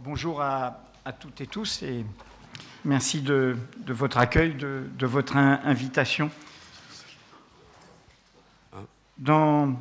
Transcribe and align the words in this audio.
bonjour 0.00 0.40
à, 0.40 0.80
toutes 1.18 1.40
et 1.40 1.46
tous 1.46 1.82
et 1.82 2.04
merci 2.84 3.20
de, 3.22 3.56
votre 3.86 4.18
accueil, 4.18 4.54
de, 4.54 5.06
votre 5.06 5.36
invitation. 5.36 6.30
Dans 9.16 9.74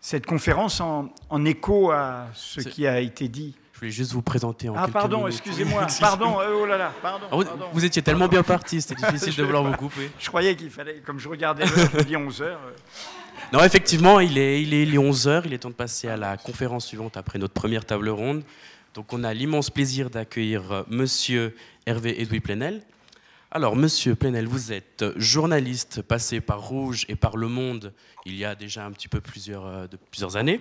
cette 0.00 0.26
conférence, 0.26 0.80
en, 0.80 1.44
écho 1.44 1.90
à 1.90 2.26
ce 2.34 2.60
qui 2.60 2.86
a 2.86 3.00
été 3.00 3.28
dit. 3.28 3.54
Je 3.72 3.78
voulais 3.78 3.92
juste 3.92 4.12
vous 4.12 4.22
présenter 4.22 4.68
en 4.68 4.76
Ah, 4.76 4.88
pardon, 4.88 5.26
excusez-moi, 5.28 5.86
pardon, 5.98 6.40
euh, 6.40 6.60
oh 6.62 6.66
là 6.66 6.78
là, 6.78 6.92
pardon. 7.02 7.26
Ah, 7.30 7.36
vous, 7.72 7.84
étiez 7.84 8.00
tellement 8.00 8.28
bien 8.28 8.44
parti, 8.44 8.80
c'était 8.80 8.94
difficile 8.94 9.34
de 9.34 9.42
vouloir 9.42 9.64
vous 9.64 9.76
couper. 9.76 10.10
Je 10.20 10.28
croyais 10.28 10.54
qu'il 10.54 10.70
fallait, 10.70 11.00
comme 11.00 11.18
je 11.18 11.28
regardais 11.28 11.66
l'heure, 11.66 11.90
je 11.92 11.96
me 11.96 12.04
dis 12.04 12.16
11 12.16 12.42
heures. 12.42 12.60
Non, 13.50 13.62
effectivement, 13.64 14.20
il 14.20 14.38
est, 14.38 14.62
il 14.62 14.72
est, 14.72 14.86
11h, 14.98 15.42
il 15.46 15.52
est 15.52 15.58
temps 15.58 15.70
de 15.70 15.74
passer 15.74 16.08
à 16.08 16.16
la 16.16 16.36
conférence 16.36 16.86
suivante 16.86 17.16
après 17.16 17.38
notre 17.38 17.54
première 17.54 17.84
table 17.84 18.08
ronde. 18.08 18.44
Donc 18.94 19.12
on 19.12 19.24
a 19.24 19.32
l'immense 19.32 19.70
plaisir 19.70 20.10
d'accueillir 20.10 20.72
euh, 20.72 20.82
Monsieur 20.88 21.56
Hervé 21.86 22.20
Edoui 22.20 22.40
Plenel. 22.40 22.82
Alors 23.50 23.76
Monsieur 23.76 24.14
Plenel, 24.14 24.46
vous 24.46 24.72
êtes 24.72 25.04
journaliste 25.16 26.02
passé 26.02 26.40
par 26.40 26.62
Rouge 26.62 27.04
et 27.08 27.16
par 27.16 27.36
Le 27.36 27.48
Monde 27.48 27.92
il 28.24 28.36
y 28.36 28.44
a 28.44 28.54
déjà 28.54 28.84
un 28.84 28.92
petit 28.92 29.08
peu 29.08 29.20
plusieurs, 29.20 29.66
euh, 29.66 29.86
de, 29.86 29.96
plusieurs 29.96 30.36
années, 30.36 30.60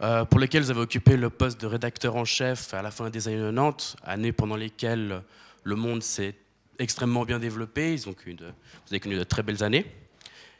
euh, 0.00 0.24
pour 0.24 0.40
lesquelles 0.40 0.62
vous 0.62 0.70
avez 0.70 0.80
occupé 0.80 1.16
le 1.16 1.30
poste 1.30 1.60
de 1.60 1.66
rédacteur 1.66 2.16
en 2.16 2.24
chef 2.24 2.74
à 2.74 2.82
la 2.82 2.90
fin 2.90 3.10
des 3.10 3.28
années 3.28 3.52
90, 3.52 3.96
années 4.04 4.32
pendant 4.32 4.56
lesquelles 4.56 5.22
Le 5.62 5.76
Monde 5.76 6.02
s'est 6.02 6.34
extrêmement 6.78 7.24
bien 7.24 7.38
développé, 7.38 7.92
Ils 7.92 8.08
ont 8.08 8.14
connu 8.14 8.36
vous 8.38 8.44
avez 8.90 9.00
connu 9.00 9.16
de 9.16 9.24
très 9.24 9.42
belles 9.42 9.62
années. 9.62 9.86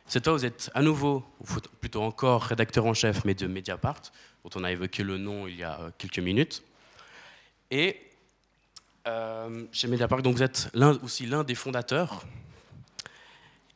Cette 0.06 0.24
fois, 0.24 0.34
vous 0.34 0.44
êtes 0.44 0.70
à 0.74 0.82
nouveau, 0.82 1.24
ou 1.40 1.44
plutôt 1.80 2.02
encore, 2.02 2.42
rédacteur 2.42 2.84
en 2.84 2.94
chef, 2.94 3.24
mais 3.24 3.34
de 3.34 3.46
Mediapart, 3.46 4.02
dont 4.44 4.50
on 4.54 4.64
a 4.64 4.70
évoqué 4.70 5.02
le 5.02 5.16
nom 5.16 5.46
il 5.46 5.56
y 5.56 5.62
a 5.62 5.80
euh, 5.80 5.90
quelques 5.96 6.18
minutes. 6.18 6.62
Et 7.70 8.00
euh, 9.06 9.64
chez 9.72 9.88
Mediapart, 9.88 10.22
donc 10.22 10.36
vous 10.36 10.42
êtes 10.42 10.70
aussi 11.02 11.26
l'un 11.26 11.42
des 11.42 11.54
fondateurs. 11.54 12.24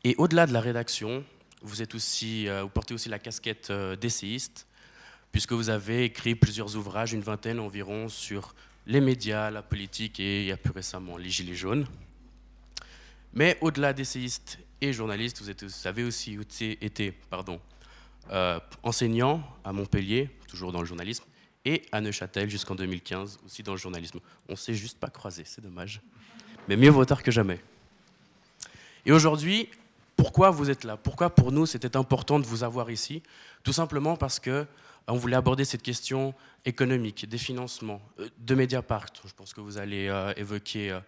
Et 0.05 0.15
au-delà 0.19 0.47
de 0.47 0.53
la 0.53 0.61
rédaction, 0.61 1.25
vous, 1.63 1.83
êtes 1.83 1.95
aussi, 1.95 2.47
euh, 2.47 2.63
vous 2.63 2.69
portez 2.69 2.95
aussi 2.95 3.09
la 3.09 3.19
casquette 3.19 3.73
d'essayiste, 3.73 4.67
puisque 5.33 5.53
vous 5.53 5.71
avez 5.71 6.05
écrit 6.05 6.35
plusieurs 6.35 6.77
ouvrages, 6.77 7.15
une 7.15 7.23
vingtaine 7.23 7.59
environ, 7.59 8.09
sur 8.09 8.55
les 8.87 9.01
médias, 9.01 9.51
la 9.51 9.63
politique 9.63 10.21
et, 10.21 10.43
il 10.43 10.47
y 10.47 10.53
a 10.53 10.57
plus 10.57 10.73
récemment, 10.73 11.17
les 11.17 11.31
Gilets 11.31 11.55
jaunes. 11.55 11.87
Mais 13.33 13.59
au-delà 13.61 13.93
d'essayiste 13.93 14.59
et 14.81 14.93
journaliste. 14.93 15.43
Vous, 15.43 15.87
avez 15.87 16.05
aussi 16.05 16.39
été 16.81 17.13
pardon, 17.31 17.61
euh, 18.31 18.61
enseignant 18.83 19.43
à 19.65 19.73
Montpellier, 19.73 20.31
toujours 20.49 20.73
dans 20.73 20.81
le 20.81 20.87
journalisme, 20.87 21.25
et 21.65 21.83
à 21.93 22.01
Neuchâtel 22.01 22.49
jusqu'en 22.49 22.75
2015, 22.75 23.41
aussi 23.45 23.63
dans 23.63 23.73
le 23.73 23.79
journalisme. 23.79 24.21
On 24.49 24.53
ne 24.53 24.57
s'est 24.57 24.75
juste 24.75 24.99
pas 24.99 25.09
croisé, 25.09 25.43
c'est 25.45 25.61
dommage. 25.61 26.01
Mais 26.69 26.77
mieux 26.77 26.91
vaut 26.91 27.05
tard 27.05 27.23
que 27.23 27.31
jamais. 27.31 27.61
Et 29.05 29.13
aujourd'hui, 29.13 29.69
pourquoi 30.17 30.51
vous 30.51 30.71
êtes 30.71 30.85
là? 30.85 30.97
Pourquoi 30.97 31.31
pour 31.31 31.53
nous 31.53 31.67
c'était 31.67 31.97
important 31.97 32.39
de 32.39 32.47
vous 32.47 32.65
avoir 32.65 32.91
ici? 32.91 33.23
Tout 33.63 33.73
simplement 33.73 34.17
parce 34.17 34.39
que 34.39 34.51
euh, 34.51 34.65
on 35.07 35.17
voulait 35.17 35.37
aborder 35.37 35.65
cette 35.65 35.83
question 35.83 36.35
économique, 36.65 37.27
des 37.29 37.39
financements, 37.39 38.03
euh, 38.19 38.29
de 38.39 38.55
Mediapart, 38.55 39.07
je 39.27 39.33
pense 39.33 39.55
que 39.55 39.61
vous 39.61 39.79
allez 39.79 40.13
évoquer 40.37 40.99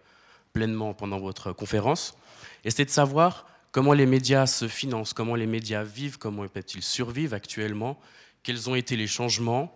pleinement 0.53 0.93
pendant 0.93 1.19
votre 1.19 1.53
conférence. 1.53 2.15
Et 2.63 2.71
c'est 2.71 2.85
de 2.85 2.89
savoir 2.89 3.45
comment 3.71 3.93
les 3.93 4.05
médias 4.05 4.47
se 4.47 4.67
financent, 4.67 5.13
comment 5.13 5.35
les 5.35 5.47
médias 5.47 5.83
vivent, 5.83 6.17
comment 6.17 6.47
peuvent-ils 6.47 6.83
survivre 6.83 7.33
actuellement, 7.33 7.99
quels 8.43 8.69
ont 8.69 8.75
été 8.75 8.95
les 8.95 9.07
changements, 9.07 9.73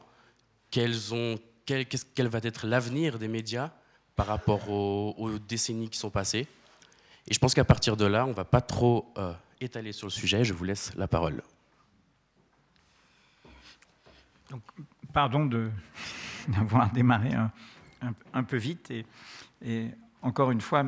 quels 0.70 0.96
quel, 1.66 2.28
va 2.28 2.40
être 2.44 2.68
l'avenir 2.68 3.18
des 3.18 3.28
médias 3.28 3.72
par 4.16 4.28
rapport 4.28 4.70
aux, 4.70 5.32
décennies 5.40 5.90
qui 5.90 5.98
sont 5.98 6.12
passées. 6.12 6.48
Et 7.28 7.34
je 7.34 7.40
pense 7.40 7.54
qu'à 7.54 7.66
partir 7.66 7.98
de 7.98 8.06
là, 8.06 8.26
on 8.26 8.30
ne 8.30 8.34
va 8.34 8.46
pas 8.46 8.62
trop 8.62 9.12
euh, 9.18 9.34
étaler 9.60 9.92
sur 9.92 10.08
le 10.08 10.12
sujet. 10.12 10.44
Je 10.44 10.54
vous 10.54 10.64
laisse 10.64 10.94
la 10.96 11.08
parole. 11.08 11.42
Donc, 14.52 14.62
pardon 15.12 15.46
d'avoir 16.48 16.92
démarré 16.92 17.32
un, 18.34 18.44
peu 18.44 18.58
vite. 18.58 18.92
Et, 18.92 19.06
et, 19.64 19.90
encore 20.22 20.52
une 20.52 20.62
fois, 20.62 20.86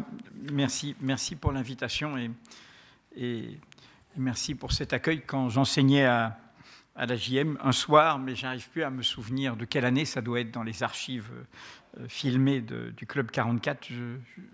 merci, 0.51 0.95
merci 1.01 1.35
pour 1.35 1.51
l'invitation. 1.51 2.17
Et, 2.17 2.29
et 3.17 3.59
merci 4.15 4.55
pour 4.55 4.71
cet 4.71 4.93
accueil. 4.93 5.21
Quand 5.25 5.49
j'enseignais 5.49 6.05
à, 6.05 6.37
la 6.95 7.15
JM 7.15 7.57
un 7.61 7.71
soir, 7.71 8.17
mais 8.17 8.35
j'arrive 8.35 8.69
plus 8.69 8.83
à 8.83 8.89
me 8.89 9.03
souvenir 9.03 9.55
de 9.55 9.65
quelle 9.65 9.85
année, 9.85 10.05
ça 10.05 10.21
doit 10.21 10.39
être 10.39 10.51
dans 10.51 10.63
les 10.63 10.81
archives 10.81 11.29
euh, 11.99 12.07
filmées 12.07 12.61
du 12.61 13.05
Club 13.05 13.29
44, 13.29 13.87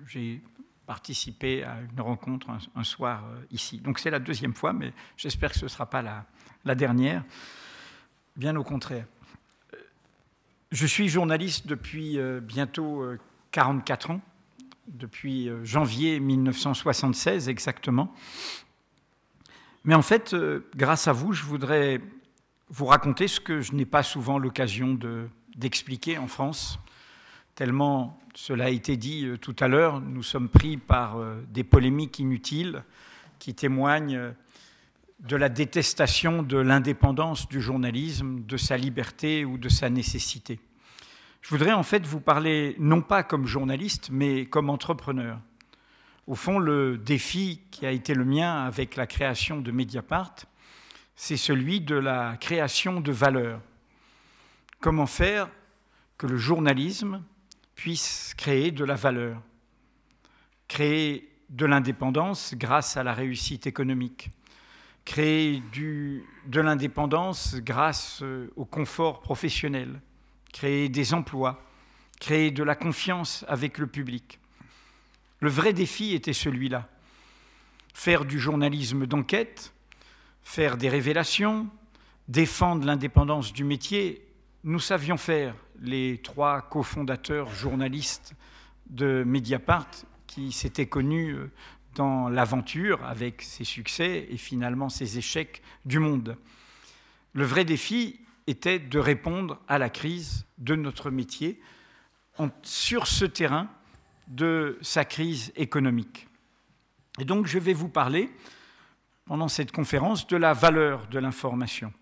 j'ai 0.07 0.41
participé 0.85 1.63
à 1.63 1.77
une 1.79 2.01
rencontre 2.01 2.47
un, 2.75 2.83
soir 2.83 3.23
euh, 3.25 3.41
ici. 3.51 3.79
Donc 3.79 3.99
c'est 3.99 4.09
la 4.09 4.19
deuxième 4.19 4.53
fois, 4.53 4.73
mais 4.73 4.91
j'espère 5.15 5.51
que 5.51 5.57
ce 5.57 5.65
ne 5.65 5.69
sera 5.69 5.89
pas 5.89 6.01
la, 6.01 6.25
la, 6.65 6.75
dernière. 6.75 7.23
Bien 8.35 8.57
au 8.57 8.63
contraire. 8.63 9.05
Euh, 9.73 9.77
je 10.71 10.85
suis 10.85 11.07
journaliste 11.07 11.67
depuis 11.67 12.19
bientôt 12.41 13.05
44 13.51 14.11
ans 14.11 14.21
depuis 14.87 15.49
euh, 15.49 15.63
janvier 15.63 16.19
1976 16.19 17.49
exactement. 17.49 18.13
Mais 19.85 19.95
en 19.95 20.01
fait, 20.01 20.33
euh, 20.33 20.69
grâce 20.75 21.07
à 21.07 21.13
vous, 21.13 21.33
je 21.33 21.43
voudrais 21.43 22.01
vous 22.69 22.85
raconter 22.85 23.27
ce 23.27 23.39
que 23.39 23.61
je 23.61 23.73
n'ai 23.73 23.85
pas 23.85 24.03
souvent 24.03 24.39
l'occasion 24.39 24.97
d'expliquer 25.55 26.17
en 26.17 26.27
France, 26.27 26.79
tellement 27.55 28.19
cela 28.35 28.65
a 28.65 28.69
été 28.69 28.97
dit 28.97 29.25
euh, 29.25 29.37
tout 29.37 29.55
à 29.59 29.67
l'heure, 29.67 30.01
nous 30.01 30.23
sommes 30.23 30.49
pris 30.49 30.77
par 30.77 31.17
des 31.49 31.63
polémiques 31.63 32.19
inutiles 32.19 32.83
qui 33.39 33.53
témoignent 33.53 34.33
de 35.19 35.35
la 35.35 35.49
détestation 35.49 36.43
de 36.43 36.57
l'indépendance 36.57 37.47
du 37.47 37.61
journalisme, 37.61 38.43
de 38.45 38.57
sa 38.57 38.77
liberté 38.77 39.45
ou 39.45 39.57
de 39.57 39.69
sa 39.69 39.89
nécessité. 39.89 40.59
Je 41.43 41.49
voudrais 41.49 41.73
en 41.73 41.83
fait 41.83 42.05
vous 42.05 42.21
parler 42.21 42.73
non 42.79 43.01
pas 43.01 43.21
comme 43.21 43.45
journaliste, 43.45 44.09
mais 44.09 44.45
comme 44.45 44.69
entrepreneur. 44.69 45.41
Au 46.25 46.35
fond, 46.35 46.57
le 46.57 46.97
défi 46.97 47.59
qui 47.69 47.85
a 47.85 47.91
été 47.91 48.13
le 48.13 48.23
mien 48.23 48.63
avec 48.63 48.95
la 48.95 49.07
création 49.07 49.59
de 49.59 49.69
Mediapart, 49.69 50.35
c'est 51.17 51.35
celui 51.35 51.81
de 51.81 51.95
la 51.95 52.37
création 52.37 53.01
de 53.01 53.11
valeur. 53.11 53.59
Comment 54.79 55.05
faire 55.05 55.49
que 56.17 56.27
le 56.27 56.37
journalisme 56.37 57.21
puisse 57.75 58.33
créer 58.37 58.71
de 58.71 58.85
la 58.85 58.95
valeur, 58.95 59.41
créer 60.69 61.29
de 61.49 61.65
l'indépendance 61.65 62.55
grâce 62.55 62.95
à 62.95 63.03
la 63.03 63.13
réussite 63.13 63.67
économique, 63.67 64.29
créer 65.03 65.61
de 65.73 66.61
l'indépendance 66.61 67.57
grâce 67.57 68.23
au 68.55 68.63
confort 68.63 69.19
professionnel, 69.19 69.99
créer 70.53 70.87
des 70.87 71.13
emplois, 71.13 71.61
créer 72.21 72.51
de 72.51 72.63
la 72.63 72.75
confiance 72.75 73.43
avec 73.49 73.77
le 73.77 73.87
public. 73.87 74.39
Le 75.41 75.49
vrai 75.49 75.73
défi 75.73 76.13
était 76.13 76.31
celui-là. 76.31 76.87
Faire 77.93 78.23
du 78.23 78.39
journalisme 78.39 79.05
d'enquête, 79.05 79.73
faire 80.41 80.77
des 80.77 80.87
révélations, 80.87 81.67
défendre 82.29 82.85
l'indépendance 82.85 83.51
du 83.51 83.65
métier, 83.65 84.25
nous 84.63 84.79
savions 84.79 85.17
faire, 85.17 85.55
les 85.81 86.21
trois 86.23 86.61
cofondateurs 86.61 87.53
journalistes 87.53 88.33
de 88.89 89.23
Mediapart, 89.25 89.89
qui 90.27 90.53
s'étaient 90.53 90.87
connus 90.87 91.33
euh, 91.33 91.51
dans 91.95 92.29
l'aventure 92.29 93.03
avec 93.05 93.41
ses 93.41 93.65
succès 93.65 94.27
et 94.29 94.37
finalement 94.37 94.89
ses 94.89 95.17
échecs 95.17 95.61
du 95.85 95.99
monde. 95.99 96.37
Le 97.33 97.43
vrai 97.43 97.65
défi, 97.65 98.22
était 98.47 98.79
de 98.79 98.99
répondre 98.99 99.59
à 99.67 99.77
la 99.77 99.89
crise 99.89 100.45
de 100.57 100.75
notre 100.75 101.09
métier 101.09 101.61
sur 102.63 103.07
ce 103.07 103.25
terrain 103.25 103.69
de 104.27 104.77
sa 104.81 105.05
crise 105.05 105.51
économique. 105.55 106.27
Et 107.19 107.25
donc 107.25 107.47
je 107.47 107.59
vais 107.59 107.73
vous 107.73 107.89
parler, 107.89 108.31
pendant 109.25 109.47
cette 109.47 109.71
conférence, 109.71 110.27
de 110.27 110.37
la 110.37 110.53
valeur 110.53 111.07
de 111.07 111.19
l'information, 111.19 111.93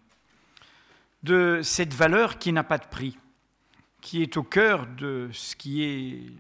de 1.24 1.62
cette 1.64 1.94
valeur 1.94 2.40
qui 2.40 2.54
n'a 2.54 2.64
pas 2.64 2.78
de 2.78 2.88
prix, 2.88 3.18
qui 4.00 4.22
est 4.22 4.38
au 4.38 4.44
cœur 4.44 4.88
de 4.88 5.30
ce 5.34 5.56
qui 5.56 5.84
est 5.84 6.34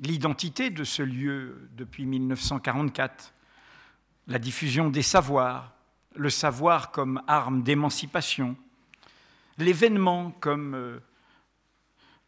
l'identité 0.00 0.70
de 0.70 0.84
ce 0.84 1.02
lieu 1.02 1.68
depuis 1.76 2.06
1944, 2.06 3.32
la 4.28 4.38
diffusion 4.38 4.90
des 4.90 5.02
savoirs, 5.02 5.72
le 6.14 6.30
savoir 6.30 6.90
comme 6.90 7.22
arme 7.26 7.62
d'émancipation, 7.62 8.56
l'événement 9.58 10.30
comme 10.40 10.74
euh, 10.74 11.00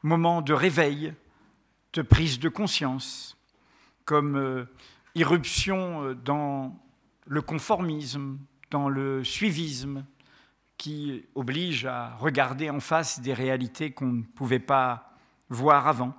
moment 0.03 0.43
de 0.43 0.53
réveil, 0.53 1.15
de 1.93 2.03
prise 2.03 2.39
de 2.39 2.49
conscience, 2.49 3.37
comme 4.05 4.37
euh, 4.37 4.65
irruption 5.15 6.05
euh, 6.05 6.15
dans 6.15 6.79
le 7.27 7.43
conformisme, 7.43 8.39
dans 8.71 8.89
le 8.89 9.25
suivisme, 9.25 10.05
qui 10.77 11.25
oblige 11.35 11.85
à 11.85 12.17
regarder 12.17 12.71
en 12.71 12.81
face 12.81 13.21
des 13.21 13.35
réalités 13.35 13.93
qu'on 13.93 14.07
ne 14.07 14.23
pouvait 14.23 14.59
pas 14.59 15.15
voir 15.49 15.87
avant. 15.87 16.15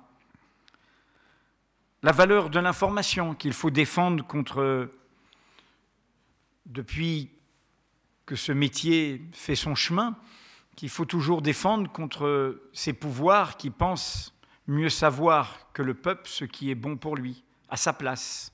La 2.02 2.12
valeur 2.12 2.48
de 2.48 2.60
l'information 2.60 3.34
qu'il 3.34 3.52
faut 3.52 3.70
défendre 3.70 4.24
contre, 4.24 4.90
depuis 6.66 7.30
que 8.24 8.36
ce 8.36 8.52
métier 8.52 9.22
fait 9.32 9.56
son 9.56 9.74
chemin, 9.74 10.16
qu'il 10.76 10.88
faut 10.88 11.04
toujours 11.04 11.42
défendre 11.42 11.90
contre 11.90 12.60
ces 12.72 12.92
pouvoirs 12.92 13.56
qui 13.56 13.70
pensent 13.70 14.34
mieux 14.66 14.88
savoir 14.88 15.72
que 15.72 15.82
le 15.82 15.94
peuple 15.94 16.28
ce 16.28 16.44
qui 16.44 16.70
est 16.70 16.74
bon 16.74 16.96
pour 16.96 17.16
lui, 17.16 17.44
à 17.68 17.76
sa 17.76 17.92
place. 17.92 18.52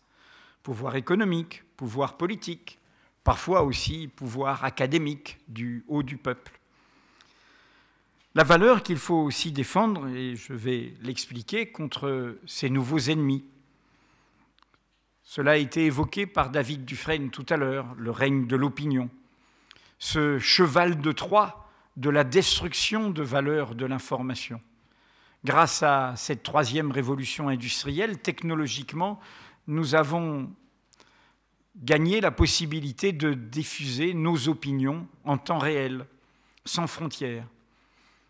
Pouvoir 0.63 0.97
économique, 0.97 1.63
pouvoir 1.77 2.17
politique, 2.17 2.79
parfois 3.25 3.63
aussi 3.63 4.09
pouvoir 4.09 4.65
académique 4.65 5.39
du 5.49 5.85
haut 5.89 6.03
du 6.03 6.17
peuple. 6.17 6.59
La 8.35 8.45
valeur 8.45 8.83
qu'il 8.83 8.99
faut 8.99 9.23
aussi 9.23 9.53
défendre, 9.53 10.09
et 10.09 10.37
je 10.37 10.53
vais 10.53 10.95
l'expliquer, 11.03 11.71
contre 11.73 12.39
ces 12.47 12.71
nouveaux 12.71 12.99
ennemis. 12.99 13.45
Cela 15.25 15.53
a 15.53 15.57
été 15.57 15.87
évoqué 15.87 16.27
par 16.27 16.51
David 16.51 16.85
Dufresne 16.85 17.31
tout 17.31 17.47
à 17.49 17.57
l'heure, 17.57 17.95
le 17.97 18.11
règne 18.11 18.47
de 18.47 18.57
l'opinion. 18.57 19.11
Ce 19.99 20.39
cheval 20.39 21.01
de 21.01 21.13
Troie 21.13 21.68
de 21.99 22.11
la 22.11 22.23
destruction 22.23 23.11
de 23.11 23.23
valeurs 23.23 23.75
de 23.75 23.85
l'information. 23.85 24.61
Grâce 25.45 25.83
à 25.83 26.15
cette 26.17 26.45
troisième 26.45 26.93
révolution 26.93 27.49
industrielle, 27.49 28.19
technologiquement, 28.19 29.19
nous 29.67 29.97
avons 29.97 30.49
gagné 31.77 32.21
la 32.21 32.31
possibilité 32.31 33.11
de 33.13 33.35
diffuser 33.35 34.15
nos 34.15 34.49
opinions 34.49 35.09
en 35.25 35.39
temps 35.39 35.59
réel, 35.59 36.07
sans 36.65 36.87
frontières. 36.87 37.47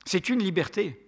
C'est 0.06 0.30
une 0.30 0.42
liberté. 0.42 0.98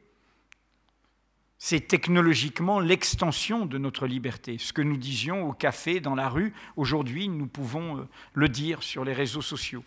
C'est 1.56 1.88
technologiquement 1.88 2.78
l'extension 2.78 3.64
de 3.64 3.78
notre 3.78 4.06
liberté. 4.06 4.58
Ce 4.58 4.74
que 4.74 4.82
nous 4.82 4.98
disions 4.98 5.48
au 5.48 5.52
café, 5.54 6.00
dans 6.00 6.14
la 6.14 6.28
rue, 6.28 6.52
aujourd'hui, 6.76 7.28
nous 7.28 7.46
pouvons 7.46 7.98
euh, 7.98 8.08
le 8.34 8.48
dire 8.48 8.82
sur 8.82 9.04
les 9.04 9.12
réseaux 9.12 9.42
sociaux. 9.42 9.84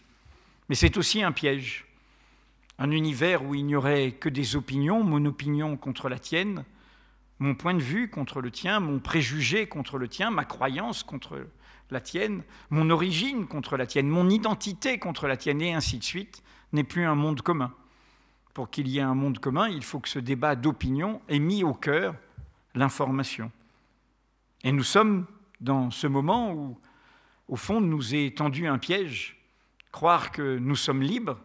Mais 0.70 0.76
c'est 0.76 0.98
aussi 0.98 1.22
un 1.24 1.32
piège 1.32 1.86
un 2.80 2.92
univers 2.92 3.44
où 3.44 3.56
il 3.56 3.66
n'y 3.66 3.76
aurait 3.76 4.12
que 4.12 4.30
des 4.30 4.56
opinions, 4.56 5.04
mon 5.04 5.26
opinion 5.26 5.78
contre 5.78 6.10
la 6.10 6.20
tienne, 6.20 6.66
mon 7.40 7.56
point 7.56 7.74
de 7.74 7.82
vue 7.82 8.10
contre 8.10 8.42
le 8.42 8.52
tien, 8.52 8.80
mon 8.80 9.00
préjugé 9.00 9.68
contre 9.68 9.98
le 9.98 10.08
tien, 10.08 10.32
ma 10.32 10.46
croyance 10.46 11.04
contre 11.04 11.48
la 11.92 12.02
tienne, 12.02 12.44
mon 12.70 12.90
origine 12.90 13.48
contre 13.48 13.78
la 13.78 13.86
tienne, 13.86 14.08
mon 14.08 14.30
identité 14.30 14.98
contre 14.98 15.28
la 15.28 15.38
tienne, 15.38 15.62
et 15.62 15.74
ainsi 15.74 15.98
de 15.98 16.04
suite, 16.04 16.44
n'est 16.72 16.84
plus 16.84 17.06
un 17.06 17.16
monde 17.16 17.42
commun. 17.42 17.74
Pour 18.54 18.70
qu'il 18.70 18.88
y 18.88 18.98
ait 18.98 19.02
un 19.02 19.16
monde 19.16 19.40
commun, 19.40 19.68
il 19.68 19.84
faut 19.84 20.00
que 20.00 20.10
ce 20.10 20.20
débat 20.20 20.56
d'opinion 20.56 21.22
ait 21.28 21.40
mis 21.40 21.64
au 21.64 21.74
cœur 21.74 22.16
l'information. 22.76 23.52
Et 24.64 24.72
nous 24.72 24.84
sommes 24.84 25.26
dans 25.62 25.92
ce 25.92 26.08
moment 26.08 26.54
où, 26.54 26.78
au 27.48 27.56
fond, 27.56 27.82
nous 27.82 28.16
est 28.16 28.38
tendu 28.38 28.68
un 28.68 28.78
piège, 28.78 29.38
croire 29.92 30.32
que 30.32 30.58
nous 30.58 30.76
sommes 30.76 31.02
libres, 31.02 31.40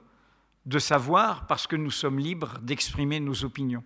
de 0.69 0.79
savoir 0.79 1.47
parce 1.47 1.67
que 1.67 1.77
nous 1.77 1.91
sommes 1.91 2.19
libres 2.19 2.59
d'exprimer 2.59 3.21
nos 3.21 3.43
opinions. 3.43 3.83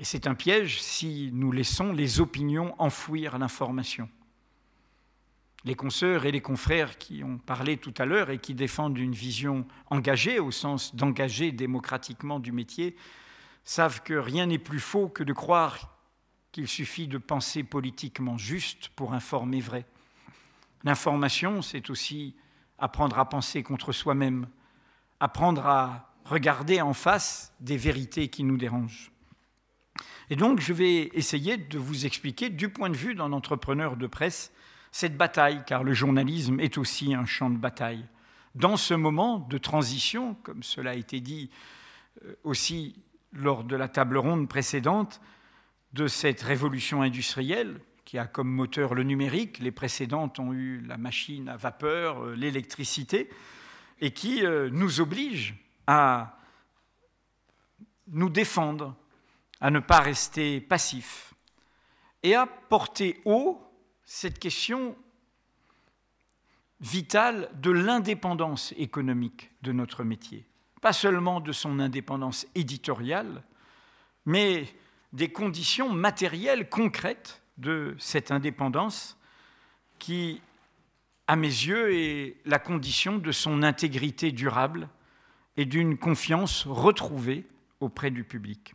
Et 0.00 0.04
c'est 0.04 0.26
un 0.26 0.34
piège 0.34 0.82
si 0.82 1.30
nous 1.32 1.52
laissons 1.52 1.92
les 1.92 2.20
opinions 2.20 2.74
enfouir 2.82 3.38
l'information. 3.38 4.10
Les 5.64 5.76
consoeurs 5.76 6.26
et 6.26 6.32
les 6.32 6.40
confrères 6.40 6.98
qui 6.98 7.22
ont 7.22 7.38
parlé 7.38 7.76
tout 7.76 7.94
à 7.96 8.06
l'heure 8.06 8.30
et 8.30 8.38
qui 8.38 8.54
défendent 8.54 8.98
une 8.98 9.14
vision 9.14 9.66
engagée, 9.88 10.40
au 10.40 10.50
sens 10.50 10.96
d'engager 10.96 11.52
démocratiquement 11.52 12.40
du 12.40 12.50
métier, 12.50 12.96
savent 13.62 14.02
que 14.02 14.14
rien 14.14 14.46
n'est 14.46 14.58
plus 14.58 14.80
faux 14.80 15.08
que 15.08 15.22
de 15.22 15.32
croire 15.32 15.96
qu'il 16.50 16.66
suffit 16.66 17.06
de 17.06 17.18
penser 17.18 17.62
politiquement 17.62 18.36
juste 18.36 18.88
pour 18.90 19.14
informer 19.14 19.60
vrai. 19.60 19.86
L'information, 20.82 21.62
c'est 21.62 21.88
aussi 21.88 22.34
apprendre 22.78 23.18
à 23.18 23.28
penser 23.28 23.62
contre 23.62 23.92
soi-même, 23.92 24.48
apprendre 25.20 25.66
à 25.66 26.12
regarder 26.24 26.80
en 26.80 26.92
face 26.92 27.54
des 27.60 27.76
vérités 27.76 28.28
qui 28.28 28.44
nous 28.44 28.56
dérangent. 28.56 29.12
Et 30.28 30.36
donc, 30.36 30.60
je 30.60 30.72
vais 30.72 31.10
essayer 31.14 31.56
de 31.56 31.78
vous 31.78 32.04
expliquer, 32.04 32.50
du 32.50 32.68
point 32.68 32.90
de 32.90 32.96
vue 32.96 33.14
d'un 33.14 33.32
entrepreneur 33.32 33.96
de 33.96 34.06
presse, 34.06 34.52
cette 34.90 35.16
bataille, 35.16 35.62
car 35.66 35.84
le 35.84 35.92
journalisme 35.92 36.58
est 36.58 36.78
aussi 36.78 37.14
un 37.14 37.26
champ 37.26 37.50
de 37.50 37.58
bataille. 37.58 38.06
Dans 38.54 38.76
ce 38.76 38.94
moment 38.94 39.38
de 39.38 39.58
transition, 39.58 40.34
comme 40.42 40.62
cela 40.62 40.92
a 40.92 40.94
été 40.94 41.20
dit 41.20 41.50
euh, 42.24 42.34
aussi 42.42 43.02
lors 43.32 43.64
de 43.64 43.76
la 43.76 43.88
table 43.88 44.16
ronde 44.16 44.48
précédente, 44.48 45.20
de 45.92 46.08
cette 46.08 46.42
révolution 46.42 47.02
industrielle, 47.02 47.80
qui 48.04 48.18
a 48.18 48.26
comme 48.26 48.48
moteur 48.48 48.94
le 48.94 49.02
numérique, 49.02 49.58
les 49.58 49.72
précédentes 49.72 50.38
ont 50.38 50.52
eu 50.52 50.80
la 50.80 50.96
machine 50.96 51.48
à 51.48 51.56
vapeur, 51.56 52.24
euh, 52.24 52.34
l'électricité, 52.34 53.28
et 54.00 54.10
qui 54.10 54.44
euh, 54.44 54.68
nous 54.70 55.00
oblige 55.00 55.54
à 55.86 56.38
nous 58.08 58.30
défendre, 58.30 58.94
à 59.60 59.70
ne 59.70 59.80
pas 59.80 60.00
rester 60.00 60.60
passifs 60.60 61.34
et 62.22 62.34
à 62.34 62.46
porter 62.46 63.20
haut 63.24 63.62
cette 64.04 64.38
question 64.38 64.96
vitale 66.80 67.50
de 67.54 67.70
l'indépendance 67.70 68.74
économique 68.76 69.50
de 69.62 69.72
notre 69.72 70.04
métier. 70.04 70.46
Pas 70.80 70.92
seulement 70.92 71.40
de 71.40 71.52
son 71.52 71.80
indépendance 71.80 72.46
éditoriale, 72.54 73.42
mais 74.26 74.66
des 75.12 75.32
conditions 75.32 75.90
matérielles 75.90 76.68
concrètes 76.68 77.42
de 77.56 77.96
cette 77.98 78.30
indépendance 78.30 79.16
qui 79.98 80.42
à 81.26 81.36
mes 81.36 81.48
yeux, 81.48 81.94
est 81.94 82.36
la 82.44 82.58
condition 82.58 83.18
de 83.18 83.32
son 83.32 83.62
intégrité 83.62 84.32
durable 84.32 84.88
et 85.56 85.64
d'une 85.64 85.98
confiance 85.98 86.66
retrouvée 86.66 87.46
auprès 87.80 88.10
du 88.10 88.24
public. 88.24 88.74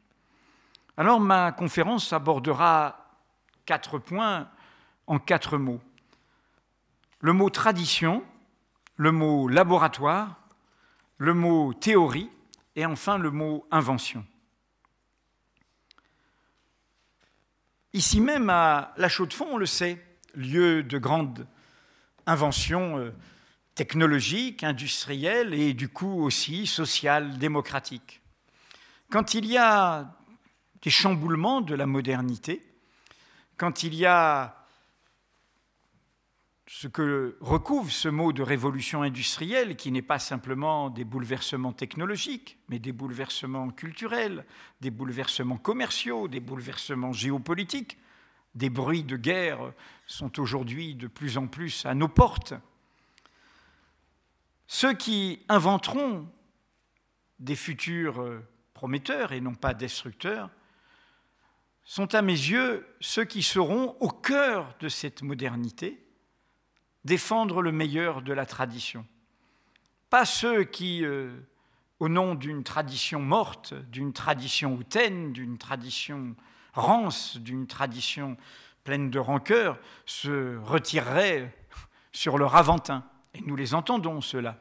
Alors 0.98 1.20
ma 1.20 1.52
conférence 1.52 2.12
abordera 2.14 3.12
quatre 3.66 3.98
points 3.98 4.50
en 5.08 5.20
quatre 5.20 5.58
mots. 5.58 5.82
Le 7.22 7.34
mot 7.34 7.50
tradition, 7.50 8.24
le 8.98 9.12
mot 9.12 9.48
laboratoire, 9.48 10.40
le 11.18 11.34
mot 11.34 11.74
théorie 11.74 12.30
et 12.76 12.86
enfin 12.86 13.18
le 13.18 13.32
mot 13.32 13.66
invention. 13.72 14.26
Ici 17.94 18.22
même 18.22 18.50
à 18.50 18.94
La 18.98 19.10
Chaux-de-Fonds, 19.10 19.50
on 19.52 19.58
le 19.58 19.66
sait, 19.66 20.04
lieu 20.34 20.82
de 20.84 20.98
grande 20.98 21.46
invention 22.26 22.98
euh, 22.98 23.12
technologique, 23.76 24.64
industrielle 24.64 25.54
et 25.54 25.74
du 25.74 25.90
coup 25.90 26.24
aussi 26.24 26.68
sociale, 26.68 27.38
démocratique. 27.38 28.22
Quand 29.10 29.34
il 29.34 29.46
y 29.46 29.58
a 29.58 30.18
des 30.82 30.90
chamboulements 30.90 31.62
de 31.62 31.76
la 31.76 31.86
modernité, 31.86 32.66
quand 33.58 33.84
il 33.84 33.94
y 33.96 34.06
a 34.06 34.62
ce 36.68 36.88
que 36.88 37.38
recouvre 37.42 37.92
ce 37.92 38.08
mot 38.08 38.32
de 38.32 38.42
révolution 38.42 39.02
industrielle, 39.02 39.76
qui 39.76 39.92
n'est 39.92 40.02
pas 40.02 40.20
simplement 40.20 40.90
des 40.90 41.04
bouleversements 41.04 41.74
technologiques, 41.74 42.58
mais 42.70 42.80
des 42.80 42.94
bouleversements 42.94 43.70
culturels, 43.72 44.46
des 44.80 44.90
bouleversements 44.90 45.58
commerciaux, 45.58 46.30
des 46.30 46.40
bouleversements 46.40 47.12
géopolitiques, 47.12 47.98
des 48.56 48.70
bruits 48.70 49.04
de 49.04 49.18
guerre 49.18 49.74
sont 50.08 50.40
aujourd'hui 50.40 50.96
de 50.96 51.08
plus 51.08 51.38
en 51.38 51.48
plus 51.48 51.86
à 51.86 51.94
nos 51.94 52.08
portes. 52.08 52.54
Ceux 54.68 54.94
qui 54.94 55.44
inventeront 55.50 56.28
des 57.40 57.56
futurs 57.56 58.42
prometteurs 58.74 59.32
et 59.32 59.42
non 59.42 59.54
pas 59.54 59.74
destructeurs 59.74 60.50
sont 61.84 62.14
à 62.16 62.22
mes 62.22 62.32
yeux 62.32 62.88
ceux 63.00 63.26
qui 63.26 63.44
seront 63.44 63.98
au 64.00 64.10
cœur 64.10 64.74
de 64.80 64.88
cette 64.88 65.24
modernité, 65.24 66.04
défendre 67.04 67.62
le 67.62 67.72
meilleur 67.72 68.22
de 68.22 68.34
la 68.34 68.46
tradition. 68.46 69.06
Pas 70.10 70.26
ceux 70.26 70.64
qui, 70.64 71.04
euh, 71.04 71.36
au 72.00 72.10
nom 72.10 72.36
d'une 72.36 72.64
tradition 72.64 73.20
morte, 73.20 73.74
d'une 73.74 74.14
tradition 74.14 74.76
hautaine, 74.76 75.34
d'une 75.34 75.58
tradition 75.58 76.36
rance 76.74 77.38
d'une 77.38 77.68
tradition 77.68 78.38
pleine 78.84 79.10
de 79.10 79.20
rancœur 79.20 79.80
se 80.06 80.58
retirerait 80.58 81.56
sur 82.12 82.38
leur 82.38 82.56
aventin. 82.56 83.04
Et 83.34 83.42
nous 83.42 83.56
les 83.56 83.74
entendons, 83.74 84.22
cela. 84.22 84.60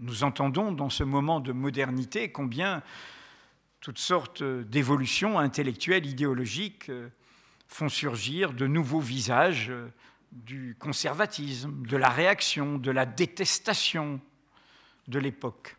Nous 0.00 0.24
entendons 0.24 0.72
dans 0.72 0.90
ce 0.90 1.04
moment 1.04 1.40
de 1.40 1.52
modernité 1.52 2.30
combien 2.30 2.82
toutes 3.80 3.98
sortes 3.98 4.42
d'évolutions 4.42 5.38
intellectuelles, 5.38 6.06
idéologiques 6.06 6.90
euh, 6.90 7.08
font 7.68 7.88
surgir 7.88 8.52
de 8.52 8.66
nouveaux 8.66 9.00
visages 9.00 9.70
euh, 9.70 9.88
du 10.32 10.76
conservatisme, 10.78 11.86
de 11.86 11.96
la 11.96 12.08
réaction, 12.08 12.78
de 12.78 12.90
la 12.90 13.06
détestation, 13.06 14.20
de 15.06 15.18
l'époque, 15.18 15.76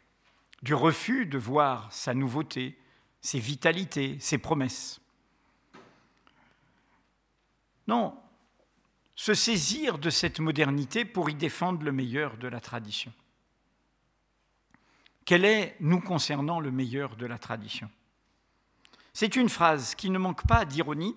du 0.63 0.74
refus 0.74 1.25
de 1.25 1.38
voir 1.38 1.91
sa 1.91 2.13
nouveauté, 2.13 2.77
ses 3.22 3.39
vitalités, 3.39 4.18
ses 4.20 4.38
promesses. 4.38 5.01
Non, 7.89 8.15
se 9.15 9.34
saisir 9.34 9.98
de 9.98 10.12
cette 10.12 10.39
modernité 10.39 11.05
pour 11.05 11.27
y 11.31 11.34
défendre 11.34 11.81
le 11.81 11.91
meilleur 11.91 12.38
de 12.38 12.48
la 12.48 12.60
tradition. 12.60 13.12
Quel 15.25 15.43
est, 15.43 15.75
nous 15.79 16.00
concernant, 16.00 16.60
le 16.60 16.69
meilleur 16.69 17.15
de 17.15 17.25
la 17.25 17.39
tradition? 17.39 17.89
C'est 19.12 19.36
une 19.36 19.50
phrase 19.50 19.96
qui 19.96 20.12
ne 20.12 20.19
manque 20.19 20.46
pas 20.46 20.65
d'ironie, 20.65 21.15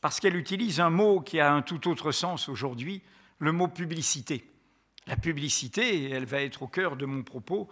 parce 0.00 0.20
qu'elle 0.20 0.36
utilise 0.36 0.78
un 0.78 0.90
mot 0.90 1.20
qui 1.20 1.40
a 1.40 1.52
un 1.52 1.62
tout 1.62 1.88
autre 1.88 2.12
sens 2.12 2.48
aujourd'hui, 2.48 3.02
le 3.40 3.50
mot 3.50 3.66
publicité. 3.66 4.48
La 5.08 5.16
publicité, 5.16 6.08
elle 6.08 6.26
va 6.26 6.40
être 6.40 6.62
au 6.62 6.68
cœur 6.68 6.96
de 6.96 7.04
mon 7.04 7.24
propos, 7.24 7.68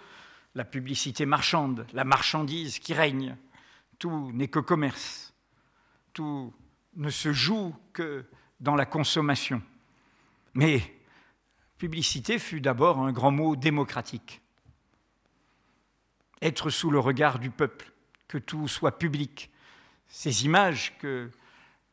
la 0.56 0.64
publicité 0.64 1.25
marchande, 1.25 1.87
la 1.92 2.02
marchandise 2.02 2.80
qui 2.80 2.94
règne. 2.94 3.37
Tout 4.00 4.32
n'est 4.32 4.49
que 4.49 4.58
commerce. 4.58 5.32
Tout 6.12 6.52
ne 6.97 7.11
se 7.11 7.33
joue 7.33 7.75
que 7.93 8.25
dans 8.61 8.75
la 8.75 8.87
consommation. 8.87 9.63
Mais 10.55 10.81
publicité 11.79 12.39
fut 12.39 12.61
d'abord 12.61 12.99
un 12.99 13.13
grand 13.13 13.31
mot 13.31 13.57
démocratique. 13.57 14.41
Être 16.41 16.71
sous 16.71 16.91
le 16.91 16.99
regard 16.99 17.39
du 17.39 17.51
peuple, 17.51 17.93
que 18.29 18.39
tout 18.39 18.69
soit 18.69 18.99
public. 18.99 19.51
Ces 20.09 20.45
images 20.45 20.97
que 20.99 21.31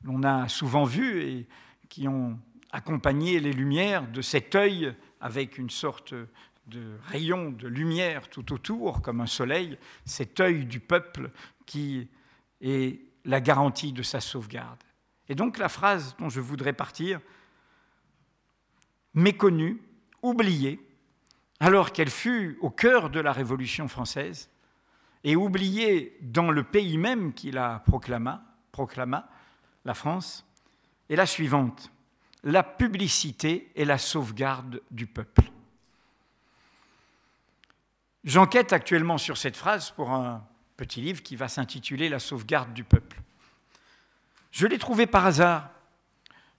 l'on 0.04 0.24
a 0.24 0.48
souvent 0.48 0.84
vues 0.84 1.22
et 1.22 1.48
qui 1.90 2.08
ont 2.08 2.40
accompagné 2.72 3.40
les 3.40 3.54
lumières 3.54 4.08
de 4.08 4.22
cet 4.22 4.56
œil 4.56 4.96
avec 5.20 5.58
une 5.58 5.70
sorte 5.70 6.14
de 6.68 6.98
rayon 7.08 7.52
de 7.52 7.68
lumière 7.68 8.30
tout 8.30 8.54
autour, 8.54 9.02
comme 9.02 9.22
un 9.22 9.28
soleil, 9.28 9.78
cet 10.06 10.40
œil 10.40 10.66
du 10.66 10.80
peuple 10.80 11.32
qui 11.66 12.08
est 12.62 13.02
la 13.26 13.42
garantie 13.42 13.92
de 13.92 14.04
sa 14.04 14.22
sauvegarde. 14.22 14.80
Et 15.32 15.36
donc 15.36 15.58
la 15.58 15.70
phrase 15.70 16.18
dont 16.18 16.28
je 16.28 16.42
voudrais 16.42 16.74
partir, 16.74 17.22
méconnue, 19.14 19.82
oubliée, 20.22 20.86
alors 21.62 21.94
qu'elle 21.94 22.10
fut 22.10 22.58
au 22.60 22.70
cœur 22.70 23.10
de 23.10 23.22
la 23.22 23.32
Révolution 23.32 23.88
française, 23.88 24.50
et 25.24 25.38
oubliée 25.38 26.18
dans 26.20 26.52
le 26.52 26.66
pays 26.66 26.98
même 26.98 27.32
qui 27.32 27.50
la 27.50 27.82
proclama, 27.86 28.44
proclama, 28.74 29.30
la 29.86 29.94
France, 29.94 30.46
est 31.10 31.16
la 31.16 31.26
suivante. 31.26 31.94
La 32.44 32.64
publicité 32.64 33.72
est 33.78 33.86
la 33.86 33.98
sauvegarde 33.98 34.82
du 34.92 35.08
peuple. 35.08 35.50
J'enquête 38.26 38.74
actuellement 38.74 39.18
sur 39.18 39.38
cette 39.38 39.56
phrase 39.56 39.92
pour 39.92 40.12
un 40.12 40.46
petit 40.76 41.00
livre 41.00 41.24
qui 41.24 41.38
va 41.38 41.48
s'intituler 41.48 42.10
La 42.10 42.20
sauvegarde 42.20 42.74
du 42.74 42.84
peuple. 42.84 43.21
Je 44.52 44.68
l'ai 44.68 44.78
trouvé 44.78 45.08
par 45.08 45.26
hasard, 45.26 45.70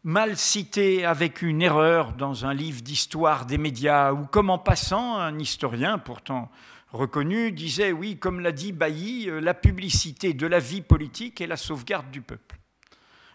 mal 0.03 0.37
cité 0.37 1.05
avec 1.05 1.43
une 1.43 1.61
erreur 1.61 2.15
dans 2.15 2.47
un 2.47 2.55
livre 2.55 2.81
d'histoire 2.81 3.45
des 3.45 3.59
médias, 3.59 4.13
ou 4.13 4.27
comme 4.27 4.51
en 4.51 4.59
passant, 4.59 5.19
un 5.19 5.39
historien 5.39 5.99
pourtant 5.99 6.51
reconnu 6.91 7.53
disait, 7.53 7.93
oui, 7.93 8.19
comme 8.19 8.41
l'a 8.41 8.53
dit 8.53 8.73
Bailly, 8.73 9.29
euh, 9.29 9.41
la 9.41 9.55
publicité 9.55 10.35
de 10.35 10.47
la 10.47 10.59
vie 10.59 10.83
politique 10.83 11.41
est 11.41 11.47
la 11.47 11.57
sauvegarde 11.57 12.11
du 12.11 12.21
peuple. 12.21 12.59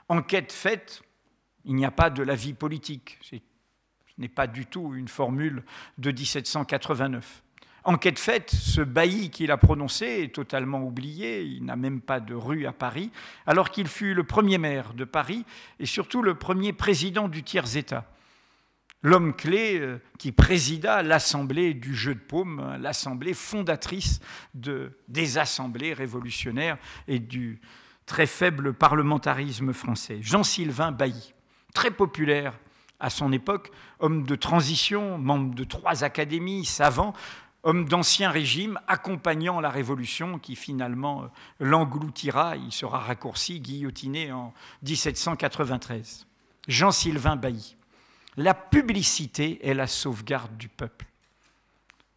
Enquête 0.09 0.51
faite, 0.51 1.01
il 1.65 1.75
n'y 1.75 1.85
a 1.85 1.91
pas 1.91 2.09
de 2.09 2.23
la 2.23 2.35
vie 2.35 2.53
politique. 2.53 3.19
Ce 3.21 3.35
n'est 4.17 4.27
pas 4.27 4.47
du 4.47 4.65
tout 4.65 4.95
une 4.95 5.07
formule 5.07 5.63
de 5.97 6.11
1789. 6.11 7.43
Enquête 7.87 8.19
faite, 8.19 8.51
ce 8.51 8.81
bailli 8.81 9.29
qu'il 9.29 9.49
a 9.49 9.55
prononcé 9.55 10.05
est 10.05 10.35
totalement 10.35 10.83
oublié, 10.83 11.43
il 11.43 11.63
n'a 11.63 11.77
même 11.77 12.01
pas 12.01 12.19
de 12.19 12.35
rue 12.35 12.65
à 12.65 12.73
Paris, 12.73 13.13
alors 13.45 13.71
qu'il 13.71 13.87
fut 13.87 14.13
le 14.13 14.25
premier 14.25 14.57
maire 14.57 14.93
de 14.93 15.05
Paris 15.05 15.45
et 15.79 15.85
surtout 15.85 16.21
le 16.21 16.35
premier 16.35 16.73
président 16.73 17.29
du 17.29 17.43
tiers-État. 17.43 18.03
L'homme 19.03 19.33
clé 19.33 19.79
euh, 19.79 20.01
qui 20.19 20.33
présida 20.33 21.01
l'Assemblée 21.01 21.73
du 21.73 21.95
jeu 21.95 22.13
de 22.13 22.19
paume, 22.19 22.75
l'Assemblée 22.81 23.33
fondatrice 23.33 24.19
de, 24.53 24.91
des 25.07 25.37
assemblées 25.37 25.93
révolutionnaires 25.93 26.77
et 27.07 27.19
du 27.19 27.61
très 28.05 28.25
faible 28.25 28.73
parlementarisme 28.73 29.71
français. 29.71 30.17
Jean-Sylvain 30.21 30.91
Bailly, 30.91 31.33
très 31.73 31.91
populaire 31.91 32.59
à 32.99 33.09
son 33.09 33.31
époque, 33.31 33.71
homme 33.99 34.23
de 34.23 34.35
transition, 34.35 35.17
membre 35.17 35.55
de 35.55 35.63
trois 35.63 36.03
académies, 36.03 36.65
savant, 36.65 37.13
homme 37.63 37.85
d'ancien 37.85 38.29
régime, 38.29 38.79
accompagnant 38.87 39.59
la 39.59 39.69
Révolution 39.69 40.39
qui 40.39 40.55
finalement 40.55 41.23
euh, 41.23 41.27
l'engloutira, 41.59 42.55
il 42.55 42.71
sera 42.71 42.99
raccourci, 42.99 43.59
guillotiné 43.59 44.31
en 44.31 44.53
1793. 44.83 46.25
Jean-Sylvain 46.67 47.35
Bailly. 47.35 47.75
La 48.35 48.53
publicité 48.53 49.65
est 49.67 49.73
la 49.73 49.87
sauvegarde 49.87 50.55
du 50.57 50.69
peuple. 50.69 51.05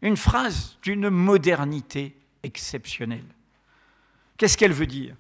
Une 0.03 0.17
phrase 0.17 0.77
d'une 0.83 1.09
modernité 1.09 2.17
exceptionnelle. 2.43 3.25
Qu'est-ce 4.37 4.57
qu'elle 4.57 4.73
veut 4.73 4.87
dire? 4.87 5.15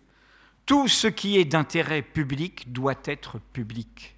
Tout 0.66 0.88
ce 0.88 1.06
qui 1.06 1.38
est 1.38 1.44
d'intérêt 1.44 2.02
public 2.02 2.72
doit 2.72 3.00
être 3.04 3.38
public. 3.38 4.16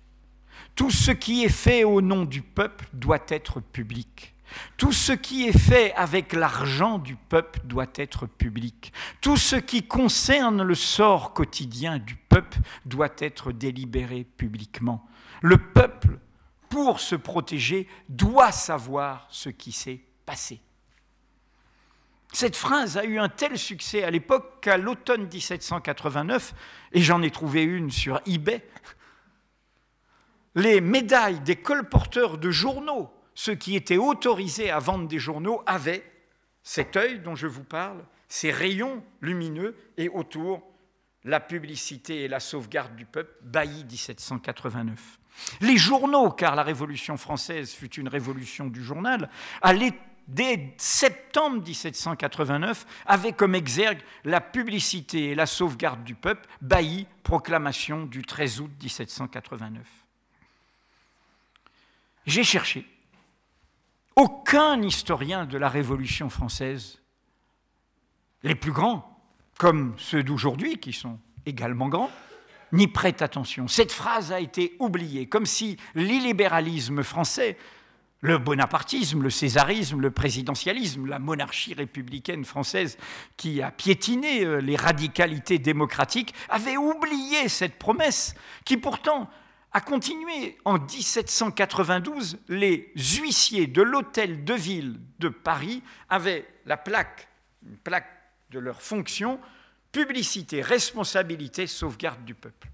Tout 0.75 0.91
ce 0.91 1.11
qui 1.11 1.45
est 1.45 1.49
fait 1.49 1.85
au 1.85 2.01
nom 2.01 2.25
du 2.25 2.43
peuple 2.43 2.89
doit 2.93 3.25
être 3.29 3.61
public. 3.61 4.35
Tout 4.77 4.93
ce 4.93 5.13
qui 5.13 5.47
est 5.49 5.59
fait 5.59 5.93
avec 5.95 6.33
l'argent 6.33 6.99
du 6.99 7.17
peuple 7.17 7.61
doit 7.65 7.87
être 7.97 8.27
public. 8.27 8.93
Tout 9.21 9.37
ce 9.37 9.57
qui 9.57 9.87
concerne 9.87 10.63
le 10.63 10.75
sort 10.75 11.33
quotidien 11.33 11.99
du 11.99 12.17
peuple 12.17 12.59
doit 12.85 13.15
être 13.19 13.53
délibéré 13.53 14.25
publiquement. 14.25 15.07
Le 15.41 15.59
peuple, 15.59 16.19
pour 16.69 17.01
se 17.01 17.17
protéger, 17.17 17.89
doit 18.09 18.53
savoir 18.53 19.27
ce 19.31 19.49
qui 19.49 19.73
s'est 19.73 20.01
passé. 20.25 20.61
Cette 22.33 22.57
phrase 22.57 22.97
a 22.97 23.05
eu 23.05 23.19
un 23.19 23.29
tel 23.29 23.59
succès 23.59 24.05
à 24.05 24.11
l'époque 24.11 24.63
qu'à 24.63 24.79
l'automne 24.79 25.29
1789, 25.29 26.55
et 26.93 27.03
j'en 27.03 27.21
ai 27.23 27.31
trouvé 27.31 27.63
une 27.63 27.91
sur 27.91 28.21
eBay, 28.27 28.67
les 30.55 30.81
médailles 30.81 31.41
des 31.41 31.57
colporteurs 31.57 32.39
de 32.39 32.51
journaux 32.51 33.13
ceux 33.35 33.55
qui 33.55 33.77
étaient 33.77 33.97
autorisés 33.97 34.71
à 34.71 34.79
vendre 34.79 35.09
des 35.09 35.19
journaux 35.19 35.63
avaient 35.67 36.05
cet 36.63 36.97
œil 36.97 37.19
dont 37.21 37.35
je 37.35 37.47
vous 37.47 37.65
parle, 37.65 38.05
ces 38.29 38.51
rayons 38.51 39.03
lumineux 39.21 39.77
et 39.97 40.09
autour 40.09 40.63
la 41.25 41.41
publicité 41.41 42.25
et 42.25 42.29
la 42.29 42.41
sauvegarde 42.41 42.97
du 42.97 43.05
peuple, 43.05 43.33
Bailly 43.43 43.85
1789. 43.85 45.19
Les 45.61 45.77
journaux, 45.77 46.31
car 46.31 46.57
la 46.57 46.63
Révolution 46.63 47.17
française 47.17 47.73
fut 47.73 47.95
une 47.95 48.09
révolution 48.09 48.67
du 48.67 48.83
journal, 48.83 49.29
dès 50.29 50.75
septembre 50.77 51.63
1789 51.63 52.87
avaient 53.07 53.33
comme 53.33 53.55
exergue 53.55 54.01
la 54.25 54.41
publicité 54.41 55.31
et 55.31 55.35
la 55.35 55.47
sauvegarde 55.47 56.05
du 56.05 56.15
peuple, 56.15 56.49
Bailly, 56.61 57.07
proclamation 57.23 58.05
du 58.07 58.23
13 58.23 58.61
août 58.61 58.71
1789. 58.81 59.87
J'ai 62.27 62.45
cherché 62.45 62.87
aucun 64.17 64.83
historien 64.83 65.45
de 65.45 65.59
la 65.59 65.69
Révolution 65.69 66.29
française, 66.29 67.01
les 68.43 68.55
plus 68.55 68.73
grands, 68.73 69.21
comme 69.59 69.95
ceux 69.99 70.23
d'aujourd'hui, 70.23 70.79
qui 70.79 70.93
sont 70.93 71.19
également 71.47 71.89
grands, 71.89 72.11
n'y 72.73 72.89
prête 72.89 73.23
attention. 73.23 73.69
Cette 73.69 73.93
phrase 73.93 74.33
a 74.33 74.41
été 74.41 74.77
oubliée, 74.79 75.27
comme 75.27 75.47
si 75.47 75.77
l'illibéralisme 75.95 77.03
français, 77.03 77.57
le 78.21 78.39
bonapartisme, 78.39 79.21
le 79.21 79.31
césarisme, 79.31 80.01
le 80.01 80.11
présidentialisme, 80.11 81.07
la 81.07 81.19
monarchie 81.19 81.75
républicaine 81.75 82.45
française 82.45 82.97
qui 83.37 83.61
a 83.61 83.71
piétiné 83.73 84.45
euh, 84.45 84.61
les 84.61 84.77
radicalités 84.77 85.59
démocratiques, 85.59 86.33
avait 86.49 86.77
oublié 86.77 87.49
cette 87.49 87.79
promesse 87.79 88.35
qui 88.65 88.77
pourtant 88.77 89.29
a 89.73 89.81
continué. 89.81 90.59
En 90.65 90.79
1792, 90.79 92.39
les 92.49 92.93
huissiers 92.95 93.67
de 93.67 93.83
l'hôtel 93.83 94.45
de 94.45 94.55
ville 94.55 95.01
de 95.19 95.29
Paris 95.29 95.83
avaient 96.09 96.47
la 96.67 96.77
plaque, 96.77 97.29
une 97.67 97.77
plaque 97.77 98.09
de 98.51 98.59
leur 98.59 98.83
fonction, 98.83 99.41
publicité, 99.91 100.61
responsabilité, 100.61 101.67
sauvegarde 101.67 102.25
du 102.25 102.35
peuple. 102.35 102.69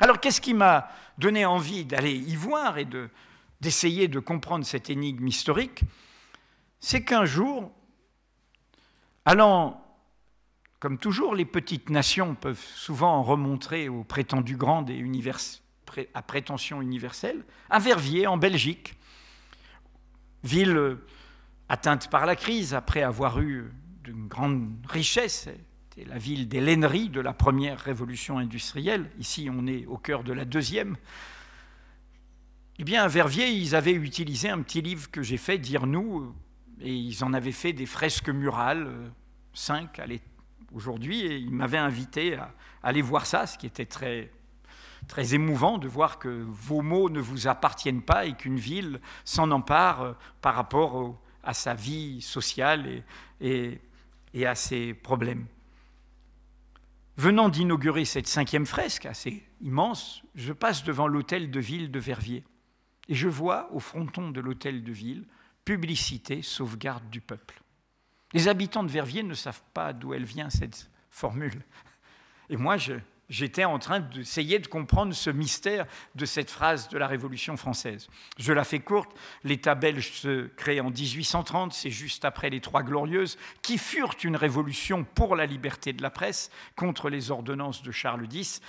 Alors 0.00 0.18
qu'est-ce 0.18 0.40
qui 0.40 0.54
m'a 0.54 0.88
donné 1.18 1.44
envie 1.44 1.84
d'aller 1.84 2.14
y 2.14 2.34
voir 2.34 2.78
et 2.78 2.86
d'essayer 3.60 4.08
de 4.08 4.18
comprendre 4.18 4.64
cette 4.64 4.90
énigme 4.90 5.28
historique? 5.28 5.82
C'est 6.80 7.04
qu'un 7.04 7.26
jour, 7.26 7.70
allant 9.24 9.86
comme 10.80 10.96
toujours, 10.96 11.34
les 11.34 11.44
petites 11.44 11.90
nations 11.90 12.34
peuvent 12.34 12.64
souvent 12.74 13.22
remontrer 13.22 13.90
aux 13.90 14.02
prétendues 14.02 14.56
grandes 14.56 14.88
et 14.88 14.96
universelles 14.96 15.60
à 16.14 16.22
prétention 16.22 16.82
universelle, 16.82 17.44
à 17.68 17.78
Verviers, 17.78 18.26
en 18.26 18.36
Belgique, 18.36 18.94
ville 20.44 20.96
atteinte 21.68 22.10
par 22.10 22.26
la 22.26 22.36
crise, 22.36 22.74
après 22.74 23.02
avoir 23.02 23.40
eu 23.40 23.70
d'une 24.02 24.26
grande 24.26 24.72
richesse, 24.88 25.48
c'était 25.94 26.08
la 26.08 26.18
ville 26.18 26.48
des 26.48 26.60
laineries 26.60 27.08
de 27.08 27.20
la 27.20 27.32
première 27.32 27.78
révolution 27.78 28.38
industrielle, 28.38 29.10
ici 29.18 29.48
on 29.52 29.66
est 29.66 29.86
au 29.86 29.96
cœur 29.96 30.24
de 30.24 30.32
la 30.32 30.44
deuxième, 30.44 30.96
eh 32.78 32.84
bien 32.84 33.02
à 33.02 33.08
Verviers, 33.08 33.50
ils 33.50 33.74
avaient 33.76 33.92
utilisé 33.92 34.48
un 34.48 34.62
petit 34.62 34.80
livre 34.80 35.10
que 35.10 35.22
j'ai 35.22 35.36
fait, 35.36 35.58
Dire-nous, 35.58 36.34
et 36.80 36.94
ils 36.94 37.22
en 37.22 37.34
avaient 37.34 37.52
fait 37.52 37.74
des 37.74 37.84
fresques 37.84 38.30
murales, 38.30 38.86
euh, 38.86 39.08
cinq 39.52 40.00
aujourd'hui, 40.72 41.20
et 41.20 41.36
ils 41.36 41.52
m'avaient 41.52 41.76
invité 41.76 42.36
à, 42.36 42.54
aller 42.82 43.02
voir 43.02 43.26
ça, 43.26 43.46
ce 43.46 43.58
qui 43.58 43.66
était 43.66 43.84
très, 43.84 44.30
très 45.08 45.34
émouvant 45.34 45.78
de 45.78 45.88
voir 45.88 46.18
que 46.18 46.28
vos 46.46 46.82
mots 46.82 47.10
ne 47.10 47.20
vous 47.20 47.48
appartiennent 47.48 48.02
pas 48.02 48.26
et 48.26 48.34
qu'une 48.34 48.58
ville 48.58 49.00
s'en 49.24 49.50
empare 49.50 50.02
euh, 50.02 50.12
par 50.40 50.54
rapport 50.54 51.20
à 51.42 51.54
sa 51.54 51.74
vie 51.74 52.20
sociale 52.20 53.02
et, 53.40 53.80
et 54.34 54.46
à 54.46 54.54
ses 54.54 54.94
problèmes. 54.94 55.46
Venant 57.16 57.48
d'inaugurer 57.48 58.04
cette 58.04 58.28
cinquième 58.28 58.66
fresque 58.66 59.06
assez 59.06 59.42
immense, 59.60 60.22
je 60.34 60.52
passe 60.52 60.84
devant 60.84 61.06
l'hôtel 61.06 61.50
de 61.50 61.60
ville 61.60 61.90
de 61.90 61.98
Verviers 61.98 62.44
et 63.08 63.14
je 63.14 63.28
vois 63.28 63.70
au 63.72 63.80
fronton 63.80 64.30
de 64.30 64.40
l'hôtel 64.40 64.84
de 64.84 64.92
ville 64.92 65.26
publicité 65.64 66.42
sauvegarde 66.42 67.10
du 67.10 67.20
peuple. 67.20 67.60
Les 68.32 68.48
habitants 68.48 68.84
de 68.84 68.90
Verviers 68.90 69.22
ne 69.22 69.34
savent 69.34 69.62
pas 69.74 69.92
d'où 69.92 70.14
elle 70.14 70.24
vient 70.24 70.50
cette 70.50 70.88
formule. 71.10 71.62
Et 72.48 72.56
moi, 72.56 72.76
je, 72.76 72.94
j'étais 73.30 73.64
en 73.64 73.78
train 73.78 74.00
d'essayer 74.00 74.58
de 74.58 74.66
comprendre 74.66 75.14
ce 75.14 75.30
mystère 75.30 75.86
de 76.16 76.26
cette 76.26 76.50
phrase 76.50 76.88
de 76.88 76.98
la 76.98 77.06
Révolution 77.06 77.56
française. 77.56 78.08
Je 78.38 78.52
la 78.52 78.64
fais 78.64 78.80
courte, 78.80 79.16
l'État 79.44 79.74
belge 79.74 80.10
se 80.12 80.48
crée 80.48 80.80
en 80.80 80.90
1830, 80.90 81.72
c'est 81.72 81.90
juste 81.90 82.24
après 82.24 82.50
les 82.50 82.60
Trois 82.60 82.82
Glorieuses, 82.82 83.38
qui 83.62 83.78
furent 83.78 84.16
une 84.24 84.36
révolution 84.36 85.04
pour 85.04 85.36
la 85.36 85.46
liberté 85.46 85.92
de 85.92 86.02
la 86.02 86.10
presse 86.10 86.50
contre 86.76 87.08
les 87.08 87.30
ordonnances 87.30 87.82
de 87.82 87.92
Charles 87.92 88.26
X 88.32 88.60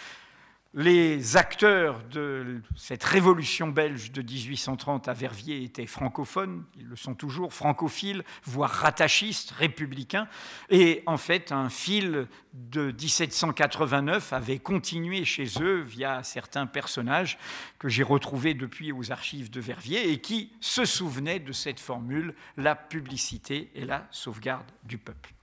les 0.73 1.35
acteurs 1.35 2.01
de 2.11 2.61
cette 2.77 3.03
révolution 3.03 3.67
belge 3.67 4.13
de 4.13 4.21
1830 4.21 5.09
à 5.09 5.13
Verviers 5.13 5.63
étaient 5.63 5.85
francophones, 5.85 6.63
ils 6.77 6.85
le 6.85 6.95
sont 6.95 7.13
toujours, 7.13 7.53
francophiles, 7.53 8.23
voire 8.45 8.69
rattachistes, 8.69 9.51
républicains. 9.51 10.29
Et 10.69 11.03
en 11.07 11.17
fait, 11.17 11.51
un 11.51 11.67
fil 11.67 12.27
de 12.53 12.91
1789 12.91 14.31
avait 14.31 14.59
continué 14.59 15.25
chez 15.25 15.47
eux 15.61 15.81
via 15.81 16.23
certains 16.23 16.67
personnages 16.67 17.37
que 17.77 17.89
j'ai 17.89 18.03
retrouvés 18.03 18.53
depuis 18.53 18.93
aux 18.93 19.11
archives 19.11 19.51
de 19.51 19.59
Verviers 19.59 20.09
et 20.09 20.21
qui 20.21 20.53
se 20.61 20.85
souvenaient 20.85 21.39
de 21.39 21.51
cette 21.51 21.81
formule, 21.81 22.33
la 22.55 22.75
publicité 22.75 23.71
et 23.75 23.83
la 23.83 24.07
sauvegarde 24.09 24.71
du 24.85 24.97
peuple. 24.97 25.33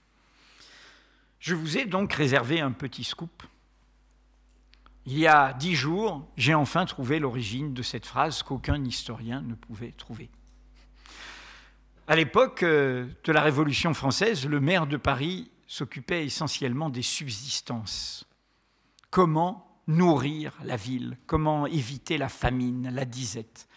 Je 1.39 1.55
vous 1.55 1.77
ai 1.77 1.85
donc 1.85 2.15
réservé 2.15 2.61
un 2.61 2.73
petit 2.73 3.05
scoop 3.05 3.43
il 5.07 5.19
y 5.19 5.27
a 5.27 5.55
dix 5.55 5.75
jours, 5.75 6.27
j'ai 6.37 6.55
enfin 6.55 6.85
trouvé 6.85 7.19
l'origine 7.19 7.73
de 7.73 7.83
cette 7.83 8.07
phrase 8.07 8.43
qu'aucun 8.43 8.85
historien 8.85 9.41
ne 9.41 9.55
pouvait 9.55 9.93
trouver. 9.93 10.31
À 12.07 12.17
l'époque 12.17 12.63
euh, 12.63 13.07
de 13.25 13.33
la 13.33 13.43
Révolution 13.43 13.93
française, 13.95 14.47
le 14.47 14.61
maire 14.61 14.87
de 14.87 14.97
Paris 14.97 15.51
s'occupait 15.67 16.25
essentiellement 16.25 16.89
des 16.89 17.03
subsistances. 17.03 18.27
Comment 19.11 19.83
nourrir 19.87 20.53
la 20.65 20.77
ville? 20.77 21.19
Comment 21.27 21.67
éviter 21.67 22.17
la 22.17 22.29
famine, 22.29 22.91
la 22.93 23.05
disette 23.05 23.69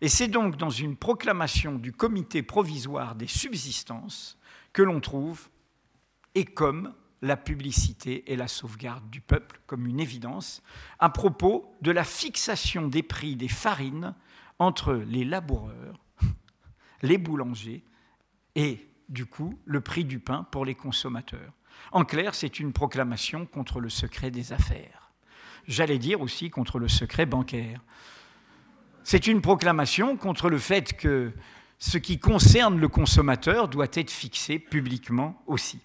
Et 0.00 0.08
c'est 0.08 0.28
donc 0.28 0.56
dans 0.56 0.70
une 0.70 0.96
proclamation 0.96 1.74
du 1.74 1.92
comité 1.92 2.42
provisoire 2.42 3.16
des 3.16 3.26
subsistances 3.26 4.38
que 4.72 4.82
l'on 4.82 5.00
trouve, 5.00 5.48
et 6.34 6.44
comme 6.44 6.94
la 7.22 7.36
publicité 7.36 8.30
et 8.32 8.36
la 8.36 8.48
sauvegarde 8.48 9.08
du 9.08 9.20
peuple 9.20 9.60
comme 9.66 9.86
une 9.86 10.00
évidence, 10.00 10.62
à 10.98 11.08
propos 11.08 11.72
de 11.80 11.92
la 11.92 12.04
fixation 12.04 12.88
des 12.88 13.04
prix 13.04 13.36
des 13.36 13.48
farines 13.48 14.14
entre 14.58 14.94
les 14.94 15.24
laboureurs, 15.24 16.00
les 17.02 17.18
boulangers 17.18 17.84
et, 18.56 18.86
du 19.08 19.24
coup, 19.24 19.58
le 19.64 19.80
prix 19.80 20.04
du 20.04 20.18
pain 20.18 20.46
pour 20.50 20.64
les 20.64 20.74
consommateurs. 20.74 21.52
En 21.92 22.04
clair, 22.04 22.34
c'est 22.34 22.58
une 22.58 22.72
proclamation 22.72 23.46
contre 23.46 23.80
le 23.80 23.88
secret 23.88 24.30
des 24.30 24.52
affaires. 24.52 25.12
J'allais 25.66 25.98
dire 25.98 26.20
aussi 26.20 26.50
contre 26.50 26.78
le 26.78 26.88
secret 26.88 27.24
bancaire. 27.24 27.80
C'est 29.04 29.26
une 29.26 29.40
proclamation 29.40 30.16
contre 30.16 30.50
le 30.50 30.58
fait 30.58 30.96
que 30.96 31.32
ce 31.78 31.98
qui 31.98 32.18
concerne 32.18 32.78
le 32.78 32.88
consommateur 32.88 33.68
doit 33.68 33.88
être 33.92 34.10
fixé 34.10 34.58
publiquement 34.58 35.40
aussi. 35.46 35.80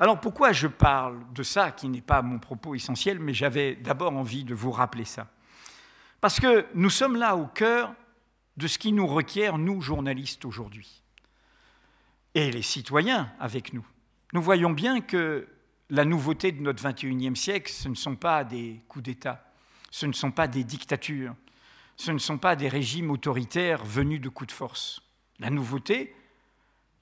Alors 0.00 0.20
pourquoi 0.20 0.52
je 0.52 0.68
parle 0.68 1.20
de 1.32 1.42
ça, 1.42 1.72
qui 1.72 1.88
n'est 1.88 2.00
pas 2.00 2.22
mon 2.22 2.38
propos 2.38 2.74
essentiel, 2.74 3.18
mais 3.18 3.34
j'avais 3.34 3.74
d'abord 3.74 4.12
envie 4.12 4.44
de 4.44 4.54
vous 4.54 4.70
rappeler 4.70 5.04
ça? 5.04 5.28
Parce 6.20 6.38
que 6.38 6.66
nous 6.74 6.90
sommes 6.90 7.16
là 7.16 7.36
au 7.36 7.46
cœur 7.46 7.94
de 8.56 8.66
ce 8.66 8.78
qui 8.78 8.92
nous 8.92 9.06
requiert, 9.06 9.58
nous, 9.58 9.80
journalistes, 9.80 10.44
aujourd'hui. 10.44 11.02
Et 12.34 12.50
les 12.50 12.62
citoyens 12.62 13.32
avec 13.40 13.72
nous. 13.72 13.86
Nous 14.32 14.42
voyons 14.42 14.70
bien 14.70 15.00
que 15.00 15.48
la 15.90 16.04
nouveauté 16.04 16.52
de 16.52 16.60
notre 16.60 16.82
21e 16.82 17.34
siècle, 17.34 17.72
ce 17.72 17.88
ne 17.88 17.94
sont 17.94 18.16
pas 18.16 18.44
des 18.44 18.82
coups 18.88 19.04
d'État, 19.04 19.52
ce 19.90 20.06
ne 20.06 20.12
sont 20.12 20.30
pas 20.30 20.46
des 20.46 20.64
dictatures, 20.64 21.34
ce 21.96 22.12
ne 22.12 22.18
sont 22.18 22.38
pas 22.38 22.54
des 22.54 22.68
régimes 22.68 23.10
autoritaires 23.10 23.84
venus 23.84 24.20
de 24.20 24.28
coups 24.28 24.48
de 24.48 24.52
force. 24.52 25.00
La 25.40 25.50
nouveauté, 25.50 26.14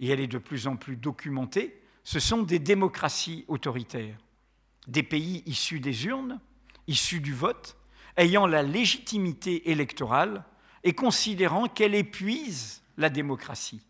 et 0.01 0.09
elle 0.09 0.21
est 0.21 0.27
de 0.27 0.39
plus 0.39 0.67
en 0.67 0.77
plus 0.77 0.97
documentée, 0.97 1.83
ce 2.07 2.21
sont 2.21 2.45
des 2.45 2.61
démocraties 2.61 3.45
autoritaires, 3.49 4.17
des 4.87 5.03
pays 5.03 5.43
issus 5.45 5.81
des 5.81 6.07
urnes, 6.07 6.39
issus 6.87 7.19
du 7.19 7.35
vote, 7.35 7.77
ayant 8.17 8.47
la 8.47 8.63
légitimité 8.63 9.73
électorale 9.73 10.45
et 10.85 10.93
considérant 10.93 11.67
qu'elle 11.67 11.97
épuise 11.97 12.81
la 12.97 13.11
démocratie, 13.11 13.83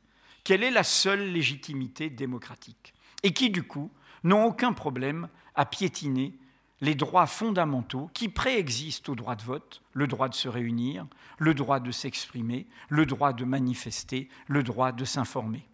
qu'elle 0.45 0.65
est 0.65 0.71
la 0.71 0.83
seule 0.83 1.31
légitimité 1.31 2.09
démocratique, 2.09 2.95
et 3.23 3.35
qui, 3.35 3.51
du 3.51 3.65
coup, 3.65 3.91
n'ont 4.25 4.47
aucun 4.47 4.73
problème 4.73 5.29
à 5.55 5.67
piétiner 5.67 6.33
les 6.81 6.95
droits 6.95 7.27
fondamentaux 7.27 8.09
qui 8.15 8.31
préexistent 8.31 9.11
au 9.11 9.15
droit 9.15 9.37
de 9.37 9.43
vote, 9.43 9.83
le 9.93 10.07
droit 10.07 10.31
de 10.31 10.35
se 10.35 10.49
réunir, 10.49 11.07
le 11.37 11.53
droit 11.53 11.81
de 11.81 11.91
s'exprimer, 11.91 12.67
le 12.89 13.05
droit 13.05 13.35
de 13.35 13.45
manifester, 13.45 14.31
le 14.47 14.63
droit 14.63 14.93
de 14.93 15.05
s'informer. 15.05 15.69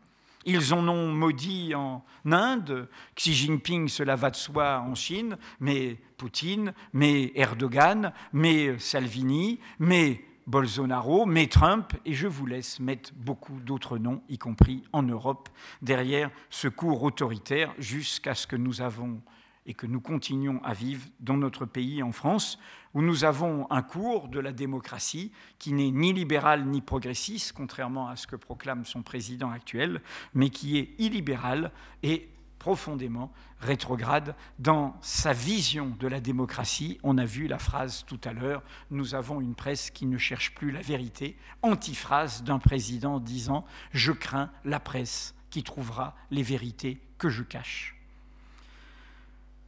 Ils 0.44 0.74
en 0.74 0.86
ont 0.88 1.08
maudit 1.08 1.74
en 1.74 2.04
Inde, 2.24 2.88
Xi 3.14 3.32
Jinping, 3.32 3.88
cela 3.88 4.16
va 4.16 4.30
de 4.30 4.36
soi 4.36 4.80
en 4.80 4.94
Chine, 4.94 5.36
mais 5.60 5.98
Poutine, 6.16 6.74
mais 6.92 7.32
Erdogan, 7.34 8.12
mais 8.32 8.78
Salvini, 8.78 9.60
mais 9.78 10.24
Bolsonaro, 10.46 11.26
mais 11.26 11.46
Trump, 11.46 11.92
et 12.04 12.14
je 12.14 12.26
vous 12.26 12.46
laisse 12.46 12.80
mettre 12.80 13.12
beaucoup 13.14 13.60
d'autres 13.60 13.98
noms, 13.98 14.22
y 14.28 14.38
compris 14.38 14.82
en 14.92 15.02
Europe, 15.02 15.48
derrière 15.82 16.30
ce 16.50 16.68
cours 16.68 17.02
autoritaire 17.02 17.72
jusqu'à 17.78 18.34
ce 18.34 18.46
que 18.46 18.56
nous 18.56 18.80
avons 18.80 19.20
et 19.66 19.74
que 19.74 19.86
nous 19.86 20.00
continuons 20.00 20.60
à 20.64 20.72
vivre 20.72 21.06
dans 21.20 21.36
notre 21.36 21.66
pays 21.66 22.02
en 22.02 22.12
France, 22.12 22.58
où 22.94 23.02
nous 23.02 23.24
avons 23.24 23.70
un 23.70 23.82
cours 23.82 24.28
de 24.28 24.40
la 24.40 24.52
démocratie 24.52 25.32
qui 25.58 25.72
n'est 25.72 25.90
ni 25.90 26.12
libéral 26.12 26.66
ni 26.66 26.80
progressiste, 26.80 27.52
contrairement 27.52 28.08
à 28.08 28.16
ce 28.16 28.26
que 28.26 28.36
proclame 28.36 28.84
son 28.84 29.02
président 29.02 29.50
actuel, 29.50 30.02
mais 30.34 30.50
qui 30.50 30.78
est 30.78 30.94
illibéral 30.98 31.70
et 32.02 32.28
profondément 32.58 33.32
rétrograde 33.58 34.36
dans 34.60 34.96
sa 35.00 35.32
vision 35.32 35.96
de 35.98 36.06
la 36.06 36.20
démocratie. 36.20 36.98
On 37.02 37.18
a 37.18 37.24
vu 37.24 37.48
la 37.48 37.58
phrase 37.58 38.04
tout 38.06 38.20
à 38.22 38.32
l'heure, 38.32 38.62
nous 38.90 39.16
avons 39.16 39.40
une 39.40 39.56
presse 39.56 39.90
qui 39.90 40.06
ne 40.06 40.16
cherche 40.16 40.54
plus 40.54 40.70
la 40.70 40.80
vérité, 40.80 41.36
antiphrase 41.62 42.44
d'un 42.44 42.60
président 42.60 43.18
disant⁇ 43.18 43.60
Je 43.92 44.12
crains 44.12 44.50
la 44.64 44.78
presse 44.78 45.34
qui 45.50 45.64
trouvera 45.64 46.14
les 46.30 46.42
vérités 46.42 47.00
que 47.18 47.28
je 47.28 47.42
cache⁇ 47.42 47.96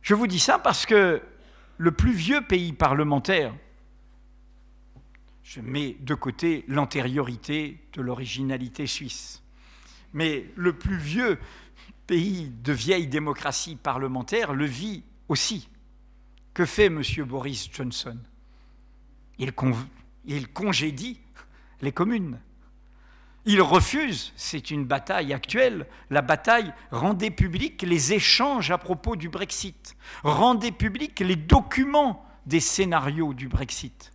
Je 0.05 0.13
vous 0.13 0.27
dis 0.27 0.39
ça 0.39 0.59
parce 0.59 0.85
que 0.85 1.23
le 1.79 1.91
plus 1.91 2.13
vieux 2.13 2.43
pays 2.43 2.75
parlementaire, 2.75 3.55
je 5.43 5.63
mets 5.63 5.97
de 6.01 6.15
côté 6.15 6.67
l'antériorité 6.69 7.81
de 7.95 8.03
l'originalité 8.03 8.87
suisse, 8.87 9.43
mais 10.13 10.45
le 10.57 10.75
plus 10.75 10.99
vieux 10.99 11.39
pays 12.07 12.53
de 12.63 12.73
vieille 12.75 13.07
démocratie 13.07 13.77
parlementaire 13.77 14.53
le 14.53 14.67
vit 14.67 15.05
aussi. 15.29 15.71
Que 16.53 16.67
fait 16.67 16.87
M. 16.87 17.03
Boris 17.27 17.71
Johnson? 17.73 18.19
Il, 19.39 19.55
il 20.27 20.49
congédie 20.49 21.19
les 21.81 21.93
communes. 21.93 22.39
Il 23.47 23.61
refuse, 23.61 24.33
c'est 24.37 24.71
une 24.71 24.87
bataille 24.87 25.35
actuelle, 25.35 25.87
la 26.09 26.23
bataille 26.23 26.73
rendez 26.91 27.31
public 27.31 27.83
les 27.83 28.15
échanges 28.15 28.71
à 28.71 28.79
propos 28.79 29.17
du 29.17 29.29
Brexit, 29.29 29.97
rendez 30.23 30.73
public 30.73 31.21
les 31.21 31.37
documents 31.37 32.25
des 32.47 32.61
scénarios 32.61 33.35
du 33.35 33.49
Brexit. 33.49 34.13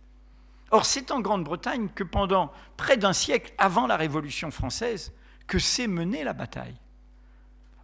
Or, 0.72 0.84
c'est 0.84 1.12
en 1.12 1.20
Grande-Bretagne 1.20 1.88
que 1.94 2.02
pendant 2.02 2.50
près 2.76 2.96
d'un 2.96 3.12
siècle 3.12 3.52
avant 3.56 3.86
la 3.86 3.96
Révolution 3.96 4.50
française, 4.50 5.12
que 5.46 5.60
c'est 5.60 5.86
mener 5.86 6.24
la 6.24 6.32
bataille. 6.32 6.76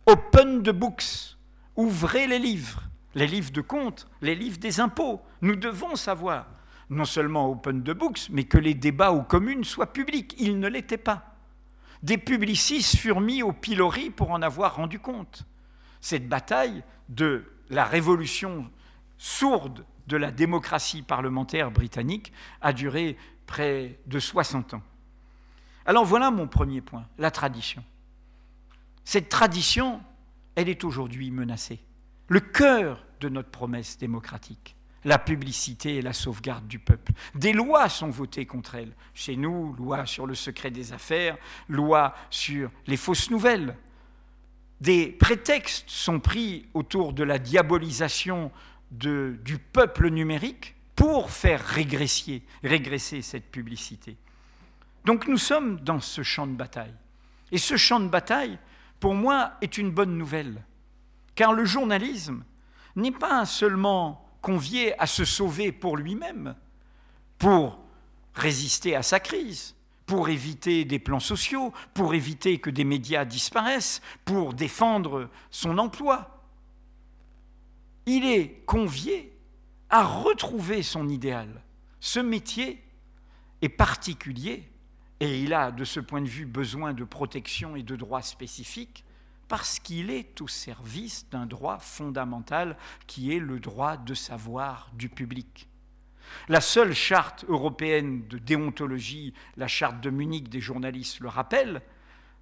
Open 0.07 0.65
the 0.65 0.71
books, 0.71 1.37
ouvrez 1.77 2.27
les 2.27 2.39
livres, 2.41 2.83
les 3.15 3.27
livres 3.27 3.53
de 3.53 3.61
comptes, 3.61 4.09
les 4.21 4.35
livres 4.35 4.59
des 4.59 4.81
impôts. 4.81 5.21
Nous 5.43 5.57
devons 5.57 5.95
savoir, 5.95 6.47
non 6.91 7.05
seulement 7.05 7.49
open 7.49 7.85
the 7.85 7.93
books, 7.93 8.29
mais 8.31 8.45
que 8.45 8.59
les 8.59 8.75
débats 8.75 9.13
aux 9.13 9.23
communes 9.23 9.65
soient 9.65 9.93
publics. 9.93 10.35
Ils 10.39 10.59
ne 10.59 10.69
l'étaient 10.69 10.97
pas. 10.97 11.36
Des 12.03 12.19
publicistes 12.19 12.97
furent 12.97 13.21
mis 13.21 13.43
au 13.43 13.53
pilori 13.53 14.11
pour 14.11 14.31
en 14.31 14.43
avoir 14.43 14.77
rendu 14.77 14.99
compte. 14.99 15.45
Cette 16.01 16.29
bataille 16.29 16.85
de 17.09 17.45
la 17.71 17.85
révolution 17.85 18.71
sourde 19.19 19.85
de 20.07 20.17
la 20.17 20.31
démocratie 20.31 21.03
parlementaire 21.03 21.71
britannique 21.71 22.33
a 22.61 22.73
duré 22.73 23.17
près 23.47 23.99
de 24.07 24.19
60 24.19 24.75
ans. 24.75 24.83
Alors 25.85 26.05
voilà 26.05 26.31
mon 26.31 26.49
premier 26.49 26.81
point, 26.81 27.07
la 27.19 27.31
tradition. 27.31 27.83
Cette 29.05 29.29
tradition, 29.29 30.03
elle 30.57 30.69
est 30.69 30.85
aujourd'hui 30.85 31.31
menacée. 31.31 31.81
Le 32.29 32.41
cœur 32.41 33.05
de 33.21 33.29
notre 33.29 33.51
promesse 33.51 33.99
démocratique, 33.99 34.77
la 35.07 35.19
publicité 35.19 35.97
et 35.97 36.03
la 36.03 36.13
sauvegarde 36.13 36.67
du 36.67 36.81
peuple. 36.81 37.13
Des 37.37 37.53
lois 37.53 37.89
sont 37.89 38.11
votées 38.11 38.45
contre 38.45 38.75
elle. 38.75 38.93
Chez 39.15 39.37
nous, 39.37 39.73
loi 39.75 40.05
sur 40.05 40.27
le 40.27 40.35
secret 40.35 40.73
des 40.73 40.93
affaires, 40.93 41.39
loi 41.69 42.13
sur 42.29 42.71
les 42.89 42.97
fausses 42.97 43.31
nouvelles. 43.31 43.77
Des 44.81 45.07
prétextes 45.07 45.89
sont 45.89 46.19
pris 46.19 46.67
autour 46.75 47.13
de 47.13 47.23
la 47.23 47.39
diabolisation 47.39 48.51
du 48.91 49.59
peuple 49.73 50.11
numérique 50.11 50.75
pour 50.97 51.31
faire 51.31 51.65
régresser, 51.65 52.43
régresser 52.65 53.23
cette 53.23 53.51
publicité. 53.51 54.17
Donc 55.05 55.29
nous 55.29 55.39
sommes 55.39 55.79
dans 55.81 56.01
ce 56.01 56.25
champ 56.25 56.49
de 56.49 56.57
bataille. 56.57 56.95
Et 57.53 57.59
ce 57.59 57.77
champ 57.77 58.01
de 58.01 58.09
bataille, 58.09 58.59
pour 58.99 59.15
moi, 59.15 59.53
est 59.61 59.79
une 59.79 59.93
bonne 59.93 60.19
nouvelle. 60.19 60.65
Car 61.37 61.53
le 61.53 61.65
journalisme 61.65 62.43
n'est 62.97 63.13
pas 63.13 63.45
seulement 63.45 64.26
convié 64.47 64.97
à 65.01 65.07
se 65.07 65.25
sauver 65.25 65.73
pour 65.73 65.97
lui-même, 65.97 66.55
pour 67.37 67.81
résister 68.35 68.95
à 68.95 69.03
sa 69.03 69.19
crise, 69.19 69.75
pour 70.07 70.29
éviter 70.29 70.85
des 70.85 71.01
plans 71.01 71.21
sociaux, 71.21 71.73
pour 71.95 72.15
éviter 72.15 72.59
que 72.59 72.71
des 72.71 72.85
médias 72.85 73.25
disparaissent, 73.25 74.01
pour 74.25 74.55
défendre 74.55 75.29
son 75.51 75.79
emploi 75.79 76.37
il 78.07 78.25
est 78.25 78.63
convié 78.67 79.33
à 79.91 80.05
retrouver 80.05 80.83
son 80.83 81.09
idéal. 81.09 81.63
Ce 82.01 82.21
métier 82.21 82.83
est 83.63 83.69
particulier 83.69 84.71
et 85.19 85.41
il 85.41 85.53
a 85.53 85.73
de 85.73 85.85
ce 85.85 85.99
point 85.99 86.23
de 86.23 86.29
vue 86.29 86.47
besoin 86.47 86.93
de 86.93 87.05
protection 87.05 87.75
et 87.75 87.83
de 87.83 87.97
droits 87.97 88.23
spécifiques 88.23 89.05
parce 89.49 89.79
qu'il 89.79 90.11
est 90.11 90.41
au 90.41 90.49
service 90.49 91.29
d'un 91.31 91.47
droit 91.47 91.79
fondamental 91.79 92.77
qui 93.07 93.35
est 93.35 93.39
le 93.39 93.61
droit 93.61 93.97
de 93.97 94.15
savoir 94.15 94.91
du 94.95 95.09
public. 95.09 95.69
La 96.49 96.61
seule 96.61 96.95
charte 96.95 97.45
européenne 97.49 98.27
de 98.29 98.39
déontologie, 98.39 99.33
la 99.57 99.69
charte 99.69 100.01
de 100.01 100.11
Munich 100.11 100.49
des 100.49 100.61
journalistes 100.61 101.21
le 101.21 101.29
rappelle, 101.29 101.83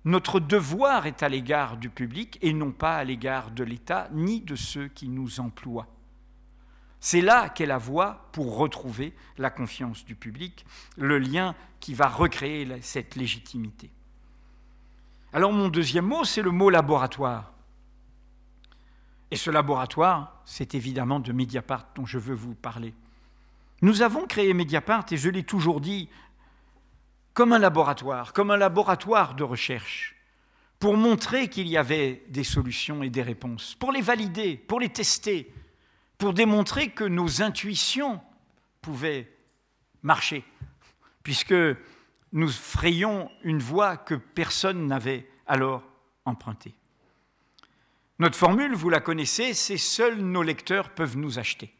notre 0.04 0.40
devoir 0.40 1.06
est 1.06 1.22
à 1.22 1.28
l'égard 1.28 1.78
du 1.78 1.88
public 1.88 2.38
et 2.42 2.52
non 2.52 2.72
pas 2.72 2.96
à 2.96 3.04
l'égard 3.04 3.50
de 3.50 3.64
l'État 3.64 4.08
ni 4.12 4.40
de 4.40 4.54
ceux 4.54 4.88
qui 4.88 5.08
nous 5.08 5.40
emploient. 5.40 5.88
C'est 7.00 7.20
là 7.20 7.48
qu'est 7.50 7.66
la 7.66 7.78
voie 7.78 8.28
pour 8.32 8.56
retrouver 8.56 9.14
la 9.36 9.50
confiance 9.50 10.04
du 10.04 10.14
public, 10.14 10.64
le 10.96 11.18
lien 11.18 11.54
qui 11.80 11.94
va 11.94 12.08
recréer 12.08 12.66
cette 12.80 13.16
légitimité. 13.16 13.90
Alors 15.34 15.52
mon 15.52 15.68
deuxième 15.68 16.06
mot, 16.06 16.22
c'est 16.22 16.42
le 16.42 16.52
mot 16.52 16.70
laboratoire. 16.70 17.52
Et 19.32 19.36
ce 19.36 19.50
laboratoire, 19.50 20.40
c'est 20.44 20.76
évidemment 20.76 21.18
de 21.18 21.32
Mediapart 21.32 21.88
dont 21.96 22.06
je 22.06 22.18
veux 22.18 22.36
vous 22.36 22.54
parler. 22.54 22.94
Nous 23.82 24.02
avons 24.02 24.28
créé 24.28 24.54
Mediapart, 24.54 25.06
et 25.10 25.16
je 25.16 25.28
l'ai 25.28 25.42
toujours 25.42 25.80
dit 25.80 26.08
comme 27.32 27.52
un 27.52 27.58
laboratoire, 27.58 28.32
comme 28.32 28.52
un 28.52 28.56
laboratoire 28.56 29.34
de 29.34 29.42
recherche, 29.42 30.14
pour 30.78 30.96
montrer 30.96 31.48
qu'il 31.48 31.66
y 31.66 31.76
avait 31.76 32.22
des 32.28 32.44
solutions 32.44 33.02
et 33.02 33.10
des 33.10 33.22
réponses, 33.22 33.74
pour 33.74 33.90
les 33.90 34.02
valider, 34.02 34.56
pour 34.56 34.78
les 34.78 34.88
tester, 34.88 35.52
pour 36.16 36.32
démontrer 36.32 36.90
que 36.90 37.02
nos 37.02 37.42
intuitions 37.42 38.20
pouvaient 38.80 39.36
marcher, 40.04 40.44
puisque 41.24 41.54
nous 42.34 42.48
frayions 42.48 43.30
une 43.44 43.60
voie 43.60 43.96
que 43.96 44.14
personne 44.14 44.86
n'avait 44.86 45.26
alors 45.46 45.82
empruntée. 46.24 46.74
Notre 48.18 48.36
formule, 48.36 48.74
vous 48.74 48.90
la 48.90 49.00
connaissez, 49.00 49.54
c'est 49.54 49.76
seuls 49.76 50.18
nos 50.18 50.42
lecteurs 50.42 50.90
peuvent 50.90 51.16
nous 51.16 51.38
acheter. 51.38 51.72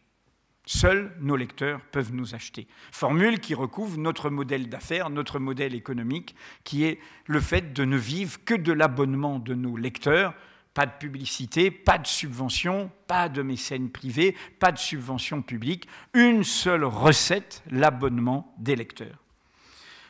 Seuls 0.65 1.15
nos 1.21 1.37
lecteurs 1.37 1.81
peuvent 1.93 2.15
nous 2.15 2.35
acheter. 2.35 2.67
Formule 2.93 3.41
qui 3.41 3.55
recouvre 3.55 3.99
notre 3.99 4.31
modèle 4.31 4.69
d'affaires, 4.69 5.11
notre 5.11 5.39
modèle 5.39 5.75
économique, 5.75 6.35
qui 6.63 6.85
est 6.85 7.01
le 7.27 7.41
fait 7.41 7.73
de 7.73 7.85
ne 7.85 7.97
vivre 7.97 8.43
que 8.45 8.55
de 8.55 8.73
l'abonnement 8.73 9.39
de 9.39 9.55
nos 9.55 9.77
lecteurs. 9.77 10.35
Pas 10.73 10.87
de 10.87 10.93
publicité, 10.93 11.71
pas 11.71 11.99
de 11.99 12.07
subvention, 12.07 12.91
pas 13.07 13.29
de 13.29 13.43
mécènes 13.43 13.91
privés, 13.91 14.37
pas 14.59 14.73
de 14.73 14.79
subvention 14.79 15.43
publique. 15.43 15.89
Une 16.15 16.45
seule 16.45 16.85
recette, 16.85 17.63
l'abonnement 17.71 18.55
des 18.59 18.75
lecteurs. 18.75 19.24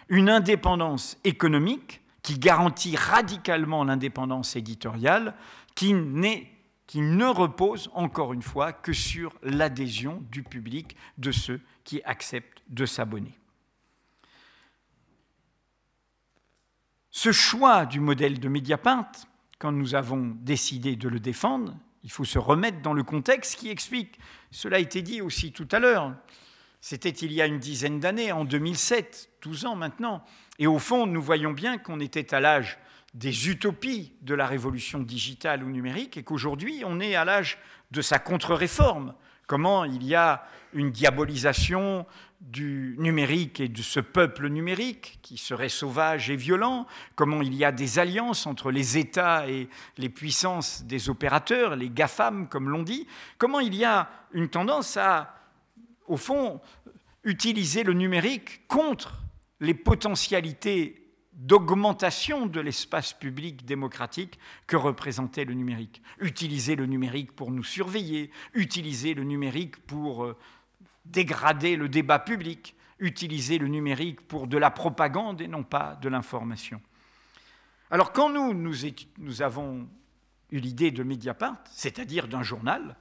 Une 0.09 0.29
indépendance 0.29 1.17
économique 1.25 2.03
qui 2.23 2.38
garantit 2.38 2.97
radicalement 2.97 3.85
l'indépendance 3.85 4.57
éditoriale, 4.57 5.35
qui 5.75 5.93
ne 5.93 7.27
repose 7.27 7.90
encore 7.95 8.33
une 8.33 8.43
fois 8.43 8.73
que 8.73 8.93
sur 8.93 9.35
l'adhésion 9.43 10.23
du 10.31 10.43
public 10.43 10.97
de 11.19 11.33
ceux 11.33 11.61
qui 11.85 12.03
acceptent 12.05 12.62
de 12.69 12.87
s'abonner. 12.87 13.38
Ce 17.11 17.31
choix 17.31 17.87
du 17.87 18.01
modèle 18.01 18.40
de 18.40 18.49
Mediapart, 18.49 19.12
quand 19.59 19.73
nous 19.73 19.95
avons 19.95 20.35
décidé 20.40 20.97
de 20.97 21.09
le 21.09 21.21
défendre, 21.21 21.77
il 22.03 22.11
faut 22.11 22.25
se 22.25 22.38
remettre 22.38 22.83
dans 22.83 22.93
le 22.93 23.03
contexte 23.03 23.57
qui 23.57 23.71
explique, 23.71 24.19
cela 24.51 24.77
a 24.77 24.81
été 24.81 25.01
dit 25.01 25.23
aussi 25.23 25.53
tout 25.53 25.69
à 25.73 25.79
l'heure, 25.79 26.14
c'était 26.81 27.11
il 27.11 27.33
y 27.33 27.40
a 27.40 27.47
une 27.47 27.59
dizaine 27.59 28.01
d'années, 28.01 28.33
en 28.33 28.45
2007, 28.45 29.31
12 29.44 29.66
ans 29.66 29.76
maintenant, 29.76 30.24
et 30.59 30.66
au 30.66 30.78
fond, 30.78 31.07
nous 31.07 31.22
voyons 31.22 31.52
bien 31.52 31.78
qu'on 31.78 32.00
était 32.00 32.35
à 32.35 32.40
l'âge 32.40 32.78
des 33.12 33.48
utopies 33.48 34.12
de 34.22 34.35
la 34.35 34.46
révolution 34.46 34.98
digitale 34.98 35.62
ou 35.62 35.70
numérique 35.70 36.16
et 36.16 36.24
qu'aujourd'hui 36.24 36.83
on 36.85 36.98
est 36.98 37.14
à 37.14 37.24
l'âge 37.24 37.59
de 37.92 38.02
sa 38.02 38.18
contre-réforme. 38.18 39.14
Comment 39.46 39.85
il 39.85 40.02
y 40.04 40.14
a 40.14 40.44
une 40.72 40.90
diabolisation 40.90 42.07
du 42.40 42.96
numérique 42.98 43.61
et 43.61 43.68
de 43.68 43.83
ce 43.83 44.00
peuple 44.00 44.48
numérique 44.48 45.18
qui 45.22 45.38
serait 45.38 45.68
sauvage 45.68 46.30
et 46.30 46.37
violent, 46.37 46.87
comment 47.14 47.40
il 47.40 47.54
y 47.54 47.64
a 47.64 47.72
des 47.72 47.98
alliances 47.98 48.46
entre 48.46 48.70
les 48.70 48.98
États 48.98 49.48
et 49.48 49.68
les 49.96 50.09
puissances 50.09 50.85
des 50.85 51.09
opérateurs, 51.09 51.76
les 51.76 51.90
GAFAM 51.90 52.48
comme 52.48 52.68
l'on 52.68 52.83
dit, 52.83 53.07
comment 53.38 53.61
il 53.61 53.74
y 53.74 53.85
a 53.85 54.11
une 54.33 54.48
tendance 54.48 54.96
à, 54.96 55.35
au 56.07 56.16
fond, 56.16 56.61
utiliser 57.22 57.85
le 57.85 57.92
numérique 57.92 58.66
contre 58.66 59.24
les 59.64 59.74
potentialités 59.74 61.00
d'augmentation 61.33 62.46
de 62.46 62.61
l'espace 62.61 63.12
public 63.12 63.64
démocratique 63.64 64.38
que 64.66 64.77
représentait 64.77 65.44
le 65.44 65.55
numérique. 65.55 66.00
Utiliser 66.20 66.77
le 66.77 66.87
numérique 66.87 67.33
pour 67.33 67.50
nous 67.50 67.64
surveiller, 67.64 68.31
utiliser 68.53 69.14
le 69.14 69.24
numérique 69.24 69.79
pour 69.79 70.24
euh, 70.24 70.37
dégrader 71.05 71.77
le 71.77 71.88
débat 71.88 72.20
public, 72.20 72.77
utiliser 73.00 73.59
le 73.59 73.66
numérique 73.66 74.20
pour 74.20 74.46
de 74.46 74.57
la 74.57 74.70
propagande 74.70 75.40
et 75.40 75.48
non 75.48 75.64
pas 75.64 75.98
de 76.00 76.09
l'information. 76.09 76.81
Alors 77.90 78.12
quand 78.12 78.31
nous, 78.31 78.55
nous, 78.55 78.74
nous 79.18 79.42
avons 79.42 79.88
eu 80.50 80.59
l'idée 80.59 80.92
de 80.92 81.03
Mediapart, 81.03 81.59
c'est-à-dire 81.72 82.29
d'un 82.29 82.44
journal, 82.44 82.96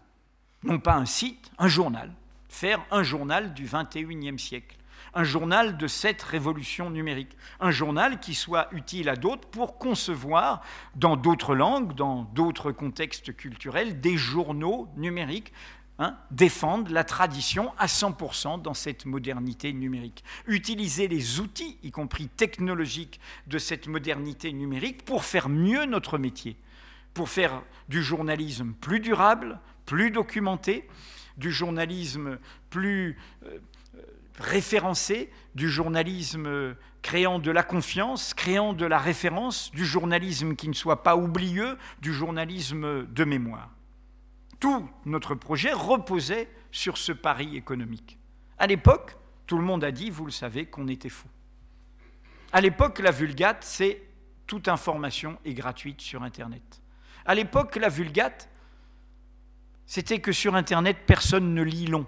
non 0.63 0.79
pas 0.79 0.95
un 0.95 1.05
site, 1.05 1.51
un 1.59 1.67
journal, 1.67 2.11
faire 2.49 2.83
un 2.89 3.03
journal 3.03 3.53
du 3.53 3.67
21e 3.67 4.37
siècle, 4.37 4.75
un 5.13 5.23
journal 5.23 5.77
de 5.77 5.87
cette 5.87 6.23
révolution 6.23 6.89
numérique, 6.89 7.37
un 7.59 7.71
journal 7.71 8.19
qui 8.19 8.33
soit 8.33 8.67
utile 8.71 9.09
à 9.09 9.15
d'autres 9.15 9.47
pour 9.47 9.77
concevoir 9.77 10.61
dans 10.95 11.15
d'autres 11.15 11.55
langues, 11.55 11.93
dans 11.93 12.23
d'autres 12.33 12.71
contextes 12.71 13.35
culturels, 13.35 14.01
des 14.01 14.17
journaux 14.17 14.87
numériques 14.95 15.53
Hein, 15.99 16.17
défendre 16.31 16.91
la 16.91 17.03
tradition 17.03 17.71
à 17.77 17.85
100% 17.85 18.63
dans 18.63 18.73
cette 18.73 19.05
modernité 19.05 19.71
numérique. 19.73 20.23
Utiliser 20.47 21.07
les 21.07 21.39
outils, 21.39 21.77
y 21.83 21.91
compris 21.91 22.29
technologiques, 22.29 23.19
de 23.45 23.59
cette 23.59 23.87
modernité 23.87 24.51
numérique 24.53 25.05
pour 25.05 25.23
faire 25.23 25.49
mieux 25.49 25.85
notre 25.85 26.17
métier, 26.17 26.57
pour 27.13 27.29
faire 27.29 27.61
du 27.89 28.01
journalisme 28.01 28.73
plus 28.81 29.01
durable, 29.01 29.59
plus 29.85 30.09
documenté, 30.09 30.87
du 31.37 31.51
journalisme 31.51 32.39
plus... 32.71 33.15
Référencé, 34.39 35.29
du 35.55 35.69
journalisme 35.69 36.75
créant 37.01 37.37
de 37.37 37.51
la 37.51 37.63
confiance, 37.63 38.33
créant 38.33 38.73
de 38.73 38.85
la 38.85 38.97
référence, 38.97 39.71
du 39.71 39.85
journalisme 39.85 40.55
qui 40.55 40.69
ne 40.69 40.73
soit 40.73 41.03
pas 41.03 41.15
oublieux, 41.15 41.77
du 42.01 42.13
journalisme 42.13 43.05
de 43.05 43.23
mémoire. 43.23 43.69
Tout 44.59 44.89
notre 45.05 45.35
projet 45.35 45.73
reposait 45.73 46.49
sur 46.71 46.97
ce 46.97 47.11
pari 47.11 47.55
économique. 47.57 48.17
À 48.57 48.65
l'époque, 48.65 49.17
tout 49.45 49.57
le 49.57 49.63
monde 49.63 49.83
a 49.83 49.91
dit, 49.91 50.09
vous 50.09 50.25
le 50.25 50.31
savez, 50.31 50.65
qu'on 50.65 50.87
était 50.87 51.09
fou. 51.09 51.27
À 52.53 52.61
l'époque, 52.61 52.99
la 52.99 53.11
Vulgate, 53.11 53.63
c'est 53.63 54.01
toute 54.47 54.67
information 54.67 55.37
est 55.43 55.53
gratuite 55.53 56.01
sur 56.01 56.23
Internet. 56.23 56.81
À 57.25 57.35
l'époque, 57.35 57.75
la 57.75 57.89
Vulgate, 57.89 58.49
c'était 59.85 60.19
que 60.19 60.31
sur 60.31 60.55
Internet, 60.55 60.97
personne 61.05 61.53
ne 61.53 61.61
lit 61.61 61.87
long. 61.87 62.05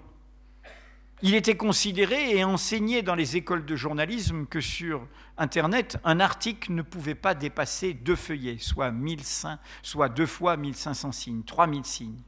Il 1.22 1.34
était 1.34 1.56
considéré 1.56 2.36
et 2.36 2.44
enseigné 2.44 3.00
dans 3.00 3.14
les 3.14 3.36
écoles 3.36 3.64
de 3.64 3.74
journalisme 3.74 4.44
que 4.44 4.60
sur 4.60 5.06
Internet, 5.38 5.98
un 6.04 6.20
article 6.20 6.72
ne 6.72 6.82
pouvait 6.82 7.14
pas 7.14 7.34
dépasser 7.34 7.94
deux 7.94 8.16
feuillets, 8.16 8.58
soit, 8.58 8.90
1500, 8.90 9.56
soit 9.82 10.10
deux 10.10 10.26
fois 10.26 10.58
1500 10.58 11.12
signes, 11.12 11.42
3000 11.42 11.84
signes. 11.86 12.22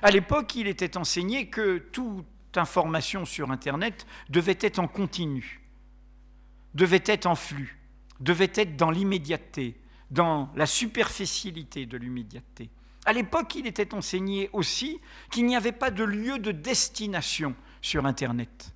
À 0.00 0.10
l'époque, 0.10 0.54
il 0.54 0.66
était 0.66 0.96
enseigné 0.96 1.48
que 1.48 1.76
toute 1.76 2.26
information 2.56 3.26
sur 3.26 3.50
Internet 3.50 4.06
devait 4.30 4.58
être 4.60 4.78
en 4.78 4.88
continu, 4.88 5.60
devait 6.74 7.02
être 7.04 7.26
en 7.26 7.34
flux, 7.34 7.78
devait 8.20 8.52
être 8.54 8.76
dans 8.76 8.90
l'immédiateté, 8.90 9.78
dans 10.10 10.50
la 10.56 10.66
superficialité 10.66 11.84
de 11.84 11.98
l'immédiateté. 11.98 12.70
À 13.04 13.12
l'époque, 13.12 13.54
il 13.56 13.66
était 13.66 13.92
enseigné 13.92 14.48
aussi 14.54 15.00
qu'il 15.30 15.44
n'y 15.44 15.56
avait 15.56 15.72
pas 15.72 15.90
de 15.90 16.04
lieu 16.04 16.38
de 16.38 16.52
destination 16.52 17.54
sur 17.84 18.06
Internet, 18.06 18.72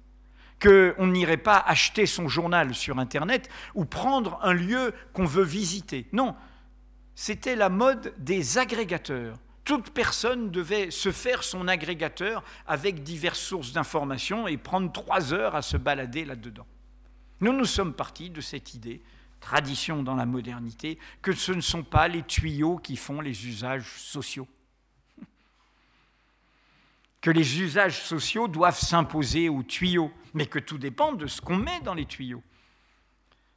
qu'on 0.60 1.06
n'irait 1.06 1.38
pas 1.38 1.56
acheter 1.56 2.04
son 2.04 2.28
journal 2.28 2.74
sur 2.74 2.98
Internet 2.98 3.48
ou 3.74 3.86
prendre 3.86 4.38
un 4.42 4.52
lieu 4.52 4.92
qu'on 5.14 5.24
veut 5.24 5.44
visiter. 5.44 6.06
Non, 6.12 6.36
c'était 7.14 7.56
la 7.56 7.70
mode 7.70 8.12
des 8.18 8.58
agrégateurs. 8.58 9.38
Toute 9.64 9.90
personne 9.90 10.50
devait 10.50 10.90
se 10.90 11.10
faire 11.10 11.42
son 11.42 11.68
agrégateur 11.68 12.44
avec 12.66 13.02
diverses 13.02 13.40
sources 13.40 13.72
d'informations 13.72 14.46
et 14.46 14.58
prendre 14.58 14.92
trois 14.92 15.32
heures 15.32 15.54
à 15.54 15.62
se 15.62 15.78
balader 15.78 16.26
là-dedans. 16.26 16.66
Nous 17.40 17.54
nous 17.54 17.64
sommes 17.64 17.94
partis 17.94 18.28
de 18.28 18.42
cette 18.42 18.74
idée, 18.74 19.00
tradition 19.40 20.02
dans 20.02 20.16
la 20.16 20.26
modernité, 20.26 20.98
que 21.22 21.32
ce 21.32 21.52
ne 21.52 21.62
sont 21.62 21.82
pas 21.82 22.08
les 22.08 22.24
tuyaux 22.24 22.76
qui 22.76 22.96
font 22.96 23.22
les 23.22 23.46
usages 23.46 23.90
sociaux 23.96 24.48
que 27.20 27.30
les 27.30 27.60
usages 27.60 28.02
sociaux 28.02 28.48
doivent 28.48 28.78
s'imposer 28.78 29.48
aux 29.48 29.62
tuyaux, 29.62 30.12
mais 30.34 30.46
que 30.46 30.58
tout 30.58 30.78
dépend 30.78 31.12
de 31.12 31.26
ce 31.26 31.40
qu'on 31.40 31.56
met 31.56 31.80
dans 31.80 31.94
les 31.94 32.06
tuyaux. 32.06 32.42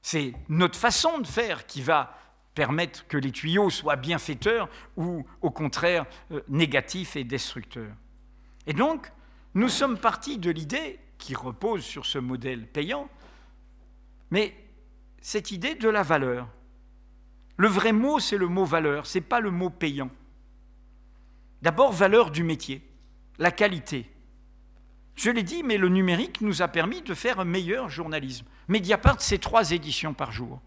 C'est 0.02 0.34
notre 0.50 0.78
façon 0.78 1.20
de 1.20 1.28
faire 1.28 1.68
qui 1.68 1.82
va 1.82 2.18
permettre 2.56 3.08
que 3.08 3.18
les 3.18 3.32
tuyaux 3.32 3.70
soient 3.70 3.96
bienfaiteurs 3.96 4.68
ou 4.98 5.26
au 5.42 5.52
contraire 5.52 6.06
euh, 6.32 6.42
négatifs 6.50 7.16
et 7.16 7.24
destructeurs. 7.24 7.94
Et 8.68 8.74
donc, 8.74 9.12
nous 9.54 9.70
sommes 9.70 9.98
partis 9.98 10.38
de 10.38 10.50
l'idée 10.50 11.00
qui 11.18 11.36
repose 11.36 11.84
sur 11.84 12.06
ce 12.06 12.18
modèle 12.18 12.68
payant, 12.68 13.10
mais 14.32 14.56
cette 15.22 15.52
idée 15.52 15.76
de 15.76 15.88
la 15.88 16.04
valeur. 16.04 16.48
Le 17.58 17.68
vrai 17.68 17.92
mot, 17.92 18.20
c'est 18.20 18.38
le 18.38 18.48
mot 18.48 18.66
valeur, 18.66 19.06
ce 19.06 19.20
n'est 19.20 19.24
pas 19.24 19.40
le 19.40 19.52
mot 19.52 19.70
payant. 19.70 20.10
D'abord, 21.62 21.92
valeur 21.92 22.32
du 22.32 22.44
métier 22.44 22.82
la 23.42 23.50
qualité. 23.50 24.06
Je 25.16 25.32
l'ai 25.32 25.42
dit, 25.42 25.64
mais 25.64 25.78
le 25.78 25.90
numérique 25.90 26.42
nous 26.42 26.62
a 26.62 26.68
permis 26.68 27.02
de 27.02 27.16
faire 27.16 27.40
un 27.40 27.46
meilleur 27.46 27.90
journalisme. 27.90 28.46
Mediapart, 28.68 29.20
c'est 29.20 29.40
trois 29.40 29.72
éditions 29.72 30.14
par 30.14 30.32
jour. 30.32 30.62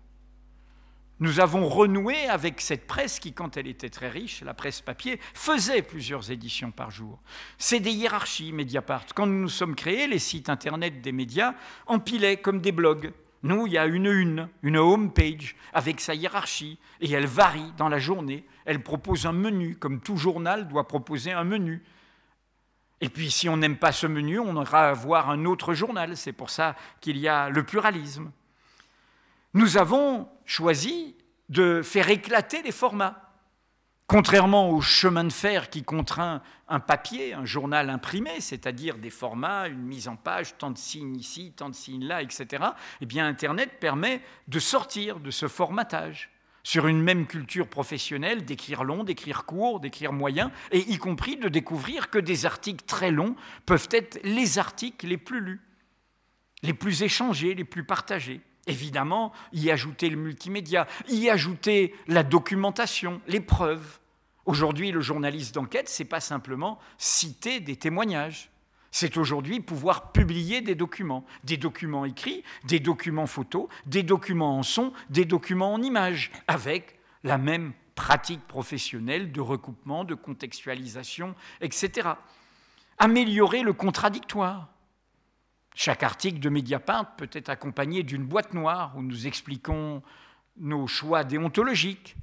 Nous 1.20 1.38
avons 1.38 1.68
renoué 1.68 2.26
avec 2.26 2.60
cette 2.60 2.88
presse 2.88 3.20
qui, 3.20 3.32
quand 3.32 3.56
elle 3.56 3.68
était 3.68 3.90
très 3.90 4.08
riche, 4.08 4.42
la 4.42 4.54
presse 4.54 4.80
papier, 4.80 5.20
faisait 5.34 5.82
plusieurs 5.82 6.32
éditions 6.32 6.72
par 6.72 6.90
jour. 6.90 7.20
C'est 7.58 7.78
des 7.78 7.92
hiérarchies, 7.92 8.52
Mediapart. 8.52 9.06
Quand 9.14 9.26
nous 9.26 9.42
nous 9.42 9.48
sommes 9.48 9.76
créés, 9.76 10.08
les 10.08 10.18
sites 10.18 10.48
internet 10.48 11.00
des 11.00 11.12
médias 11.12 11.54
empilaient 11.86 12.38
comme 12.38 12.60
des 12.60 12.72
blogs. 12.72 13.12
Nous, 13.44 13.68
il 13.68 13.74
y 13.74 13.78
a 13.78 13.86
une 13.86 14.06
une, 14.06 14.48
une 14.64 14.78
home 14.78 15.12
page 15.12 15.54
avec 15.72 16.00
sa 16.00 16.16
hiérarchie, 16.16 16.80
et 17.00 17.12
elle 17.12 17.26
varie 17.26 17.72
dans 17.76 17.88
la 17.88 18.00
journée. 18.00 18.44
Elle 18.64 18.82
propose 18.82 19.26
un 19.26 19.32
menu, 19.32 19.76
comme 19.76 20.00
tout 20.00 20.16
journal 20.16 20.66
doit 20.66 20.88
proposer 20.88 21.30
un 21.30 21.44
menu. 21.44 21.84
Et 23.04 23.10
puis 23.10 23.30
si 23.30 23.50
on 23.50 23.58
n'aime 23.58 23.76
pas 23.76 23.92
ce 23.92 24.06
menu, 24.06 24.38
on 24.38 24.56
aura 24.56 24.88
à 24.88 24.92
voir 24.94 25.28
un 25.28 25.44
autre 25.44 25.74
journal. 25.74 26.16
C'est 26.16 26.32
pour 26.32 26.48
ça 26.48 26.74
qu'il 27.02 27.18
y 27.18 27.28
a 27.28 27.50
le 27.50 27.62
pluralisme. 27.62 28.32
Nous 29.52 29.76
avons 29.76 30.26
choisi 30.46 31.14
de 31.50 31.82
faire 31.82 32.08
éclater 32.08 32.62
les 32.62 32.72
formats. 32.72 33.30
Contrairement 34.06 34.70
au 34.70 34.80
chemin 34.80 35.24
de 35.24 35.32
fer 35.32 35.68
qui 35.68 35.82
contraint 35.82 36.40
un 36.66 36.80
papier, 36.80 37.34
un 37.34 37.44
journal 37.44 37.90
imprimé, 37.90 38.40
c'est-à-dire 38.40 38.96
des 38.96 39.10
formats, 39.10 39.68
une 39.68 39.82
mise 39.82 40.08
en 40.08 40.16
page, 40.16 40.56
tant 40.56 40.70
de 40.70 40.78
signes 40.78 41.16
ici, 41.16 41.52
tant 41.54 41.68
de 41.68 41.74
signes 41.74 42.06
là, 42.06 42.22
etc., 42.22 42.64
eh 43.02 43.06
bien 43.06 43.26
Internet 43.26 43.80
permet 43.80 44.22
de 44.48 44.58
sortir 44.58 45.20
de 45.20 45.30
ce 45.30 45.46
formatage 45.46 46.30
sur 46.64 46.88
une 46.88 47.00
même 47.00 47.26
culture 47.26 47.68
professionnelle, 47.68 48.44
d'écrire 48.44 48.82
long, 48.82 49.04
d'écrire 49.04 49.44
court, 49.44 49.80
d'écrire 49.80 50.12
moyen, 50.12 50.50
et 50.72 50.80
y 50.80 50.96
compris 50.96 51.36
de 51.36 51.48
découvrir 51.48 52.10
que 52.10 52.18
des 52.18 52.46
articles 52.46 52.84
très 52.86 53.10
longs 53.10 53.36
peuvent 53.66 53.88
être 53.90 54.18
les 54.24 54.58
articles 54.58 55.06
les 55.06 55.18
plus 55.18 55.40
lus, 55.40 55.60
les 56.62 56.74
plus 56.74 57.02
échangés, 57.02 57.54
les 57.54 57.64
plus 57.64 57.84
partagés. 57.84 58.40
Évidemment, 58.66 59.32
y 59.52 59.70
ajouter 59.70 60.08
le 60.08 60.16
multimédia, 60.16 60.88
y 61.08 61.28
ajouter 61.28 61.94
la 62.08 62.22
documentation, 62.22 63.20
les 63.28 63.40
preuves. 63.40 64.00
Aujourd'hui, 64.46 64.90
le 64.90 65.02
journaliste 65.02 65.54
d'enquête, 65.54 65.88
c'est 65.90 66.06
pas 66.06 66.20
simplement 66.20 66.78
citer 66.96 67.60
des 67.60 67.76
témoignages 67.76 68.50
c'est 68.94 69.16
aujourd'hui 69.16 69.58
pouvoir 69.58 70.12
publier 70.12 70.60
des 70.60 70.76
documents, 70.76 71.24
des 71.42 71.56
documents 71.56 72.04
écrits, 72.04 72.44
des 72.62 72.78
documents 72.78 73.26
photos, 73.26 73.66
des 73.86 74.04
documents 74.04 74.56
en 74.56 74.62
son, 74.62 74.92
des 75.10 75.24
documents 75.24 75.74
en 75.74 75.82
images, 75.82 76.30
avec 76.46 77.00
la 77.24 77.36
même 77.36 77.72
pratique 77.96 78.46
professionnelle 78.46 79.32
de 79.32 79.40
recoupement, 79.40 80.04
de 80.04 80.14
contextualisation, 80.14 81.34
etc. 81.60 82.10
Améliorer 82.98 83.62
le 83.62 83.72
contradictoire. 83.72 84.68
Chaque 85.74 86.04
article 86.04 86.38
de 86.38 86.48
Mediapart 86.48 87.16
peut 87.16 87.30
être 87.32 87.48
accompagné 87.48 88.04
d'une 88.04 88.24
boîte 88.24 88.54
noire 88.54 88.92
où 88.96 89.02
nous 89.02 89.26
expliquons 89.26 90.04
nos 90.56 90.86
choix 90.86 91.24
déontologiques. 91.24 92.14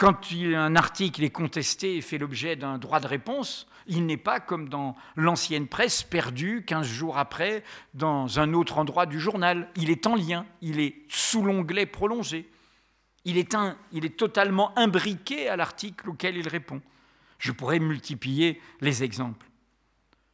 Quand 0.00 0.32
un 0.32 0.76
article 0.76 1.22
est 1.24 1.30
contesté 1.30 1.98
et 1.98 2.00
fait 2.00 2.16
l'objet 2.16 2.56
d'un 2.56 2.78
droit 2.78 3.00
de 3.00 3.06
réponse, 3.06 3.66
il 3.86 4.06
n'est 4.06 4.16
pas 4.16 4.40
comme 4.40 4.70
dans 4.70 4.96
l'ancienne 5.14 5.66
presse 5.66 6.02
perdu 6.02 6.64
15 6.66 6.86
jours 6.86 7.18
après 7.18 7.62
dans 7.92 8.40
un 8.40 8.54
autre 8.54 8.78
endroit 8.78 9.04
du 9.04 9.20
journal. 9.20 9.68
Il 9.76 9.90
est 9.90 10.06
en 10.06 10.14
lien, 10.14 10.46
il 10.62 10.80
est 10.80 11.02
sous 11.08 11.42
l'onglet 11.42 11.84
prolongé. 11.84 12.50
Il 13.26 13.36
est, 13.36 14.16
totalement 14.16 14.72
imbriqué 14.78 15.50
à 15.50 15.56
l'article 15.56 16.08
auquel 16.08 16.38
il 16.38 16.48
répond. 16.48 16.80
Je 17.38 17.52
pourrais 17.52 17.78
multiplier 17.78 18.58
les 18.80 19.04
exemples. 19.04 19.46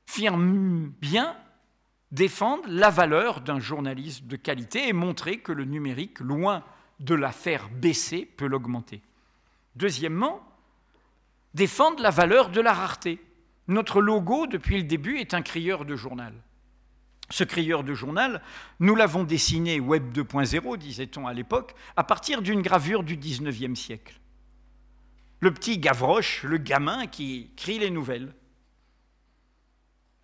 Firme 0.07 0.92
bien 1.00 1.37
défendre 2.12 2.62
la 2.68 2.90
valeur 2.90 3.40
d'un 3.40 3.59
journaliste 3.59 4.29
de 4.29 4.37
qualité 4.37 4.87
et 4.87 4.92
montrer 4.92 5.38
que 5.38 5.50
le 5.50 5.64
numérique, 5.64 6.20
loin 6.20 6.62
de 7.00 7.16
la 7.16 7.33
faire 7.33 7.68
baisser, 7.68 8.31
peut 8.37 8.46
l'augmenter. 8.46 9.02
Deuxièmement, 9.76 10.40
défendre 11.54 12.02
la 12.02 12.10
valeur 12.10 12.48
de 12.48 12.60
la 12.60 12.72
rareté. 12.72 13.20
Notre 13.68 14.00
logo, 14.00 14.46
depuis 14.46 14.76
le 14.76 14.84
début, 14.84 15.18
est 15.18 15.34
un 15.34 15.42
crieur 15.42 15.84
de 15.84 15.96
journal. 15.96 16.34
Ce 17.28 17.44
crieur 17.44 17.82
de 17.82 17.92
journal, 17.92 18.40
nous 18.78 18.94
l'avons 18.94 19.24
dessiné 19.24 19.80
Web 19.80 20.16
2.0, 20.16 20.76
disait-on 20.78 21.26
à 21.26 21.34
l'époque, 21.34 21.74
à 21.96 22.04
partir 22.04 22.40
d'une 22.40 22.62
gravure 22.62 23.02
du 23.02 23.16
19e 23.16 23.74
siècle. 23.74 24.18
Le 25.40 25.52
petit 25.52 25.78
Gavroche, 25.78 26.44
le 26.44 26.56
gamin 26.56 27.06
qui 27.06 27.50
crie 27.56 27.78
les 27.78 27.90
nouvelles. 27.90 28.32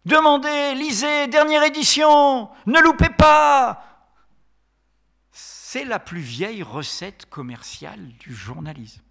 Demandez, 0.05 0.75
lisez, 0.75 1.27
dernière 1.27 1.65
édition, 1.65 2.49
ne 2.67 2.81
loupez 2.81 3.11
pas 3.11 4.09
C'est 5.31 5.85
la 5.85 5.99
plus 5.99 6.21
vieille 6.21 6.63
recette 6.63 7.27
commerciale 7.27 8.09
du 8.19 8.35
journalisme. 8.35 9.03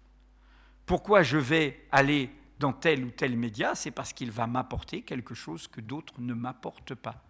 Pourquoi 0.92 1.22
je 1.22 1.38
vais 1.38 1.86
aller 1.90 2.28
dans 2.58 2.74
tel 2.74 3.02
ou 3.06 3.10
tel 3.10 3.34
média, 3.34 3.74
c'est 3.74 3.90
parce 3.90 4.12
qu'il 4.12 4.30
va 4.30 4.46
m'apporter 4.46 5.00
quelque 5.00 5.34
chose 5.34 5.66
que 5.66 5.80
d'autres 5.80 6.12
ne 6.18 6.34
m'apportent 6.34 6.94
pas. 6.94 7.24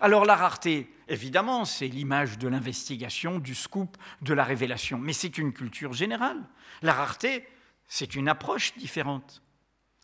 Alors 0.00 0.24
la 0.24 0.36
rareté, 0.36 0.88
évidemment, 1.08 1.64
c'est 1.64 1.88
l'image 1.88 2.38
de 2.38 2.46
l'investigation, 2.46 3.40
du 3.40 3.56
scoop, 3.56 3.96
de 4.22 4.32
la 4.32 4.44
révélation, 4.44 4.96
mais 4.96 5.12
c'est 5.12 5.38
une 5.38 5.52
culture 5.52 5.92
générale. 5.92 6.40
La 6.82 6.92
rareté, 6.92 7.48
c'est 7.88 8.14
une 8.14 8.28
approche 8.28 8.76
différente, 8.76 9.42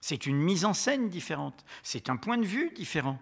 c'est 0.00 0.26
une 0.26 0.38
mise 0.38 0.64
en 0.64 0.74
scène 0.74 1.08
différente, 1.08 1.64
c'est 1.84 2.10
un 2.10 2.16
point 2.16 2.38
de 2.38 2.44
vue 2.44 2.72
différent. 2.74 3.20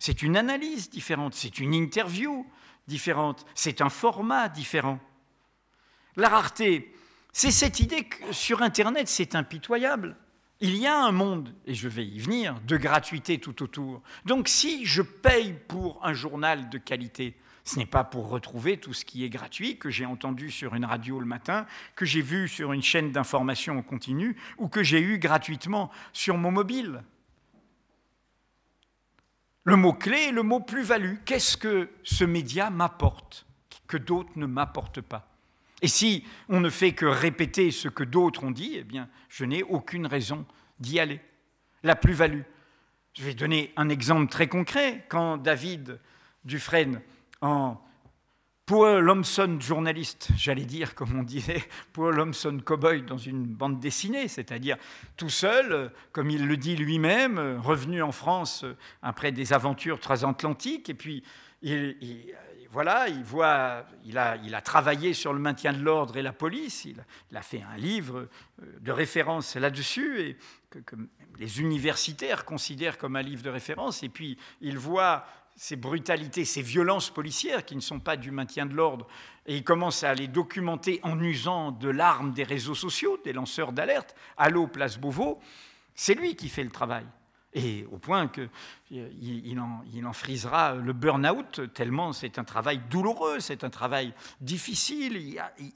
c'est 0.00 0.22
une 0.22 0.36
analyse 0.36 0.90
différente, 0.90 1.34
c'est 1.34 1.60
une 1.60 1.72
interview 1.72 2.50
différente, 2.88 3.46
c'est 3.54 3.80
un 3.80 3.90
format 3.90 4.48
différent. 4.48 4.98
La 6.16 6.28
rareté, 6.28 6.92
c'est 7.34 7.50
cette 7.50 7.80
idée 7.80 8.04
que 8.04 8.32
sur 8.32 8.62
Internet, 8.62 9.08
c'est 9.08 9.34
impitoyable. 9.34 10.16
Il 10.60 10.76
y 10.76 10.86
a 10.86 10.96
un 10.96 11.10
monde, 11.10 11.52
et 11.66 11.74
je 11.74 11.88
vais 11.88 12.06
y 12.06 12.20
venir, 12.20 12.54
de 12.60 12.76
gratuité 12.76 13.38
tout 13.38 13.60
autour. 13.62 14.02
Donc 14.24 14.48
si 14.48 14.86
je 14.86 15.02
paye 15.02 15.52
pour 15.66 15.98
un 16.06 16.12
journal 16.12 16.70
de 16.70 16.78
qualité, 16.78 17.36
ce 17.64 17.80
n'est 17.80 17.86
pas 17.86 18.04
pour 18.04 18.28
retrouver 18.28 18.76
tout 18.76 18.94
ce 18.94 19.04
qui 19.04 19.24
est 19.24 19.30
gratuit, 19.30 19.78
que 19.78 19.90
j'ai 19.90 20.06
entendu 20.06 20.48
sur 20.52 20.76
une 20.76 20.84
radio 20.84 21.18
le 21.18 21.26
matin, 21.26 21.66
que 21.96 22.04
j'ai 22.04 22.22
vu 22.22 22.46
sur 22.46 22.72
une 22.72 22.82
chaîne 22.82 23.10
d'information 23.10 23.78
en 23.78 23.82
continu, 23.82 24.36
ou 24.56 24.68
que 24.68 24.84
j'ai 24.84 25.00
eu 25.00 25.18
gratuitement 25.18 25.90
sur 26.12 26.38
mon 26.38 26.52
mobile. 26.52 27.02
Le 29.64 29.74
mot-clé 29.74 30.28
est 30.28 30.32
le 30.32 30.44
mot 30.44 30.60
plus-value. 30.60 31.16
Qu'est-ce 31.24 31.56
que 31.56 31.90
ce 32.04 32.22
média 32.22 32.70
m'apporte 32.70 33.44
que 33.88 33.96
d'autres 33.96 34.32
ne 34.36 34.46
m'apportent 34.46 35.00
pas? 35.00 35.33
Et 35.84 35.88
si 35.88 36.24
on 36.48 36.60
ne 36.60 36.70
fait 36.70 36.92
que 36.92 37.04
répéter 37.04 37.70
ce 37.70 37.88
que 37.88 38.04
d'autres 38.04 38.42
ont 38.42 38.50
dit, 38.50 38.76
eh 38.78 38.84
bien, 38.84 39.06
je 39.28 39.44
n'ai 39.44 39.62
aucune 39.62 40.06
raison 40.06 40.46
d'y 40.80 40.98
aller. 40.98 41.20
La 41.82 41.94
plus-value. 41.94 42.40
Je 43.12 43.22
vais 43.22 43.34
donner 43.34 43.70
un 43.76 43.90
exemple 43.90 44.32
très 44.32 44.46
concret. 44.46 45.04
Quand 45.10 45.36
David 45.36 46.00
Dufresne 46.42 47.02
en 47.42 47.78
Paul 48.64 49.04
Lomson 49.04 49.58
journaliste, 49.60 50.30
j'allais 50.38 50.64
dire, 50.64 50.94
comme 50.94 51.18
on 51.18 51.22
disait, 51.22 51.62
Paul 51.92 52.16
Lomson 52.16 52.62
cowboy 52.64 53.02
dans 53.02 53.18
une 53.18 53.44
bande 53.44 53.78
dessinée, 53.78 54.26
c'est-à-dire 54.26 54.78
tout 55.18 55.28
seul, 55.28 55.92
comme 56.12 56.30
il 56.30 56.46
le 56.46 56.56
dit 56.56 56.76
lui-même, 56.76 57.60
revenu 57.62 58.00
en 58.02 58.10
France 58.10 58.64
après 59.02 59.32
des 59.32 59.52
aventures 59.52 60.00
transatlantiques, 60.00 60.88
et 60.88 60.94
puis 60.94 61.22
il, 61.60 61.94
voilà, 62.74 63.08
il 63.08 63.22
voit, 63.22 63.86
il 64.04 64.18
a, 64.18 64.36
il 64.42 64.52
a, 64.52 64.60
travaillé 64.60 65.14
sur 65.14 65.32
le 65.32 65.38
maintien 65.38 65.72
de 65.72 65.78
l'ordre 65.78 66.16
et 66.16 66.22
la 66.22 66.32
police, 66.32 66.84
il, 66.84 66.96
a 67.36 67.40
fait 67.40 67.62
un 67.62 67.76
livre 67.76 68.28
de 68.80 68.90
référence 68.90 69.54
là-dessus, 69.54 70.20
et 70.20 70.36
que, 70.70 70.80
que 70.80 70.96
les 71.38 71.60
universitaires 71.60 72.44
considèrent 72.44 72.98
comme 72.98 73.14
un 73.14 73.22
livre 73.22 73.44
de 73.44 73.48
référence, 73.48 74.02
et 74.02 74.08
puis 74.08 74.36
il 74.60 74.76
voit 74.76 75.24
ces 75.54 75.76
brutalités, 75.76 76.44
ces 76.44 76.62
violences 76.62 77.10
policières 77.10 77.64
qui 77.64 77.76
ne 77.76 77.80
sont 77.80 78.00
pas 78.00 78.16
du 78.16 78.32
maintien 78.32 78.66
de 78.66 78.74
l'ordre, 78.74 79.06
et 79.46 79.56
il 79.56 79.62
commence 79.62 80.02
à 80.02 80.12
les 80.12 80.26
documenter 80.26 80.98
en 81.04 81.20
usant 81.20 81.70
de 81.70 81.88
l'arme 81.88 82.32
des 82.32 82.42
réseaux 82.42 82.74
sociaux, 82.74 83.20
des 83.24 83.32
lanceurs 83.32 83.72
d'alerte, 83.72 84.16
Allô, 84.36 84.66
place 84.66 84.98
Beauvau, 84.98 85.38
c'est 85.94 86.14
lui 86.14 86.34
qui 86.34 86.48
fait 86.48 86.64
le 86.64 86.70
travail. 86.70 87.06
Et 87.54 87.86
au 87.92 87.98
point 87.98 88.26
qu'il 88.26 89.60
en, 89.60 89.84
il 89.94 90.06
en 90.06 90.12
frisera 90.12 90.74
le 90.74 90.92
burn-out, 90.92 91.72
tellement 91.72 92.12
c'est 92.12 92.38
un 92.38 92.44
travail 92.44 92.80
douloureux, 92.90 93.38
c'est 93.38 93.62
un 93.62 93.70
travail 93.70 94.12
difficile. 94.40 95.16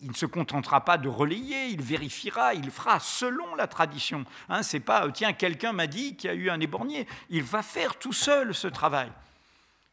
Il, 0.02 0.08
ne 0.08 0.14
se 0.14 0.26
contentera 0.26 0.84
pas 0.84 0.98
de 0.98 1.08
relayer, 1.08 1.68
il 1.68 1.80
vérifiera, 1.80 2.54
il 2.54 2.70
fera 2.72 2.98
selon 2.98 3.54
la 3.54 3.68
tradition. 3.68 4.24
Hein, 4.48 4.64
c'est 4.64 4.80
pas, 4.80 5.08
tiens, 5.12 5.32
quelqu'un 5.32 5.72
m'a 5.72 5.86
dit 5.86 6.16
qu'il 6.16 6.30
y 6.30 6.32
a 6.32 6.36
eu 6.36 6.50
un 6.50 6.58
éborgné. 6.58 7.06
Il 7.30 7.44
va 7.44 7.62
faire 7.62 7.96
tout 7.96 8.12
seul 8.12 8.54
ce 8.54 8.66
travail 8.66 9.12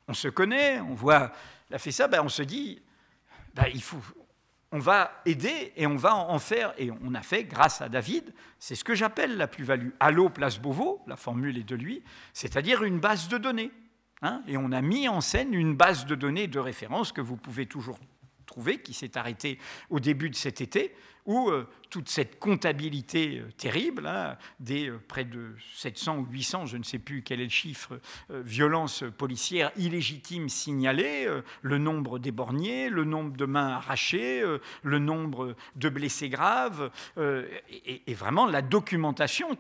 on 0.08 0.14
se 0.14 0.28
connaît, 0.28 0.80
on 0.80 0.94
voit, 0.94 1.32
il 1.70 1.76
a 1.76 1.80
fait 1.80 1.92
ça, 1.92 2.08
ben 2.08 2.22
on 2.22 2.30
se 2.30 2.44
dit, 2.44 2.82
ben 3.54 3.66
il 3.74 3.82
faut, 3.82 4.02
on 4.72 4.80
va 4.80 5.22
aider 5.26 5.74
et 5.76 5.88
on 5.88 5.96
va 5.96 6.16
en 6.16 6.40
faire, 6.40 6.74
et 6.78 6.92
on 6.92 7.14
a 7.14 7.22
fait 7.22 7.44
grâce 7.44 7.82
à 7.82 7.90
David, 7.90 8.34
c'est 8.60 8.76
ce 8.76 8.84
que 8.84 8.96
j'appelle 8.96 9.38
la 9.38 9.48
plus-value. 9.48 9.90
Allo 10.00 10.30
Place 10.30 10.60
Beauvau, 10.60 11.02
la 11.08 11.16
formule 11.16 11.58
est 11.58 11.64
de 11.64 11.76
lui, 11.76 12.04
c'est-à-dire 12.34 12.84
une 12.84 13.00
base 13.00 13.28
de 13.28 13.38
données. 13.38 13.72
Hein, 14.22 14.42
et 14.48 14.58
on 14.58 14.72
a 14.72 14.82
mis 14.82 15.08
en 15.08 15.22
scène 15.22 15.54
une 15.54 15.76
base 15.76 16.06
de 16.06 16.16
données 16.16 16.48
de 16.48 16.60
référence 16.60 17.12
que 17.12 17.22
vous 17.22 17.38
pouvez 17.38 17.66
toujours 17.66 18.00
trouver, 18.46 18.82
qui 18.82 18.94
s'est 18.94 19.18
arrêtée 19.18 19.60
au 19.90 20.00
début 20.00 20.30
de 20.30 20.36
cet 20.36 20.62
été, 20.62 20.96
où 21.26 21.50
euh, 21.50 21.68
toute 21.90 22.10
cette 22.10 22.40
comptabilité 22.40 23.40
euh, 23.40 23.52
terrible, 23.58 24.06
hein, 24.08 24.38
des 24.60 24.90
euh, 24.90 25.00
près 25.08 25.26
de 25.26 25.56
700 25.76 26.18
ou 26.18 26.26
800, 26.30 26.66
je 26.68 26.78
ne 26.78 26.84
sais 26.84 27.00
plus 27.00 27.24
quel 27.24 27.40
est 27.40 27.46
le 27.46 27.50
chiffre, 27.50 28.00
violences 28.30 29.04
policières 29.18 29.72
illégitimes 29.78 30.50
signalées, 30.50 31.28
le 31.62 31.78
nombre 31.78 32.20
d'éborgnés, 32.20 32.90
le 32.90 33.04
nombre 33.04 33.36
de 33.36 33.46
mains 33.46 33.70
arrachées, 33.70 34.44
le 34.84 35.00
nombre 35.00 35.56
de 35.76 35.90
blessés 35.90 36.30
graves, 36.30 36.92
et, 37.18 38.14
vraiment 38.14 38.46
la 38.46 38.62
documentation 38.62 39.58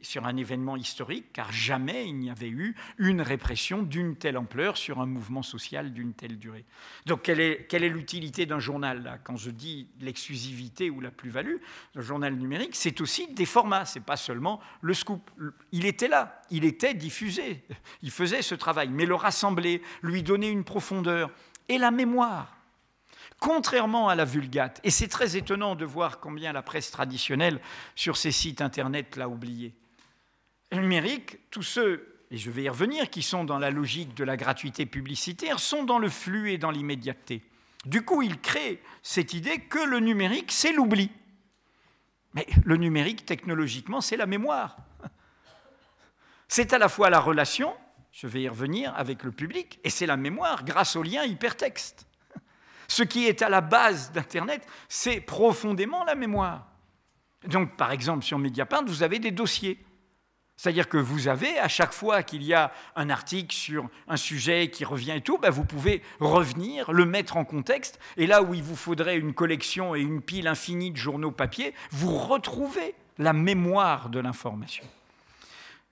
sur 0.00 0.26
un 0.26 0.36
événement 0.36 0.76
historique, 0.76 1.32
car 1.32 1.52
jamais 1.52 2.06
il 2.08 2.16
n'y 2.16 2.30
avait 2.30 2.48
eu 2.48 2.74
une 2.98 3.20
répression 3.20 3.82
d'une 3.82 4.16
telle 4.16 4.38
ampleur 4.38 4.76
sur 4.76 5.00
un 5.00 5.06
mouvement 5.06 5.42
social 5.42 5.92
d'une 5.92 6.14
telle 6.14 6.38
durée. 6.38 6.64
Donc 7.06 7.22
quelle 7.22 7.40
est, 7.40 7.66
quelle 7.68 7.84
est 7.84 7.88
l'utilité 7.88 8.46
d'un 8.46 8.60
journal 8.60 9.02
là? 9.02 9.18
Quand 9.18 9.36
je 9.36 9.50
dis 9.50 9.88
l'exclusivité 10.00 10.90
ou 10.90 11.00
la 11.00 11.05
plus-value, 11.10 11.56
le 11.94 12.02
journal 12.02 12.34
numérique, 12.34 12.74
c'est 12.74 13.00
aussi 13.00 13.28
des 13.28 13.46
formats, 13.46 13.84
c'est 13.84 14.00
pas 14.00 14.16
seulement 14.16 14.60
le 14.80 14.94
scoop. 14.94 15.30
Il 15.72 15.86
était 15.86 16.08
là, 16.08 16.42
il 16.50 16.64
était 16.64 16.94
diffusé, 16.94 17.64
il 18.02 18.10
faisait 18.10 18.42
ce 18.42 18.54
travail, 18.54 18.88
mais 18.88 19.06
le 19.06 19.14
rassembler, 19.14 19.82
lui 20.02 20.22
donner 20.22 20.48
une 20.48 20.64
profondeur 20.64 21.30
et 21.68 21.78
la 21.78 21.90
mémoire. 21.90 22.56
Contrairement 23.38 24.08
à 24.08 24.14
la 24.14 24.24
Vulgate, 24.24 24.80
et 24.82 24.90
c'est 24.90 25.08
très 25.08 25.36
étonnant 25.36 25.74
de 25.74 25.84
voir 25.84 26.20
combien 26.20 26.52
la 26.52 26.62
presse 26.62 26.90
traditionnelle 26.90 27.60
sur 27.94 28.16
ces 28.16 28.32
sites 28.32 28.62
internet 28.62 29.16
l'a 29.16 29.28
oublié. 29.28 29.74
Le 30.72 30.78
numérique, 30.78 31.38
tous 31.50 31.62
ceux, 31.62 32.16
et 32.30 32.38
je 32.38 32.50
vais 32.50 32.64
y 32.64 32.68
revenir, 32.68 33.10
qui 33.10 33.22
sont 33.22 33.44
dans 33.44 33.58
la 33.58 33.70
logique 33.70 34.14
de 34.14 34.24
la 34.24 34.36
gratuité 34.36 34.86
publicitaire, 34.86 35.60
sont 35.60 35.84
dans 35.84 35.98
le 35.98 36.08
flux 36.08 36.50
et 36.50 36.58
dans 36.58 36.70
l'immédiateté. 36.70 37.42
Du 37.86 38.04
coup, 38.04 38.22
il 38.22 38.40
crée 38.40 38.82
cette 39.02 39.32
idée 39.32 39.60
que 39.60 39.78
le 39.78 40.00
numérique, 40.00 40.50
c'est 40.50 40.72
l'oubli. 40.72 41.10
Mais 42.34 42.46
le 42.64 42.76
numérique, 42.76 43.24
technologiquement, 43.24 44.00
c'est 44.00 44.16
la 44.16 44.26
mémoire. 44.26 44.76
C'est 46.48 46.72
à 46.72 46.78
la 46.78 46.88
fois 46.88 47.10
la 47.10 47.20
relation, 47.20 47.74
je 48.12 48.26
vais 48.26 48.42
y 48.42 48.48
revenir, 48.48 48.92
avec 48.96 49.22
le 49.22 49.32
public, 49.32 49.78
et 49.84 49.90
c'est 49.90 50.06
la 50.06 50.16
mémoire 50.16 50.64
grâce 50.64 50.96
au 50.96 51.02
lien 51.02 51.24
hypertexte. 51.24 52.06
Ce 52.88 53.02
qui 53.02 53.26
est 53.26 53.42
à 53.42 53.48
la 53.48 53.60
base 53.60 54.12
d'Internet, 54.12 54.66
c'est 54.88 55.20
profondément 55.20 56.04
la 56.04 56.14
mémoire. 56.14 56.66
Donc, 57.46 57.76
par 57.76 57.92
exemple, 57.92 58.24
sur 58.24 58.38
Mediapart, 58.38 58.84
vous 58.84 59.02
avez 59.02 59.18
des 59.18 59.30
dossiers. 59.30 59.84
C'est-à-dire 60.56 60.88
que 60.88 60.96
vous 60.96 61.28
avez, 61.28 61.58
à 61.58 61.68
chaque 61.68 61.92
fois 61.92 62.22
qu'il 62.22 62.42
y 62.42 62.54
a 62.54 62.72
un 62.94 63.10
article 63.10 63.54
sur 63.54 63.88
un 64.08 64.16
sujet 64.16 64.70
qui 64.70 64.84
revient 64.84 65.12
et 65.12 65.20
tout, 65.20 65.36
ben 65.38 65.50
vous 65.50 65.64
pouvez 65.64 66.02
revenir, 66.18 66.92
le 66.92 67.04
mettre 67.04 67.36
en 67.36 67.44
contexte, 67.44 67.98
et 68.16 68.26
là 68.26 68.42
où 68.42 68.54
il 68.54 68.62
vous 68.62 68.76
faudrait 68.76 69.18
une 69.18 69.34
collection 69.34 69.94
et 69.94 70.00
une 70.00 70.22
pile 70.22 70.48
infinie 70.48 70.90
de 70.90 70.96
journaux 70.96 71.30
papier, 71.30 71.74
vous 71.90 72.16
retrouvez 72.16 72.94
la 73.18 73.34
mémoire 73.34 74.08
de 74.08 74.18
l'information. 74.18 74.84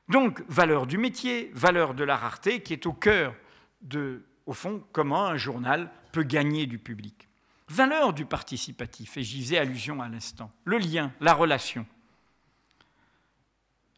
Donc, 0.08 0.42
valeur 0.48 0.86
du 0.86 0.98
métier, 0.98 1.50
valeur 1.54 1.94
de 1.94 2.04
la 2.04 2.16
rareté, 2.16 2.60
qui 2.60 2.72
est 2.72 2.86
au 2.86 2.92
cœur 2.92 3.34
de, 3.82 4.24
au 4.46 4.52
fond, 4.52 4.82
comment 4.92 5.26
un 5.26 5.36
journal 5.36 5.90
peut 6.12 6.22
gagner 6.22 6.66
du 6.66 6.78
public. 6.78 7.28
Valeur 7.68 8.12
du 8.12 8.24
participatif, 8.26 9.16
et 9.16 9.22
j'y 9.22 9.42
faisais 9.42 9.58
allusion 9.58 10.02
à 10.02 10.08
l'instant, 10.08 10.50
le 10.64 10.78
lien, 10.78 11.12
la 11.20 11.32
relation. 11.34 11.86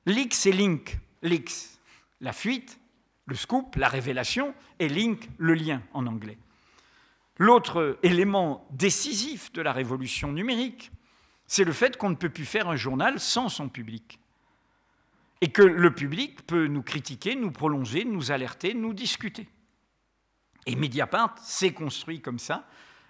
Leaks 0.07 0.47
et 0.47 0.53
link. 0.53 0.99
Leaks, 1.23 1.79
la 2.21 2.33
fuite, 2.33 2.79
le 3.27 3.35
scoop, 3.35 3.77
la 3.77 3.89
révélation, 3.89 4.55
et 4.79 4.89
link, 4.89 5.29
le 5.39 5.55
lien 5.55 5.83
en 5.93 6.07
anglais. 6.07 6.39
L'autre 7.39 7.99
élément 8.03 8.67
décisif 8.71 9.53
de 9.53 9.61
la 9.61 9.73
révolution 9.73 10.33
numérique, 10.33 10.91
c'est 11.47 11.65
le 11.65 11.73
fait 11.73 11.97
qu'on 11.97 12.11
ne 12.11 12.15
peut 12.15 12.31
plus 12.31 12.45
faire 12.45 12.69
un 12.69 12.77
journal 12.77 13.21
sans 13.21 13.49
son 13.49 13.69
public. 13.69 14.19
Et 15.43 15.49
que 15.49 15.63
le 15.63 15.95
public 15.95 16.47
peut 16.47 16.67
nous 16.67 16.83
critiquer, 16.83 17.35
nous 17.35 17.51
prolonger, 17.51 18.05
nous 18.05 18.31
alerter, 18.31 18.75
nous 18.75 18.95
discuter. 18.95 19.49
Et 20.65 20.77
Mediapart 20.77 21.37
s'est 21.43 21.73
construit 21.73 22.21
comme 22.21 22.39
ça, 22.39 22.67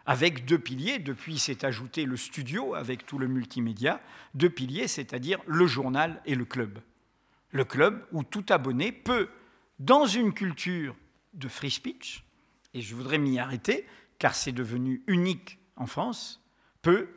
avec 0.06 0.44
deux 0.44 0.58
piliers. 0.58 0.98
Depuis, 0.98 1.38
s'est 1.38 1.64
ajouté 1.64 2.04
le 2.04 2.16
studio 2.16 2.74
avec 2.74 3.06
tout 3.06 3.18
le 3.18 3.28
multimédia. 3.28 4.00
Deux 4.34 4.50
piliers, 4.50 4.88
c'est-à-dire 4.88 5.40
le 5.46 5.66
journal 5.66 6.20
et 6.26 6.34
le 6.34 6.44
club. 6.44 6.80
Le 7.56 7.64
club 7.64 8.04
où 8.12 8.22
tout 8.22 8.44
abonné 8.50 8.92
peut, 8.92 9.30
dans 9.78 10.04
une 10.04 10.34
culture 10.34 10.94
de 11.32 11.48
free 11.48 11.70
speech, 11.70 12.22
et 12.74 12.82
je 12.82 12.94
voudrais 12.94 13.16
m'y 13.16 13.38
arrêter, 13.38 13.86
car 14.18 14.34
c'est 14.34 14.52
devenu 14.52 15.02
unique 15.06 15.58
en 15.76 15.86
France, 15.86 16.44
peut 16.82 17.08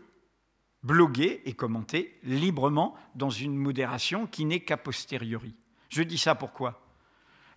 bloguer 0.81 1.41
et 1.43 1.51
commenter 1.51 2.17
librement 2.23 2.95
dans 3.15 3.29
une 3.29 3.57
modération 3.57 4.27
qui 4.27 4.45
n'est 4.45 4.61
qu'a 4.61 4.77
posteriori. 4.77 5.57
Je 5.89 6.03
dis 6.03 6.17
ça 6.17 6.35
pourquoi? 6.35 6.87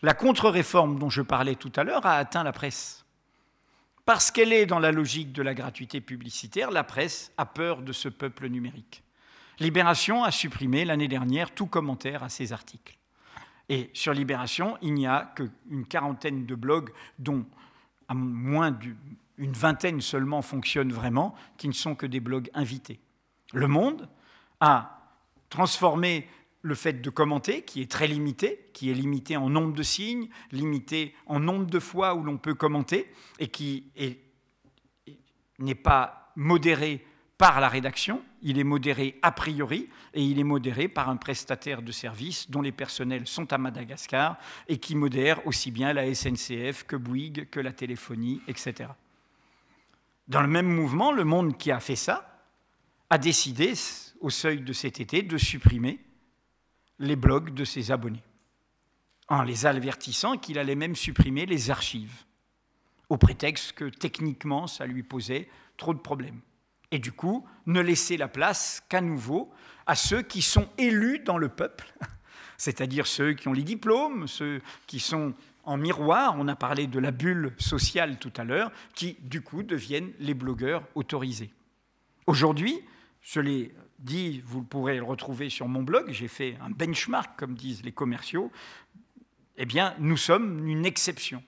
La 0.02 0.14
contre-réforme 0.14 0.98
dont 0.98 1.08
je 1.08 1.22
parlais 1.22 1.54
tout 1.54 1.70
à 1.76 1.84
l'heure 1.84 2.04
a 2.04 2.16
atteint 2.16 2.42
la 2.42 2.50
presse. 2.50 3.06
Parce 4.06 4.32
qu'elle 4.32 4.52
est 4.52 4.66
dans 4.66 4.80
la 4.80 4.90
logique 4.90 5.32
de 5.32 5.42
la 5.42 5.54
gratuité 5.54 6.00
publicitaire, 6.00 6.72
la 6.72 6.82
presse 6.82 7.32
a 7.36 7.46
peur 7.46 7.80
de 7.82 7.92
ce 7.92 8.08
peuple 8.08 8.48
numérique. 8.48 9.04
Libération 9.60 10.24
a 10.24 10.30
supprimé 10.30 10.84
l'année 10.84 11.08
dernière 11.08 11.52
tout 11.52 11.66
commentaire 11.66 12.22
à 12.22 12.28
ces 12.28 12.52
articles. 12.52 12.96
Et 13.68 13.90
sur 13.94 14.12
Libération, 14.12 14.76
il 14.82 14.94
n'y 14.94 15.06
a 15.06 15.32
qu'une 15.36 15.86
quarantaine 15.86 16.46
de 16.46 16.54
blogs, 16.54 16.90
dont 17.18 17.46
à 18.08 18.14
moins 18.14 18.70
d'une 18.72 19.52
vingtaine 19.52 20.00
seulement 20.00 20.42
fonctionnent 20.42 20.92
vraiment, 20.92 21.34
qui 21.56 21.68
ne 21.68 21.72
sont 21.72 21.94
que 21.94 22.06
des 22.06 22.20
blogs 22.20 22.50
invités. 22.54 23.00
Le 23.52 23.68
Monde 23.68 24.08
a 24.60 24.98
transformé 25.48 26.28
le 26.62 26.74
fait 26.74 27.00
de 27.00 27.10
commenter, 27.10 27.62
qui 27.62 27.82
est 27.82 27.90
très 27.90 28.06
limité, 28.06 28.70
qui 28.72 28.90
est 28.90 28.94
limité 28.94 29.36
en 29.36 29.48
nombre 29.48 29.74
de 29.74 29.82
signes, 29.82 30.28
limité 30.50 31.14
en 31.26 31.40
nombre 31.40 31.66
de 31.66 31.78
fois 31.78 32.14
où 32.14 32.22
l'on 32.22 32.38
peut 32.38 32.54
commenter, 32.54 33.12
et 33.38 33.48
qui 33.48 33.90
n'est 35.58 35.74
pas 35.74 36.32
modéré 36.36 37.04
par 37.38 37.60
la 37.60 37.68
rédaction, 37.68 38.22
il 38.42 38.58
est 38.58 38.64
modéré 38.64 39.18
a 39.22 39.32
priori, 39.32 39.88
et 40.14 40.22
il 40.22 40.38
est 40.38 40.44
modéré 40.44 40.88
par 40.88 41.08
un 41.08 41.16
prestataire 41.16 41.82
de 41.82 41.90
service 41.90 42.50
dont 42.50 42.62
les 42.62 42.72
personnels 42.72 43.26
sont 43.26 43.52
à 43.52 43.58
Madagascar, 43.58 44.38
et 44.68 44.78
qui 44.78 44.94
modère 44.94 45.44
aussi 45.46 45.70
bien 45.70 45.92
la 45.92 46.14
SNCF 46.14 46.84
que 46.84 46.96
Bouygues, 46.96 47.48
que 47.50 47.60
la 47.60 47.72
téléphonie, 47.72 48.40
etc. 48.46 48.90
Dans 50.28 50.40
le 50.40 50.48
même 50.48 50.68
mouvement, 50.68 51.12
le 51.12 51.24
monde 51.24 51.58
qui 51.58 51.70
a 51.70 51.80
fait 51.80 51.96
ça 51.96 52.28
a 53.10 53.18
décidé, 53.18 53.74
au 54.20 54.30
seuil 54.30 54.60
de 54.60 54.72
cet 54.72 55.00
été, 55.00 55.22
de 55.22 55.36
supprimer 55.36 55.98
les 56.98 57.16
blogs 57.16 57.52
de 57.52 57.64
ses 57.64 57.90
abonnés, 57.90 58.22
en 59.28 59.42
les 59.42 59.66
avertissant 59.66 60.38
qu'il 60.38 60.58
allait 60.58 60.76
même 60.76 60.94
supprimer 60.94 61.44
les 61.44 61.70
archives, 61.70 62.24
au 63.08 63.16
prétexte 63.16 63.72
que 63.72 63.86
techniquement 63.86 64.66
ça 64.66 64.86
lui 64.86 65.02
posait 65.02 65.48
trop 65.76 65.92
de 65.92 65.98
problèmes. 65.98 66.40
Et 66.92 66.98
du 66.98 67.10
coup, 67.10 67.44
ne 67.66 67.80
laisser 67.80 68.16
la 68.16 68.28
place 68.28 68.84
qu'à 68.88 69.00
nouveau 69.00 69.50
à 69.86 69.96
ceux 69.96 70.22
qui 70.22 70.42
sont 70.42 70.68
élus 70.78 71.18
dans 71.18 71.38
le 71.38 71.48
peuple, 71.48 71.92
c'est-à-dire 72.56 73.06
ceux 73.08 73.32
qui 73.32 73.48
ont 73.48 73.52
les 73.52 73.64
diplômes, 73.64 74.28
ceux 74.28 74.60
qui 74.86 75.00
sont 75.00 75.34
en 75.64 75.76
miroir, 75.76 76.36
on 76.38 76.46
a 76.48 76.54
parlé 76.54 76.86
de 76.86 76.98
la 76.98 77.10
bulle 77.10 77.52
sociale 77.58 78.18
tout 78.18 78.32
à 78.36 78.44
l'heure, 78.44 78.70
qui 78.94 79.16
du 79.22 79.40
coup 79.40 79.62
deviennent 79.62 80.12
les 80.20 80.34
blogueurs 80.34 80.84
autorisés. 80.94 81.50
Aujourd'hui, 82.26 82.80
je 83.22 83.40
l'ai 83.40 83.74
dit, 83.98 84.42
vous 84.44 84.62
pourrez 84.62 84.96
le 84.96 85.04
retrouver 85.04 85.48
sur 85.48 85.68
mon 85.68 85.82
blog, 85.82 86.10
j'ai 86.10 86.28
fait 86.28 86.56
un 86.60 86.70
benchmark, 86.70 87.38
comme 87.38 87.54
disent 87.54 87.84
les 87.84 87.92
commerciaux, 87.92 88.52
eh 89.56 89.64
bien, 89.64 89.94
nous 89.98 90.16
sommes 90.16 90.66
une 90.66 90.84
exception. 90.84 91.42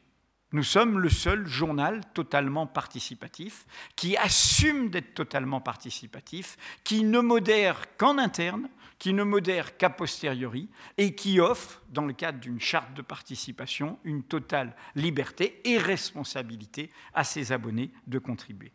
Nous 0.55 0.63
sommes 0.63 1.01
le 1.01 1.09
seul 1.09 1.49
journal 1.49 2.01
totalement 2.15 2.69
participatif, 2.69 3.67
qui 3.97 4.17
assume 4.17 4.89
d'être 4.89 5.13
totalement 5.13 5.61
participatif, 5.61 6.57
qui 6.85 7.03
ne 7.03 7.19
modère 7.19 7.97
qu'en 7.97 8.19
interne, 8.19 8.69
qui 9.01 9.13
ne 9.15 9.25
modère 9.25 9.77
qu'a 9.77 9.91
posteriori, 9.91 10.69
et 10.97 11.17
qui 11.17 11.41
offre, 11.41 11.83
dans 11.89 12.07
le 12.07 12.13
cadre 12.13 12.39
d'une 12.39 12.61
charte 12.61 12.95
de 12.95 13.03
participation, 13.03 13.99
une 14.05 14.23
totale 14.23 14.77
liberté 14.95 15.61
et 15.65 15.77
responsabilité 15.77 16.93
à 17.15 17.25
ses 17.25 17.51
abonnés 17.51 17.91
de 18.07 18.21
contribuer. 18.21 18.71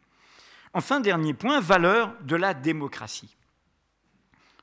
Enfin, 0.73 0.99
dernier 0.99 1.33
point, 1.33 1.61
valeur 1.61 2.13
de 2.23 2.35
la 2.35 2.53
démocratie. 2.53 3.37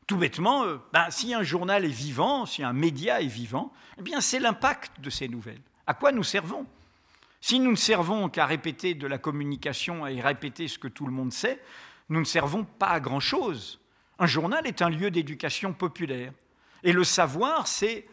Tout 0.06 0.18
bêtement, 0.18 0.64
euh, 0.64 0.76
ben, 0.92 1.08
si 1.08 1.32
un 1.32 1.42
journal 1.42 1.86
est 1.86 1.88
vivant, 1.88 2.44
si 2.44 2.62
un 2.62 2.74
média 2.74 3.22
est 3.22 3.26
vivant, 3.26 3.72
eh 3.96 4.20
c'est 4.20 4.38
l'impact 4.38 5.00
de 5.00 5.08
ces 5.08 5.28
nouvelles. 5.28 5.62
À 5.86 5.94
quoi 5.94 6.12
nous 6.12 6.22
servons? 6.22 6.66
Si 7.40 7.60
nous 7.60 7.70
ne 7.70 7.76
servons 7.76 8.28
qu'à 8.28 8.46
répéter 8.46 8.94
de 8.94 9.06
la 9.06 9.18
communication 9.18 10.06
et 10.06 10.20
répéter 10.20 10.68
ce 10.68 10.78
que 10.78 10.88
tout 10.88 11.06
le 11.06 11.12
monde 11.12 11.32
sait, 11.32 11.62
nous 12.08 12.20
ne 12.20 12.24
servons 12.24 12.64
pas 12.64 12.88
à 12.88 13.00
grand-chose. 13.00 13.80
Un 14.18 14.26
journal 14.26 14.66
est 14.66 14.82
un 14.82 14.88
lieu 14.88 15.10
d'éducation 15.10 15.72
populaire. 15.72 16.32
Et 16.82 16.92
le 16.92 17.04
savoir, 17.04 17.66
c'est 17.66 18.06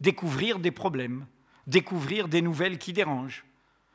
découvrir 0.00 0.58
des 0.58 0.70
problèmes, 0.70 1.26
découvrir 1.66 2.28
des 2.28 2.42
nouvelles 2.42 2.78
qui 2.78 2.92
dérangent, 2.92 3.44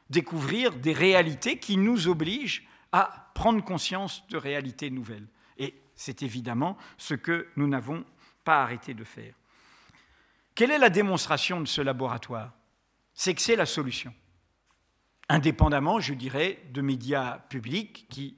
découvrir 0.09 0.73
des 0.73 0.93
réalités 0.93 1.57
qui 1.57 1.77
nous 1.77 2.07
obligent 2.07 2.67
à 2.91 3.31
prendre 3.33 3.63
conscience 3.63 4.27
de 4.27 4.37
réalités 4.37 4.89
nouvelles. 4.89 5.27
C'est 5.95 6.23
évidemment 6.23 6.77
ce 6.97 7.13
que 7.13 7.47
nous 7.55 7.67
n'avons 7.67 8.03
pas 8.43 8.63
arrêté 8.63 8.95
de 8.95 9.03
faire. 9.03 9.35
Quelle 10.55 10.71
est 10.71 10.79
la 10.79 10.89
démonstration 10.89 11.61
de 11.61 11.67
ce 11.67 11.79
laboratoire? 11.81 12.51
C'est 13.13 13.35
que 13.35 13.41
c'est 13.41 13.55
la 13.55 13.67
solution. 13.67 14.11
Indépendamment, 15.31 16.01
je 16.01 16.13
dirais, 16.13 16.61
de 16.73 16.81
médias 16.81 17.37
publics 17.47 18.05
qui, 18.09 18.35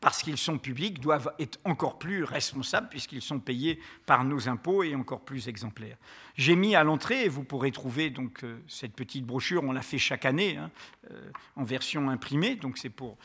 parce 0.00 0.24
qu'ils 0.24 0.36
sont 0.36 0.58
publics, 0.58 0.98
doivent 0.98 1.32
être 1.38 1.60
encore 1.62 2.00
plus 2.00 2.24
responsables 2.24 2.88
puisqu'ils 2.88 3.22
sont 3.22 3.38
payés 3.38 3.78
par 4.06 4.24
nos 4.24 4.48
impôts 4.48 4.82
et 4.82 4.96
encore 4.96 5.20
plus 5.20 5.46
exemplaires. 5.46 5.96
J'ai 6.34 6.56
mis 6.56 6.74
à 6.74 6.82
l'entrée, 6.82 7.26
et 7.26 7.28
vous 7.28 7.44
pourrez 7.44 7.70
trouver 7.70 8.12
euh, 8.42 8.58
cette 8.66 8.94
petite 8.94 9.24
brochure, 9.24 9.62
on 9.62 9.70
la 9.70 9.82
fait 9.82 9.98
chaque 9.98 10.24
année 10.24 10.56
hein, 10.56 10.72
euh, 11.12 11.30
en 11.54 11.62
version 11.62 12.10
imprimée, 12.10 12.56
donc 12.56 12.76
c'est 12.76 12.90
pour 12.90 13.18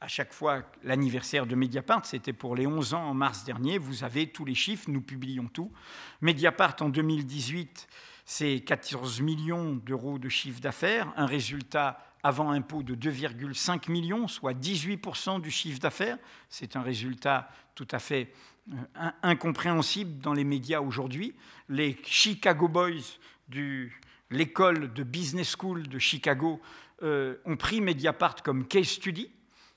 à 0.00 0.06
chaque 0.06 0.32
fois 0.32 0.62
l'anniversaire 0.84 1.46
de 1.46 1.56
Mediapart, 1.56 2.06
c'était 2.06 2.32
pour 2.32 2.54
les 2.54 2.68
11 2.68 2.94
ans 2.94 3.02
en 3.02 3.14
mars 3.14 3.42
dernier, 3.42 3.78
vous 3.78 4.04
avez 4.04 4.28
tous 4.28 4.44
les 4.44 4.54
chiffres, 4.54 4.88
nous 4.88 5.02
publions 5.02 5.48
tout. 5.48 5.72
Mediapart 6.20 6.76
en 6.82 6.88
2018, 6.88 7.88
c'est 8.24 8.60
14 8.60 9.22
millions 9.22 9.74
d'euros 9.74 10.20
de 10.20 10.28
chiffre 10.28 10.60
d'affaires, 10.60 11.12
un 11.16 11.26
résultat 11.26 11.98
avant 12.22 12.50
impôt 12.50 12.82
de 12.82 12.94
2,5 12.94 13.90
millions, 13.90 14.28
soit 14.28 14.52
18% 14.52 15.40
du 15.40 15.50
chiffre 15.50 15.80
d'affaires. 15.80 16.18
C'est 16.48 16.76
un 16.76 16.82
résultat 16.82 17.50
tout 17.74 17.88
à 17.90 17.98
fait 17.98 18.32
euh, 18.72 19.10
incompréhensible 19.22 20.20
dans 20.20 20.34
les 20.34 20.44
médias 20.44 20.80
aujourd'hui. 20.80 21.34
Les 21.68 21.96
Chicago 22.04 22.68
Boys 22.68 23.18
de 23.48 23.88
l'école 24.30 24.92
de 24.92 25.02
Business 25.02 25.56
School 25.58 25.88
de 25.88 25.98
Chicago 25.98 26.60
euh, 27.02 27.36
ont 27.44 27.56
pris 27.56 27.80
Mediapart 27.80 28.42
comme 28.42 28.66
case 28.66 28.88
study 28.88 29.30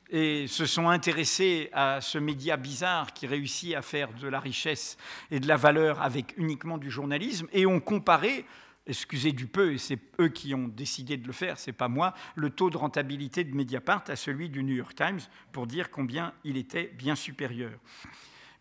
et 0.10 0.46
se 0.48 0.66
sont 0.66 0.90
intéressés 0.90 1.70
à 1.74 2.00
ce 2.00 2.20
média 2.20 2.56
bizarre 2.56 3.14
qui 3.14 3.26
réussit 3.26 3.74
à 3.74 3.82
faire 3.82 4.14
de 4.14 4.28
la 4.28 4.40
richesse 4.40 4.98
et 5.32 5.40
de 5.40 5.48
la 5.48 5.58
valeur 5.58 6.02
avec 6.02 6.36
uniquement 6.38 6.78
du 6.78 6.92
journalisme, 6.92 7.48
et 7.52 7.66
ont 7.66 7.80
comparé, 7.80 8.46
excusez 8.88 9.32
du 9.32 9.48
peu, 9.48 9.74
et 9.74 9.78
c'est 9.78 10.00
eux 10.20 10.30
qui 10.30 10.54
ont 10.54 10.68
décidé 10.68 11.18
de 11.18 11.26
le 11.28 11.34
faire, 11.34 11.58
c'est 11.58 11.72
pas 11.74 11.88
moi, 11.88 12.14
le 12.36 12.50
taux 12.50 12.70
de 12.70 12.78
rentabilité 12.78 13.44
de 13.44 13.56
Mediapart 13.56 14.04
à 14.08 14.16
celui 14.16 14.50
du 14.50 14.64
New 14.64 14.76
York 14.76 14.96
Times, 14.96 15.20
pour 15.52 15.68
dire 15.68 15.90
combien 15.90 16.34
il 16.44 16.58
était 16.58 16.92
bien 16.98 17.16
supérieur. 17.16 17.72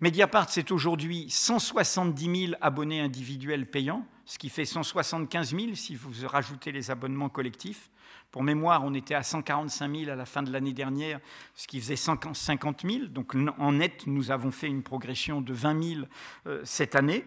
Mediapart, 0.00 0.50
c'est 0.50 0.72
aujourd'hui 0.72 1.30
170 1.30 2.46
000 2.46 2.58
abonnés 2.60 3.00
individuels 3.00 3.70
payants, 3.70 4.04
ce 4.24 4.36
qui 4.36 4.48
fait 4.48 4.64
175 4.64 5.54
000 5.54 5.74
si 5.74 5.94
vous 5.94 6.10
rajoutez 6.26 6.72
les 6.72 6.90
abonnements 6.90 7.28
collectifs. 7.28 7.88
Pour 8.32 8.42
mémoire, 8.42 8.82
on 8.82 8.94
était 8.94 9.14
à 9.14 9.22
145 9.22 9.94
000 9.94 10.10
à 10.10 10.16
la 10.16 10.26
fin 10.26 10.42
de 10.42 10.50
l'année 10.50 10.72
dernière, 10.72 11.20
ce 11.54 11.66
qui 11.66 11.80
faisait 11.80 11.96
50 11.96 12.82
000. 12.84 13.06
Donc 13.06 13.34
en 13.58 13.72
net, 13.72 14.06
nous 14.06 14.30
avons 14.30 14.50
fait 14.50 14.68
une 14.68 14.82
progression 14.82 15.40
de 15.40 15.52
20 15.52 15.82
000 15.82 16.00
euh, 16.46 16.62
cette 16.64 16.96
année, 16.96 17.24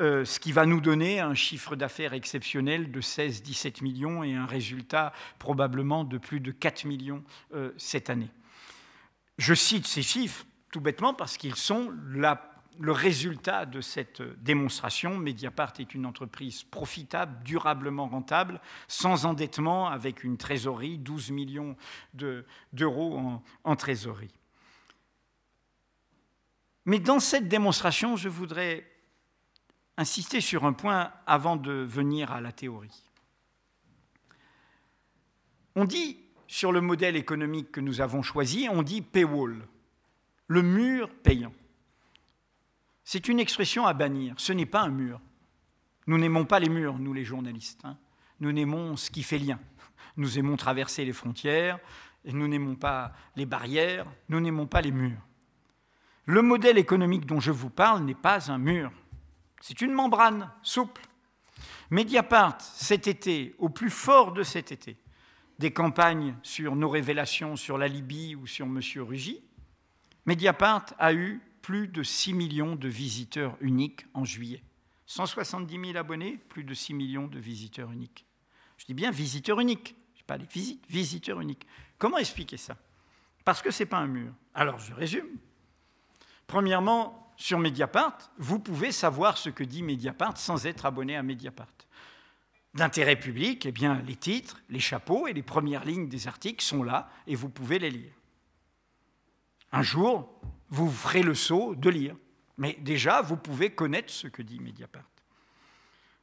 euh, 0.00 0.24
ce 0.24 0.38
qui 0.38 0.52
va 0.52 0.66
nous 0.66 0.80
donner 0.80 1.20
un 1.20 1.34
chiffre 1.34 1.74
d'affaires 1.76 2.12
exceptionnel 2.12 2.90
de 2.90 3.00
16-17 3.00 3.82
millions 3.82 4.22
et 4.22 4.34
un 4.34 4.46
résultat 4.46 5.12
probablement 5.38 6.04
de 6.04 6.18
plus 6.18 6.40
de 6.40 6.52
4 6.52 6.84
millions 6.84 7.24
euh, 7.54 7.72
cette 7.76 8.08
année. 8.08 8.30
Je 9.38 9.54
cite 9.54 9.86
ces 9.86 10.02
chiffres 10.02 10.44
tout 10.70 10.80
bêtement 10.80 11.14
parce 11.14 11.36
qu'ils 11.36 11.56
sont 11.56 11.92
le 12.78 12.92
résultat 12.92 13.66
de 13.66 13.80
cette 13.80 14.22
démonstration, 14.42 15.18
Mediapart 15.18 15.72
est 15.78 15.94
une 15.94 16.06
entreprise 16.06 16.62
profitable, 16.62 17.42
durablement 17.42 18.06
rentable, 18.06 18.60
sans 18.86 19.26
endettement, 19.26 19.88
avec 19.88 20.22
une 20.22 20.36
trésorerie, 20.36 20.98
12 20.98 21.30
millions 21.30 21.76
d'euros 22.72 23.42
en 23.64 23.76
trésorerie. 23.76 24.34
Mais 26.84 27.00
dans 27.00 27.20
cette 27.20 27.48
démonstration, 27.48 28.16
je 28.16 28.28
voudrais 28.28 28.86
insister 29.98 30.40
sur 30.40 30.64
un 30.64 30.72
point 30.72 31.12
avant 31.26 31.56
de 31.56 31.72
venir 31.72 32.32
à 32.32 32.40
la 32.40 32.52
théorie. 32.52 33.02
On 35.74 35.84
dit, 35.84 36.18
sur 36.46 36.72
le 36.72 36.80
modèle 36.80 37.16
économique 37.16 37.72
que 37.72 37.80
nous 37.80 38.00
avons 38.00 38.22
choisi, 38.22 38.68
on 38.70 38.82
dit 38.82 39.02
paywall, 39.02 39.66
le 40.46 40.62
mur 40.62 41.10
payant. 41.22 41.52
C'est 43.04 43.28
une 43.28 43.40
expression 43.40 43.86
à 43.86 43.92
bannir. 43.92 44.34
Ce 44.38 44.52
n'est 44.52 44.66
pas 44.66 44.82
un 44.82 44.88
mur. 44.88 45.20
Nous 46.06 46.16
n'aimons 46.16 46.46
pas 46.46 46.60
les 46.60 46.68
murs, 46.68 46.98
nous 46.98 47.12
les 47.12 47.24
journalistes. 47.24 47.80
Hein. 47.84 47.98
Nous 48.40 48.52
n'aimons 48.52 48.96
ce 48.96 49.10
qui 49.10 49.22
fait 49.22 49.38
lien. 49.38 49.58
Nous 50.16 50.38
aimons 50.38 50.56
traverser 50.56 51.04
les 51.04 51.12
frontières, 51.12 51.78
nous 52.24 52.48
n'aimons 52.48 52.74
pas 52.74 53.12
les 53.36 53.46
barrières, 53.46 54.06
nous 54.28 54.40
n'aimons 54.40 54.66
pas 54.66 54.80
les 54.80 54.90
murs. 54.90 55.20
Le 56.24 56.42
modèle 56.42 56.78
économique 56.78 57.26
dont 57.26 57.40
je 57.40 57.52
vous 57.52 57.70
parle 57.70 58.04
n'est 58.04 58.14
pas 58.14 58.50
un 58.50 58.58
mur. 58.58 58.90
C'est 59.60 59.80
une 59.80 59.92
membrane 59.92 60.50
souple. 60.62 61.02
Mediapart, 61.90 62.60
cet 62.60 63.06
été, 63.06 63.54
au 63.58 63.68
plus 63.68 63.90
fort 63.90 64.32
de 64.32 64.42
cet 64.42 64.72
été, 64.72 64.96
des 65.58 65.72
campagnes 65.72 66.36
sur 66.42 66.76
nos 66.76 66.88
révélations 66.88 67.56
sur 67.56 67.78
la 67.78 67.88
Libye 67.88 68.36
ou 68.36 68.46
sur 68.46 68.66
M. 68.66 68.80
Rugy, 68.96 69.42
Mediapart 70.26 70.86
a 70.98 71.14
eu 71.14 71.40
plus 71.62 71.88
de 71.88 72.02
6 72.02 72.34
millions 72.34 72.76
de 72.76 72.88
visiteurs 72.88 73.56
uniques 73.60 74.06
en 74.14 74.24
juillet. 74.24 74.62
170 75.06 75.86
000 75.92 75.96
abonnés, 75.96 76.38
plus 76.48 76.64
de 76.64 76.74
6 76.74 76.94
millions 76.94 77.26
de 77.26 77.38
visiteurs 77.38 77.90
uniques. 77.90 78.26
Je 78.76 78.84
dis 78.84 78.94
bien 78.94 79.10
visiteurs 79.10 79.58
uniques, 79.58 79.96
je 80.14 80.22
pas 80.22 80.38
des 80.38 80.46
visites, 80.46 80.84
visiteurs 80.88 81.40
uniques. 81.40 81.66
Comment 81.98 82.18
expliquer 82.18 82.58
ça? 82.58 82.76
Parce 83.44 83.62
que 83.62 83.70
ce 83.70 83.82
n'est 83.82 83.88
pas 83.88 83.98
un 83.98 84.06
mur. 84.06 84.32
Alors 84.54 84.78
je 84.78 84.92
résume. 84.92 85.38
Premièrement, 86.46 87.27
sur 87.38 87.60
Mediapart, 87.60 88.18
vous 88.36 88.58
pouvez 88.58 88.90
savoir 88.90 89.38
ce 89.38 89.48
que 89.48 89.62
dit 89.62 89.84
Mediapart 89.84 90.36
sans 90.36 90.66
être 90.66 90.84
abonné 90.84 91.16
à 91.16 91.22
Mediapart. 91.22 91.68
D'intérêt 92.74 93.18
public, 93.18 93.64
eh 93.64 93.72
bien, 93.72 94.02
les 94.06 94.16
titres, 94.16 94.60
les 94.68 94.80
chapeaux 94.80 95.28
et 95.28 95.32
les 95.32 95.42
premières 95.42 95.84
lignes 95.84 96.08
des 96.08 96.26
articles 96.26 96.64
sont 96.64 96.82
là 96.82 97.08
et 97.28 97.36
vous 97.36 97.48
pouvez 97.48 97.78
les 97.78 97.90
lire. 97.90 98.12
Un 99.70 99.82
jour, 99.82 100.28
vous 100.68 100.90
ferez 100.90 101.22
le 101.22 101.34
saut 101.34 101.74
de 101.76 101.88
lire. 101.88 102.16
Mais 102.58 102.76
déjà, 102.80 103.22
vous 103.22 103.36
pouvez 103.36 103.70
connaître 103.70 104.12
ce 104.12 104.26
que 104.26 104.42
dit 104.42 104.58
Mediapart. 104.58 105.08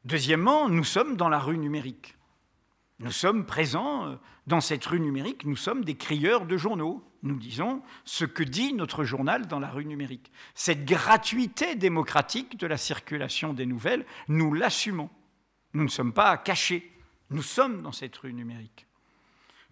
Deuxièmement, 0.03 0.67
nous 0.67 0.83
sommes 0.83 1.15
dans 1.15 1.29
la 1.29 1.39
rue 1.39 1.57
numérique. 1.57 2.17
Nous 2.99 3.11
sommes 3.11 3.45
présents 3.45 4.05
euh, 4.05 4.15
dans 4.47 4.61
cette 4.61 4.85
rue 4.85 4.99
numérique, 4.99 5.45
nous 5.45 5.55
sommes 5.55 5.83
des 5.83 5.95
crieurs 5.95 6.45
de 6.45 6.57
journaux. 6.57 7.03
Nous 7.25 7.37
disons 7.37 7.81
ce 8.05 8.23
que 8.23 8.43
dit 8.43 8.73
notre 8.73 9.03
journal 9.03 9.47
dans 9.47 9.59
la 9.59 9.71
rue 9.71 9.85
numérique. 9.85 10.31
Cette 10.53 10.85
gratuité 10.85 11.73
démocratique 11.73 12.55
de 12.55 12.67
la 12.67 12.77
circulation 12.77 13.51
des 13.51 13.65
nouvelles, 13.65 14.05
nous 14.27 14.53
l'assumons. 14.53 15.09
Nous 15.73 15.83
ne 15.83 15.89
sommes 15.89 16.13
pas 16.13 16.37
cachés, 16.37 16.93
nous 17.31 17.41
sommes 17.41 17.81
dans 17.81 17.91
cette 17.91 18.15
rue 18.17 18.31
numérique. 18.31 18.85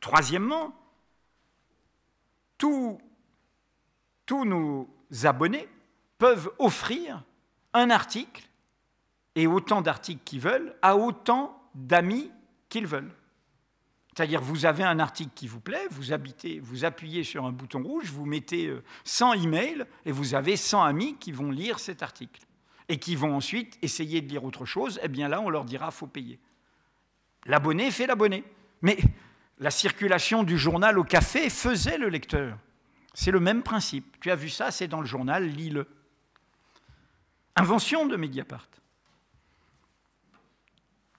Troisièmement, 0.01 0.75
tous, 2.57 2.97
tous 4.25 4.45
nos 4.45 4.89
abonnés 5.23 5.69
peuvent 6.17 6.51
offrir 6.57 7.23
un 7.73 7.91
article, 7.91 8.49
et 9.35 9.45
autant 9.45 9.83
d'articles 9.83 10.23
qu'ils 10.25 10.41
veulent, 10.41 10.75
à 10.81 10.97
autant 10.97 11.61
d'amis 11.75 12.31
qu'ils 12.69 12.87
veulent. 12.87 13.13
C'est-à-dire, 14.15 14.41
vous 14.41 14.65
avez 14.65 14.83
un 14.83 14.99
article 14.99 15.31
qui 15.33 15.47
vous 15.47 15.59
plaît, 15.59 15.87
vous, 15.89 16.13
habitez, 16.13 16.59
vous 16.59 16.85
appuyez 16.85 17.23
sur 17.23 17.45
un 17.45 17.51
bouton 17.51 17.81
rouge, 17.81 18.11
vous 18.11 18.25
mettez 18.25 18.71
100 19.05 19.31
euh, 19.31 19.33
emails, 19.41 19.85
et 20.05 20.11
vous 20.11 20.35
avez 20.35 20.55
100 20.55 20.83
amis 20.83 21.15
qui 21.19 21.31
vont 21.31 21.49
lire 21.49 21.79
cet 21.79 22.03
article, 22.03 22.41
et 22.89 22.97
qui 22.97 23.15
vont 23.15 23.35
ensuite 23.35 23.79
essayer 23.81 24.21
de 24.21 24.29
lire 24.29 24.43
autre 24.43 24.65
chose, 24.65 24.99
eh 25.01 25.07
bien 25.07 25.29
là, 25.29 25.41
on 25.41 25.49
leur 25.49 25.65
dira, 25.65 25.89
faut 25.89 26.05
payer. 26.05 26.39
L'abonné 27.45 27.89
fait 27.89 28.05
l'abonné. 28.05 28.43
Mais 28.83 28.97
la 29.59 29.71
circulation 29.71 30.43
du 30.43 30.57
journal 30.57 30.99
au 30.99 31.03
café 31.03 31.49
faisait 31.49 31.97
le 31.97 32.09
lecteur. 32.09 32.57
C'est 33.13 33.31
le 33.31 33.39
même 33.39 33.63
principe. 33.63 34.19
Tu 34.19 34.29
as 34.29 34.35
vu 34.35 34.49
ça, 34.49 34.71
c'est 34.71 34.87
dans 34.87 35.01
le 35.01 35.07
journal, 35.07 35.47
lis-le. 35.47 35.87
Invention 37.55 38.05
de 38.05 38.15
Mediapart. 38.15 38.67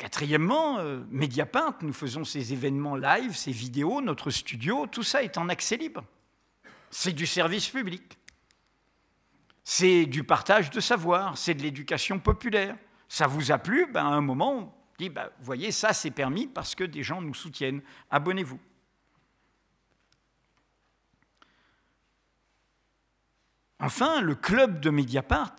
Quatrièmement, 0.04 0.80
euh, 0.80 1.02
Mediapart, 1.08 1.78
nous 1.80 1.94
faisons 1.94 2.24
ces 2.24 2.52
événements 2.52 2.94
live, 2.94 3.34
ces 3.34 3.52
vidéos, 3.52 4.02
notre 4.02 4.30
studio, 4.30 4.86
tout 4.86 5.02
ça 5.02 5.22
est 5.22 5.38
en 5.38 5.48
accès 5.48 5.78
libre. 5.78 6.04
C'est 6.90 7.14
du 7.14 7.24
service 7.24 7.70
public. 7.70 8.18
C'est 9.62 10.04
du 10.04 10.22
partage 10.22 10.68
de 10.68 10.78
savoir, 10.78 11.38
c'est 11.38 11.54
de 11.54 11.62
l'éducation 11.62 12.18
populaire. 12.18 12.76
Ça 13.08 13.26
vous 13.26 13.50
a 13.50 13.56
plu 13.56 13.86
ben, 13.90 14.04
À 14.04 14.10
un 14.10 14.20
moment, 14.20 14.52
on 14.52 14.72
dit, 14.98 15.08
ben, 15.08 15.30
voyez, 15.40 15.72
ça 15.72 15.94
c'est 15.94 16.10
permis 16.10 16.48
parce 16.48 16.74
que 16.74 16.84
des 16.84 17.02
gens 17.02 17.22
nous 17.22 17.32
soutiennent. 17.32 17.80
Abonnez-vous. 18.10 18.60
Enfin, 23.80 24.20
le 24.20 24.34
club 24.34 24.80
de 24.80 24.90
Mediapart 24.90 25.56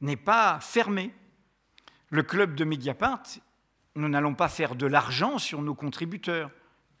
n'est 0.00 0.14
pas 0.16 0.60
fermé 0.60 1.12
le 2.12 2.22
club 2.22 2.54
de 2.54 2.64
Mediapart, 2.64 3.22
nous 3.94 4.08
n'allons 4.08 4.34
pas 4.34 4.50
faire 4.50 4.76
de 4.76 4.86
l'argent 4.86 5.38
sur 5.38 5.62
nos 5.62 5.74
contributeurs, 5.74 6.50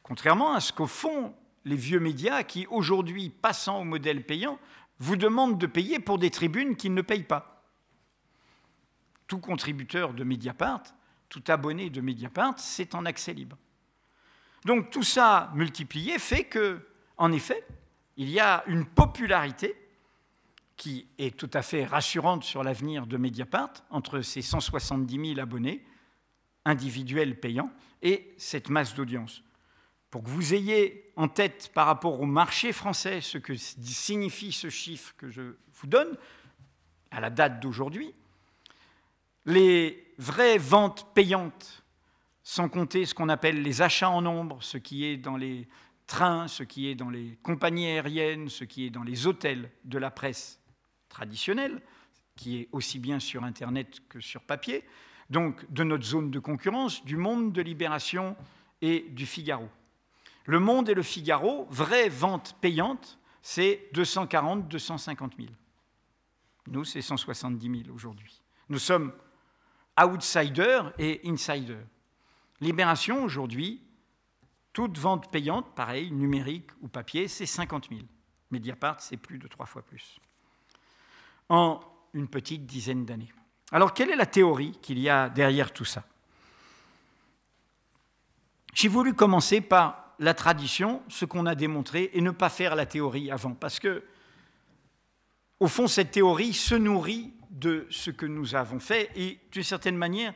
contrairement 0.02 0.54
à 0.54 0.60
ce 0.60 0.72
qu'au 0.72 0.86
fond 0.86 1.34
les 1.66 1.76
vieux 1.76 2.00
médias 2.00 2.42
qui, 2.42 2.66
aujourd'hui, 2.68 3.28
passant 3.28 3.82
au 3.82 3.84
modèle 3.84 4.24
payant, 4.24 4.58
vous 4.98 5.16
demandent 5.16 5.58
de 5.58 5.66
payer 5.66 6.00
pour 6.00 6.18
des 6.18 6.30
tribunes 6.30 6.76
qu'ils 6.76 6.94
ne 6.94 7.02
payent 7.02 7.24
pas. 7.24 7.62
Tout 9.26 9.38
contributeur 9.38 10.14
de 10.14 10.24
Mediapart, 10.24 10.82
tout 11.28 11.44
abonné 11.48 11.90
de 11.90 12.00
Mediapart, 12.00 12.54
c'est 12.56 12.94
en 12.94 13.04
accès 13.04 13.34
libre. 13.34 13.58
Donc 14.64 14.90
tout 14.90 15.02
ça 15.02 15.52
multiplié 15.54 16.18
fait 16.18 16.44
que, 16.44 16.88
en 17.18 17.32
effet, 17.32 17.66
il 18.16 18.30
y 18.30 18.40
a 18.40 18.64
une 18.66 18.86
popularité 18.86 19.76
qui 20.82 21.06
est 21.16 21.36
tout 21.36 21.50
à 21.54 21.62
fait 21.62 21.84
rassurante 21.84 22.42
sur 22.42 22.64
l'avenir 22.64 23.06
de 23.06 23.16
Mediapart, 23.16 23.72
entre 23.90 24.20
ces 24.20 24.42
170 24.42 25.34
000 25.34 25.38
abonnés 25.38 25.84
individuels 26.64 27.38
payants 27.38 27.70
et 28.02 28.34
cette 28.36 28.68
masse 28.68 28.92
d'audience. 28.96 29.44
Pour 30.10 30.24
que 30.24 30.28
vous 30.28 30.54
ayez 30.54 31.12
en 31.14 31.28
tête 31.28 31.70
par 31.72 31.86
rapport 31.86 32.20
au 32.20 32.26
marché 32.26 32.72
français 32.72 33.20
ce 33.20 33.38
que 33.38 33.54
signifie 33.54 34.50
ce 34.50 34.70
chiffre 34.70 35.14
que 35.16 35.30
je 35.30 35.54
vous 35.72 35.86
donne, 35.86 36.18
à 37.12 37.20
la 37.20 37.30
date 37.30 37.60
d'aujourd'hui, 37.60 38.12
les 39.46 40.12
vraies 40.18 40.58
ventes 40.58 41.14
payantes, 41.14 41.84
sans 42.42 42.68
compter 42.68 43.06
ce 43.06 43.14
qu'on 43.14 43.28
appelle 43.28 43.62
les 43.62 43.82
achats 43.82 44.10
en 44.10 44.22
nombre, 44.22 44.60
ce 44.64 44.78
qui 44.78 45.04
est 45.04 45.16
dans 45.16 45.36
les 45.36 45.68
trains, 46.08 46.48
ce 46.48 46.64
qui 46.64 46.88
est 46.88 46.96
dans 46.96 47.10
les 47.10 47.38
compagnies 47.44 47.86
aériennes, 47.86 48.48
ce 48.48 48.64
qui 48.64 48.84
est 48.84 48.90
dans 48.90 49.04
les 49.04 49.28
hôtels 49.28 49.70
de 49.84 49.98
la 49.98 50.10
presse 50.10 50.58
traditionnel, 51.12 51.80
qui 52.34 52.58
est 52.58 52.68
aussi 52.72 52.98
bien 52.98 53.20
sur 53.20 53.44
Internet 53.44 54.00
que 54.08 54.20
sur 54.20 54.40
papier, 54.42 54.84
donc 55.30 55.70
de 55.72 55.84
notre 55.84 56.04
zone 56.04 56.30
de 56.30 56.38
concurrence, 56.38 57.04
du 57.04 57.16
Monde, 57.16 57.52
de 57.52 57.62
Libération 57.62 58.36
et 58.80 59.06
du 59.10 59.26
Figaro. 59.26 59.68
Le 60.46 60.58
Monde 60.58 60.88
et 60.88 60.94
le 60.94 61.02
Figaro, 61.02 61.66
vraie 61.70 62.08
vente 62.08 62.56
payante, 62.60 63.18
c'est 63.42 63.88
240-250 63.94 65.36
000. 65.36 65.48
Nous, 66.68 66.84
c'est 66.84 67.02
170 67.02 67.84
000 67.84 67.94
aujourd'hui. 67.94 68.40
Nous 68.68 68.78
sommes 68.78 69.12
outsiders 70.02 70.92
et 70.98 71.20
insiders. 71.24 71.86
Libération, 72.60 73.24
aujourd'hui, 73.24 73.82
toute 74.72 74.96
vente 74.98 75.30
payante, 75.30 75.74
pareil, 75.74 76.10
numérique 76.10 76.70
ou 76.80 76.88
papier, 76.88 77.28
c'est 77.28 77.46
50 77.46 77.88
000. 77.90 78.00
Mediapart, 78.50 79.00
c'est 79.00 79.16
plus 79.16 79.38
de 79.38 79.48
trois 79.48 79.66
fois 79.66 79.82
plus 79.82 80.18
en 81.52 81.80
une 82.14 82.28
petite 82.28 82.64
dizaine 82.64 83.04
d'années. 83.04 83.30
Alors, 83.72 83.92
quelle 83.92 84.10
est 84.10 84.16
la 84.16 84.26
théorie 84.26 84.72
qu'il 84.80 84.98
y 84.98 85.10
a 85.10 85.28
derrière 85.28 85.70
tout 85.70 85.84
ça? 85.84 86.02
J'ai 88.72 88.88
voulu 88.88 89.12
commencer 89.12 89.60
par 89.60 90.14
la 90.18 90.32
tradition, 90.32 91.02
ce 91.08 91.26
qu'on 91.26 91.44
a 91.44 91.54
démontré, 91.54 92.10
et 92.14 92.22
ne 92.22 92.30
pas 92.30 92.48
faire 92.48 92.74
la 92.74 92.86
théorie 92.86 93.30
avant, 93.30 93.52
parce 93.52 93.78
que, 93.80 94.02
au 95.60 95.68
fond, 95.68 95.88
cette 95.88 96.12
théorie 96.12 96.54
se 96.54 96.74
nourrit 96.74 97.34
de 97.50 97.86
ce 97.90 98.10
que 98.10 98.24
nous 98.24 98.54
avons 98.54 98.80
fait, 98.80 99.10
et 99.14 99.38
d'une 99.52 99.62
certaine 99.62 99.96
manière, 99.96 100.32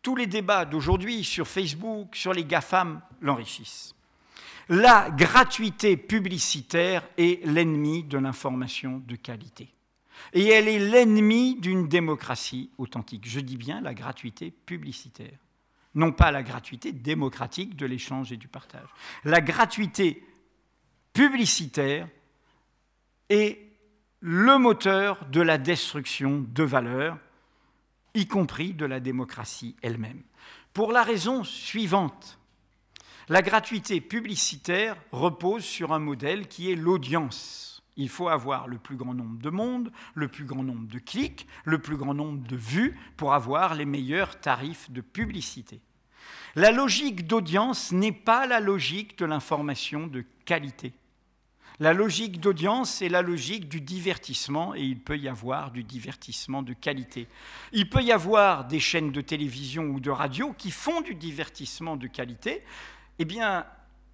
tous 0.00 0.16
les 0.16 0.26
débats 0.26 0.64
d'aujourd'hui 0.64 1.22
sur 1.22 1.46
Facebook, 1.46 2.16
sur 2.16 2.32
les 2.32 2.44
GAFAM, 2.44 3.02
l'enrichissent. 3.20 3.94
La 4.70 5.10
gratuité 5.10 5.98
publicitaire 5.98 7.06
est 7.18 7.44
l'ennemi 7.44 8.04
de 8.04 8.16
l'information 8.16 9.02
de 9.06 9.16
qualité 9.16 9.75
et 10.32 10.46
elle 10.48 10.68
est 10.68 10.78
l'ennemie 10.78 11.56
d'une 11.56 11.88
démocratie 11.88 12.70
authentique. 12.78 13.28
Je 13.28 13.40
dis 13.40 13.56
bien 13.56 13.80
la 13.80 13.94
gratuité 13.94 14.50
publicitaire, 14.50 15.38
non 15.94 16.12
pas 16.12 16.30
la 16.30 16.42
gratuité 16.42 16.92
démocratique 16.92 17.76
de 17.76 17.86
l'échange 17.86 18.32
et 18.32 18.36
du 18.36 18.48
partage. 18.48 18.88
La 19.24 19.40
gratuité 19.40 20.22
publicitaire 21.12 22.08
est 23.28 23.58
le 24.20 24.58
moteur 24.58 25.26
de 25.26 25.40
la 25.40 25.58
destruction 25.58 26.44
de 26.48 26.62
valeurs, 26.62 27.18
y 28.14 28.26
compris 28.26 28.72
de 28.72 28.86
la 28.86 29.00
démocratie 29.00 29.76
elle-même. 29.82 30.22
Pour 30.72 30.92
la 30.92 31.02
raison 31.02 31.44
suivante, 31.44 32.38
la 33.28 33.42
gratuité 33.42 34.00
publicitaire 34.00 34.96
repose 35.12 35.64
sur 35.64 35.92
un 35.92 35.98
modèle 35.98 36.48
qui 36.48 36.70
est 36.70 36.76
l'audience 36.76 37.75
il 37.96 38.08
faut 38.08 38.28
avoir 38.28 38.68
le 38.68 38.78
plus 38.78 38.96
grand 38.96 39.14
nombre 39.14 39.40
de 39.40 39.50
monde, 39.50 39.90
le 40.14 40.28
plus 40.28 40.44
grand 40.44 40.62
nombre 40.62 40.86
de 40.88 40.98
clics, 40.98 41.46
le 41.64 41.78
plus 41.78 41.96
grand 41.96 42.14
nombre 42.14 42.46
de 42.46 42.56
vues 42.56 42.98
pour 43.16 43.34
avoir 43.34 43.74
les 43.74 43.86
meilleurs 43.86 44.40
tarifs 44.40 44.90
de 44.90 45.00
publicité. 45.00 45.80
La 46.54 46.72
logique 46.72 47.26
d'audience 47.26 47.92
n'est 47.92 48.12
pas 48.12 48.46
la 48.46 48.60
logique 48.60 49.18
de 49.18 49.24
l'information 49.24 50.06
de 50.06 50.24
qualité. 50.44 50.92
La 51.78 51.92
logique 51.92 52.40
d'audience 52.40 53.02
est 53.02 53.10
la 53.10 53.20
logique 53.20 53.68
du 53.68 53.82
divertissement 53.82 54.74
et 54.74 54.80
il 54.80 54.98
peut 54.98 55.18
y 55.18 55.28
avoir 55.28 55.70
du 55.70 55.84
divertissement 55.84 56.62
de 56.62 56.72
qualité. 56.72 57.28
Il 57.72 57.90
peut 57.90 58.02
y 58.02 58.12
avoir 58.12 58.64
des 58.64 58.80
chaînes 58.80 59.12
de 59.12 59.20
télévision 59.20 59.84
ou 59.84 60.00
de 60.00 60.08
radio 60.08 60.54
qui 60.56 60.70
font 60.70 61.02
du 61.02 61.14
divertissement 61.14 61.96
de 61.96 62.06
qualité. 62.06 62.62
Eh 63.18 63.26
bien, 63.26 63.66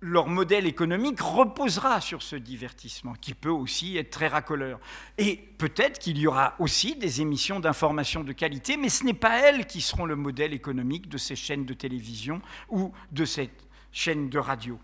leur 0.03 0.27
modèle 0.27 0.67
économique 0.67 1.21
reposera 1.21 2.01
sur 2.01 2.23
ce 2.23 2.35
divertissement, 2.35 3.15
qui 3.15 3.35
peut 3.35 3.49
aussi 3.49 3.97
être 3.97 4.11
très 4.11 4.27
racoleur. 4.27 4.81
Et 5.17 5.37
peut-être 5.37 6.01
qu'il 6.01 6.19
y 6.19 6.27
aura 6.27 6.55
aussi 6.59 6.97
des 6.97 7.21
émissions 7.21 7.61
d'information 7.61 8.25
de 8.25 8.33
qualité, 8.33 8.77
mais 8.77 8.89
ce 8.89 9.05
n'est 9.05 9.15
pas 9.15 9.39
elles 9.39 9.65
qui 9.65 9.81
seront 9.81 10.05
le 10.05 10.17
modèle 10.17 10.53
économique 10.53 11.09
de 11.09 11.19
ces 11.19 11.37
chaînes 11.37 11.65
de 11.65 11.73
télévision 11.73 12.43
ou 12.69 12.93
de 13.13 13.25
cette 13.25 13.69
chaîne 13.93 14.29
de 14.29 14.41
radio. 14.41 14.79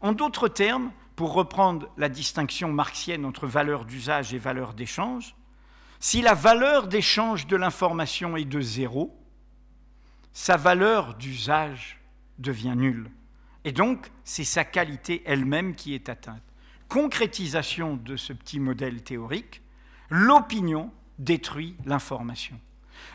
En 0.00 0.12
d'autres 0.12 0.46
termes, 0.46 0.92
pour 1.16 1.34
reprendre 1.34 1.88
la 1.96 2.08
distinction 2.08 2.72
marxienne 2.72 3.24
entre 3.24 3.48
valeur 3.48 3.84
d'usage 3.84 4.32
et 4.32 4.38
valeur 4.38 4.74
d'échange, 4.74 5.34
si 5.98 6.22
la 6.22 6.34
valeur 6.34 6.86
d'échange 6.86 7.48
de 7.48 7.56
l'information 7.56 8.36
est 8.36 8.44
de 8.44 8.60
zéro, 8.60 9.12
sa 10.32 10.56
valeur 10.56 11.14
d'usage 11.14 12.00
devient 12.38 12.74
nulle. 12.76 13.10
Et 13.64 13.72
donc, 13.72 14.10
c'est 14.24 14.44
sa 14.44 14.64
qualité 14.64 15.22
elle-même 15.24 15.74
qui 15.74 15.94
est 15.94 16.08
atteinte. 16.08 16.42
Concrétisation 16.88 17.96
de 17.96 18.16
ce 18.16 18.32
petit 18.32 18.60
modèle 18.60 19.02
théorique, 19.02 19.62
l'opinion 20.10 20.90
détruit 21.18 21.76
l'information. 21.86 22.58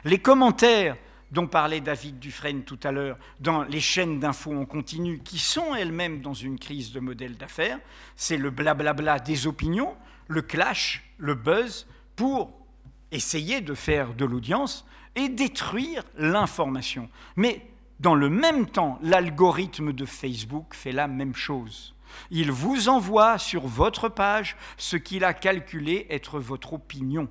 Les 0.04 0.20
commentaires 0.20 0.98
dont 1.32 1.48
parlait 1.48 1.82
David 1.82 2.20
Dufresne 2.20 2.64
tout 2.64 2.80
à 2.84 2.92
l'heure, 2.92 3.18
dans 3.40 3.64
les 3.64 3.82
chaînes 3.82 4.20
d'infos 4.20 4.58
en 4.58 4.66
continu, 4.66 5.20
qui 5.20 5.40
sont 5.40 5.76
elles-mêmes 5.76 6.22
dans 6.22 6.34
une 6.34 6.58
crise 6.58 6.92
de 6.92 7.00
modèle 7.00 7.36
d'affaires, 7.36 7.80
c'est 8.16 8.38
le 8.38 8.50
blablabla 8.50 9.20
des 9.20 9.48
opinions, 9.48 9.96
le 10.28 10.42
clash, 10.42 11.04
le 11.18 11.36
buzz, 11.36 11.88
pour 12.16 12.52
essayer 13.12 13.62
de 13.62 13.74
faire 13.74 14.14
de 14.14 14.26
l'audience 14.26 14.86
et 15.16 15.30
détruire 15.30 16.04
l'information. 16.18 17.10
Mais 17.36 17.66
dans 18.00 18.16
le 18.16 18.30
même 18.30 18.68
temps, 18.68 19.00
l'algorithme 19.02 19.94
de 19.94 20.06
Facebook 20.06 20.74
fait 20.74 20.92
la 20.92 21.08
même 21.08 21.36
chose. 21.36 21.96
Il 22.32 22.52
vous 22.52 22.90
envoie 22.90 23.38
sur 23.38 23.68
votre 23.68 24.10
page 24.10 24.56
ce 24.78 24.98
qu'il 24.98 25.24
a 25.24 25.34
calculé 25.34 26.08
être 26.10 26.40
votre 26.40 26.74
opinion. 26.74 27.28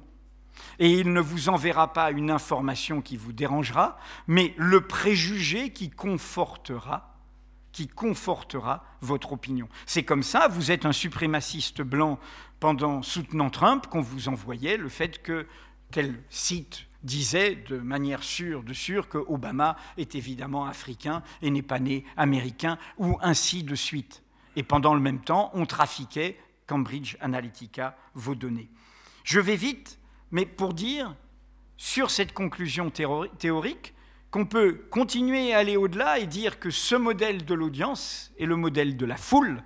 Et 0.78 0.90
il 0.90 1.12
ne 1.12 1.20
vous 1.20 1.48
enverra 1.48 1.92
pas 1.92 2.10
une 2.10 2.30
information 2.30 3.00
qui 3.00 3.16
vous 3.16 3.32
dérangera, 3.32 3.98
mais 4.26 4.54
le 4.56 4.80
préjugé 4.80 5.70
qui 5.70 5.90
confortera 5.90 7.16
votre 9.00 9.32
opinion. 9.32 9.68
C'est 9.84 10.02
comme 10.02 10.22
ça, 10.22 10.48
vous 10.48 10.70
êtes 10.70 10.86
un 10.86 10.92
suprémaciste 10.92 11.82
blanc 11.82 12.18
pendant 12.58 13.02
soutenant 13.02 13.50
Trump 13.50 13.86
qu'on 13.86 14.00
vous 14.00 14.28
envoyait 14.28 14.76
le 14.76 14.88
fait 14.88 15.22
que 15.22 15.46
quel 15.90 16.14
site 16.30 16.86
disait 17.06 17.56
de 17.68 17.78
manière 17.78 18.22
sûre 18.22 18.62
de 18.62 18.74
sûre 18.74 19.08
que 19.08 19.16
Obama 19.16 19.76
est 19.96 20.14
évidemment 20.14 20.66
africain 20.66 21.22
et 21.40 21.50
n'est 21.50 21.62
pas 21.62 21.78
né 21.78 22.04
américain, 22.16 22.78
ou 22.98 23.16
ainsi 23.22 23.62
de 23.62 23.74
suite. 23.74 24.22
Et 24.56 24.62
pendant 24.62 24.94
le 24.94 25.00
même 25.00 25.20
temps, 25.20 25.50
on 25.54 25.64
trafiquait 25.64 26.38
Cambridge 26.66 27.16
Analytica 27.20 27.96
vos 28.14 28.34
données. 28.34 28.68
Je 29.24 29.40
vais 29.40 29.56
vite, 29.56 29.98
mais 30.30 30.44
pour 30.44 30.74
dire, 30.74 31.14
sur 31.76 32.10
cette 32.10 32.32
conclusion 32.32 32.90
théorique, 32.90 33.94
qu'on 34.30 34.46
peut 34.46 34.86
continuer 34.90 35.54
à 35.54 35.58
aller 35.58 35.76
au-delà 35.76 36.18
et 36.18 36.26
dire 36.26 36.58
que 36.58 36.70
ce 36.70 36.94
modèle 36.94 37.44
de 37.44 37.54
l'audience 37.54 38.32
est 38.38 38.46
le 38.46 38.56
modèle 38.56 38.96
de 38.96 39.06
la 39.06 39.16
foule, 39.16 39.62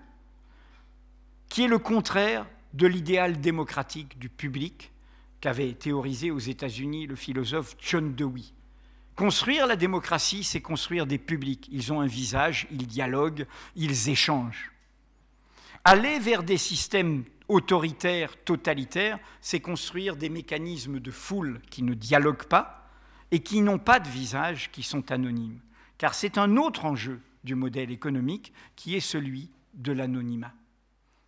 qui 1.49 1.65
est 1.65 1.69
le 1.69 1.79
contraire 1.79 2.47
de 2.75 2.87
l'idéal 2.87 3.41
démocratique 3.41 4.19
du 4.19 4.29
public, 4.29 4.93
qu'avait 5.41 5.73
théorisé 5.73 6.31
aux 6.31 6.39
États-Unis 6.39 7.07
le 7.07 7.17
philosophe 7.17 7.77
John 7.81 8.15
Dewey. 8.15 8.45
Construire 9.17 9.67
la 9.67 9.77
démocratie, 9.77 10.45
c'est 10.45 10.61
construire 10.61 11.07
des 11.07 11.19
publics. 11.19 11.69
Ils 11.71 11.93
ont 11.93 12.01
un 12.01 12.07
visage, 12.07 12.67
ils 12.71 12.87
dialoguent, 12.87 13.47
ils 13.77 14.09
échangent. 14.09 14.73
Aller 15.85 16.19
vers 16.19 16.43
des 16.43 16.59
systèmes 16.59 17.25
autoritaires, 17.49 18.37
totalitaires, 18.45 19.19
c'est 19.41 19.61
construire 19.61 20.17
des 20.17 20.29
mécanismes 20.29 21.01
de 21.01 21.11
foule 21.11 21.61
qui 21.71 21.83
ne 21.83 21.95
dialoguent 21.95 22.47
pas 22.47 22.91
et 23.31 23.41
qui 23.41 23.61
n'ont 23.61 23.79
pas 23.79 24.01
de 24.01 24.09
visage, 24.09 24.71
qui 24.71 24.83
sont 24.83 25.11
anonymes. 25.11 25.61
Car 25.99 26.15
c'est 26.15 26.39
un 26.39 26.57
autre 26.57 26.85
enjeu 26.85 27.21
du 27.45 27.55
modèle 27.55 27.91
économique 27.91 28.53
qui 28.77 28.95
est 28.95 29.01
celui 29.01 29.51
de 29.75 29.93
l'anonymat. 29.93 30.53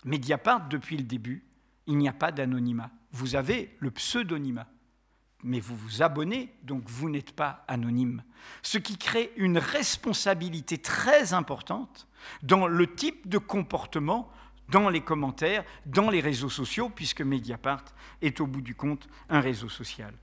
Mediapart, 0.05 0.69
depuis 0.69 0.97
le 0.97 1.05
début, 1.05 1.45
il 1.87 1.97
n'y 1.99 2.09
a 2.09 2.13
pas 2.13 2.33
d'anonymat 2.33 2.91
vous 3.13 3.37
avez 3.37 3.77
le 3.79 3.91
pseudonymat. 3.91 4.69
Mais 5.45 5.61
vous 5.61 5.77
vous 5.77 6.03
abonnez, 6.03 6.55
donc 6.63 6.85
vous 6.87 7.11
n'êtes 7.11 7.33
pas 7.33 7.65
anonyme. 7.67 8.23
Ce 8.63 8.79
qui 8.79 8.97
crée 8.97 9.33
une 9.37 9.59
responsabilité 9.59 10.79
très 10.79 11.35
importante 11.35 12.07
dans 12.43 12.67
le 12.67 12.95
type 12.95 13.29
de 13.29 13.39
comportement 13.39 14.31
dans 14.69 14.89
les 14.89 15.03
commentaires, 15.03 15.65
dans 15.87 16.11
les 16.11 16.21
réseaux 16.21 16.49
sociaux, 16.49 16.89
puisque 16.89 17.21
Mediapart 17.21 17.85
est 18.23 18.41
au 18.41 18.47
bout 18.47 18.63
du 18.63 18.75
compte 18.75 19.09
un 19.29 19.41
réseau 19.41 19.69
social. 19.69 20.15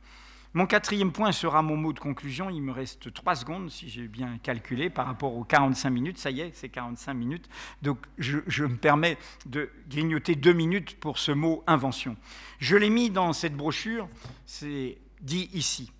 Mon 0.53 0.65
quatrième 0.65 1.11
point 1.11 1.31
sera 1.31 1.61
mon 1.61 1.77
mot 1.77 1.93
de 1.93 1.99
conclusion. 1.99 2.49
Il 2.49 2.63
me 2.63 2.71
reste 2.71 3.13
trois 3.13 3.35
secondes, 3.35 3.69
si 3.69 3.87
j'ai 3.87 4.07
bien 4.07 4.39
calculé, 4.41 4.89
par 4.89 5.05
rapport 5.05 5.35
aux 5.35 5.43
45 5.43 5.89
minutes. 5.91 6.17
Ça 6.17 6.31
y 6.31 6.41
est, 6.41 6.51
c'est 6.55 6.69
45 6.69 7.13
minutes. 7.13 7.47
Donc 7.83 7.99
je, 8.17 8.63
me 8.63 8.75
permets 8.75 9.17
de 9.45 9.69
grignoter 9.87 10.33
deux 10.33 10.53
minutes 10.53 10.99
pour 10.99 11.19
ce 11.19 11.31
mot 11.31 11.63
invention. 11.67 12.17
Je 12.57 12.75
l'ai 12.75 12.89
mis 12.89 13.11
dans 13.11 13.31
cette 13.31 13.55
brochure, 13.55 14.09
c'est 14.47 14.97
dit 15.21 15.51
ici. 15.53 15.91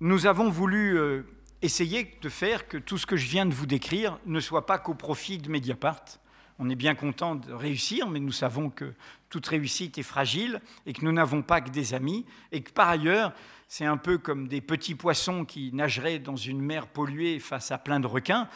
Nous 0.00 0.24
avons 0.24 0.48
voulu 0.48 0.98
euh, 0.98 1.22
essayer 1.60 2.16
de 2.22 2.28
faire 2.30 2.68
que 2.68 2.78
tout 2.78 2.96
ce 2.96 3.04
que 3.04 3.16
je 3.16 3.26
viens 3.26 3.44
de 3.44 3.52
vous 3.52 3.66
décrire 3.66 4.18
ne 4.24 4.40
soit 4.40 4.64
pas 4.64 4.78
qu'au 4.78 4.94
profit 4.94 5.36
de 5.36 5.50
Mediapart, 5.50 6.04
on 6.60 6.68
est 6.68 6.76
bien 6.76 6.94
content 6.94 7.36
de 7.36 7.52
réussir, 7.52 8.06
mais 8.06 8.20
nous 8.20 8.32
savons 8.32 8.68
que 8.68 8.92
toute 9.30 9.46
réussite 9.46 9.96
est 9.96 10.02
fragile 10.02 10.60
et 10.84 10.92
que 10.92 11.04
nous 11.04 11.12
n'avons 11.12 11.40
pas 11.42 11.62
que 11.62 11.70
des 11.70 11.94
amis 11.94 12.26
et 12.52 12.60
que 12.60 12.70
par 12.70 12.90
ailleurs, 12.90 13.32
c'est 13.66 13.86
un 13.86 13.96
peu 13.96 14.18
comme 14.18 14.46
des 14.46 14.60
petits 14.60 14.94
poissons 14.94 15.46
qui 15.46 15.72
nageraient 15.72 16.18
dans 16.18 16.36
une 16.36 16.60
mer 16.60 16.86
polluée 16.86 17.38
face 17.38 17.70
à 17.70 17.78
plein 17.78 17.98
de 17.98 18.06
requins. 18.06 18.46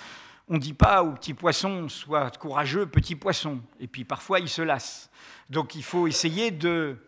On 0.49 0.55
ne 0.55 0.59
dit 0.59 0.75
pas 0.75 1.03
aux 1.03 1.13
petits 1.13 1.33
poissons, 1.33 1.89
sois 1.89 2.31
courageux, 2.33 2.85
petit 2.85 3.17
poisson. 3.17 3.61
Et 3.81 3.87
puis 3.87 4.05
parfois, 4.05 4.39
ils 4.39 4.51
se 4.51 4.61
lassent. 4.61 5.11
Donc 5.49 5.75
il 5.75 5.83
faut 5.83 6.07
essayer 6.07 6.51
de 6.51 6.99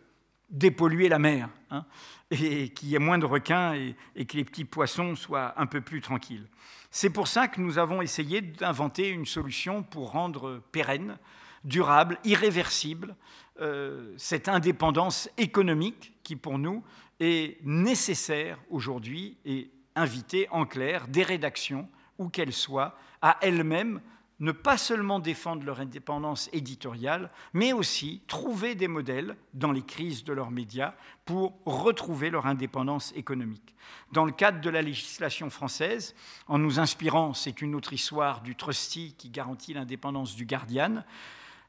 dépolluer 0.49 1.09
la 1.09 1.19
mer, 1.19 1.49
hein, 1.71 1.85
et 2.31 2.69
qu'il 2.69 2.89
y 2.89 2.95
ait 2.95 2.99
moins 2.99 3.17
de 3.17 3.25
requins 3.25 3.73
et 3.73 4.25
que 4.25 4.37
les 4.37 4.45
petits 4.45 4.65
poissons 4.65 5.15
soient 5.15 5.53
un 5.59 5.65
peu 5.65 5.81
plus 5.81 6.01
tranquilles. 6.01 6.47
C'est 6.91 7.09
pour 7.09 7.27
ça 7.27 7.47
que 7.47 7.61
nous 7.61 7.77
avons 7.77 8.01
essayé 8.01 8.41
d'inventer 8.41 9.09
une 9.09 9.25
solution 9.25 9.83
pour 9.83 10.11
rendre 10.11 10.61
pérenne, 10.71 11.17
durable, 11.63 12.17
irréversible 12.23 13.15
euh, 13.59 14.13
cette 14.17 14.47
indépendance 14.47 15.29
économique 15.37 16.13
qui, 16.23 16.35
pour 16.35 16.59
nous, 16.59 16.83
est 17.19 17.57
nécessaire 17.63 18.59
aujourd'hui 18.69 19.37
et 19.45 19.71
inviter 19.95 20.47
en 20.51 20.65
clair 20.65 21.07
des 21.07 21.23
rédactions, 21.23 21.89
où 22.19 22.29
qu'elles 22.29 22.53
soient, 22.53 22.97
à 23.21 23.37
elles-mêmes 23.41 23.99
ne 24.39 24.51
pas 24.51 24.77
seulement 24.77 25.19
défendre 25.19 25.65
leur 25.65 25.79
indépendance 25.79 26.49
éditoriale, 26.53 27.31
mais 27.53 27.73
aussi 27.73 28.21
trouver 28.27 28.75
des 28.75 28.87
modèles 28.87 29.35
dans 29.53 29.71
les 29.71 29.81
crises 29.81 30.23
de 30.23 30.33
leurs 30.33 30.51
médias 30.51 30.93
pour 31.25 31.59
retrouver 31.65 32.29
leur 32.29 32.45
indépendance 32.45 33.13
économique. 33.15 33.75
Dans 34.11 34.25
le 34.25 34.31
cadre 34.31 34.61
de 34.61 34.69
la 34.69 34.81
législation 34.81 35.49
française, 35.49 36.15
en 36.47 36.59
nous 36.59 36.79
inspirant, 36.79 37.33
c'est 37.33 37.61
une 37.61 37.73
autre 37.73 37.93
histoire 37.93 38.41
du 38.41 38.55
trustee 38.55 39.15
qui 39.17 39.29
garantit 39.29 39.73
l'indépendance 39.73 40.35
du 40.35 40.45
Guardian, 40.45 41.03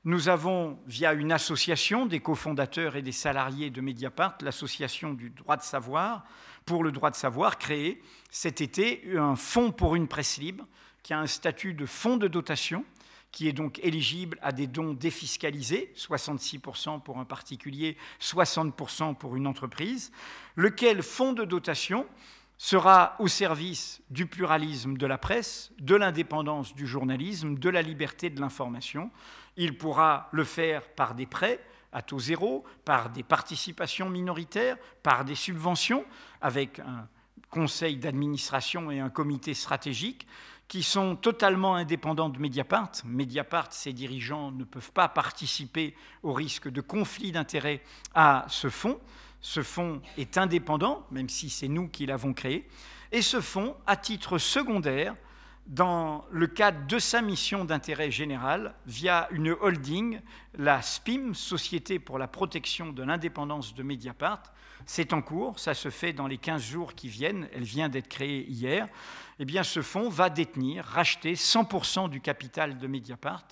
nous 0.04 0.28
avons, 0.28 0.78
via 0.86 1.12
une 1.12 1.32
association 1.32 2.06
des 2.06 2.20
cofondateurs 2.20 2.96
et 2.96 3.02
des 3.02 3.12
salariés 3.12 3.70
de 3.70 3.80
Mediapart, 3.80 4.38
l'association 4.42 5.12
du 5.12 5.30
droit 5.30 5.56
de 5.56 5.62
savoir, 5.62 6.24
pour 6.64 6.84
le 6.84 6.92
droit 6.92 7.10
de 7.10 7.16
savoir, 7.16 7.58
créé 7.58 8.00
cet 8.30 8.60
été 8.60 9.02
un 9.16 9.36
fonds 9.36 9.72
pour 9.72 9.96
une 9.96 10.06
presse 10.06 10.38
libre 10.38 10.64
qui 11.02 11.12
a 11.12 11.20
un 11.20 11.26
statut 11.26 11.74
de 11.74 11.86
fonds 11.86 12.16
de 12.16 12.28
dotation, 12.28 12.84
qui 13.30 13.48
est 13.48 13.52
donc 13.52 13.78
éligible 13.82 14.38
à 14.42 14.52
des 14.52 14.66
dons 14.66 14.94
défiscalisés, 14.94 15.92
66% 15.96 17.02
pour 17.02 17.18
un 17.18 17.24
particulier, 17.24 17.96
60% 18.20 19.14
pour 19.16 19.36
une 19.36 19.46
entreprise, 19.46 20.12
lequel 20.56 21.02
fonds 21.02 21.32
de 21.32 21.44
dotation 21.44 22.06
sera 22.56 23.14
au 23.20 23.28
service 23.28 24.02
du 24.10 24.26
pluralisme 24.26 24.96
de 24.96 25.06
la 25.06 25.18
presse, 25.18 25.70
de 25.78 25.94
l'indépendance 25.94 26.74
du 26.74 26.86
journalisme, 26.86 27.54
de 27.56 27.68
la 27.70 27.82
liberté 27.82 28.30
de 28.30 28.40
l'information. 28.40 29.10
Il 29.56 29.78
pourra 29.78 30.28
le 30.32 30.44
faire 30.44 30.88
par 30.88 31.14
des 31.14 31.26
prêts 31.26 31.60
à 31.92 32.02
taux 32.02 32.18
zéro, 32.18 32.64
par 32.84 33.10
des 33.10 33.22
participations 33.22 34.10
minoritaires, 34.10 34.76
par 35.02 35.24
des 35.24 35.34
subventions, 35.34 36.04
avec 36.40 36.80
un 36.80 37.08
conseil 37.50 37.96
d'administration 37.96 38.90
et 38.90 39.00
un 39.00 39.08
comité 39.08 39.54
stratégique 39.54 40.26
qui 40.68 40.82
sont 40.82 41.16
totalement 41.16 41.74
indépendants 41.74 42.28
de 42.28 42.38
Mediapart. 42.38 42.92
Mediapart, 43.04 43.72
ses 43.72 43.94
dirigeants 43.94 44.52
ne 44.52 44.64
peuvent 44.64 44.92
pas 44.92 45.08
participer 45.08 45.94
au 46.22 46.34
risque 46.34 46.68
de 46.68 46.82
conflit 46.82 47.32
d'intérêts 47.32 47.82
à 48.14 48.44
ce 48.48 48.68
fonds. 48.68 49.00
Ce 49.40 49.62
fonds 49.62 50.02
est 50.18 50.36
indépendant, 50.36 51.06
même 51.10 51.30
si 51.30 51.48
c'est 51.48 51.68
nous 51.68 51.88
qui 51.88 52.04
l'avons 52.04 52.34
créé. 52.34 52.68
Et 53.12 53.22
ce 53.22 53.40
fonds, 53.40 53.74
à 53.86 53.96
titre 53.96 54.36
secondaire, 54.36 55.16
dans 55.68 56.24
le 56.30 56.46
cadre 56.46 56.86
de 56.86 56.98
sa 56.98 57.20
mission 57.20 57.64
d'intérêt 57.64 58.10
général 58.10 58.74
via 58.86 59.28
une 59.30 59.50
holding, 59.50 60.20
la 60.56 60.80
SPIM, 60.80 61.34
Société 61.34 61.98
pour 61.98 62.18
la 62.18 62.26
protection 62.26 62.92
de 62.92 63.02
l'indépendance 63.02 63.74
de 63.74 63.82
Mediapart. 63.82 64.42
C'est 64.86 65.12
en 65.12 65.20
cours, 65.20 65.58
ça 65.58 65.74
se 65.74 65.90
fait 65.90 66.14
dans 66.14 66.26
les 66.26 66.38
15 66.38 66.62
jours 66.62 66.94
qui 66.94 67.08
viennent, 67.08 67.48
elle 67.52 67.64
vient 67.64 67.90
d'être 67.90 68.08
créée 68.08 68.46
hier. 68.48 68.88
Eh 69.40 69.62
ce 69.62 69.82
fonds 69.82 70.08
va 70.08 70.30
détenir, 70.30 70.84
racheter 70.84 71.34
100% 71.34 72.10
du 72.10 72.20
capital 72.20 72.76
de 72.76 72.86
Mediapart, 72.88 73.46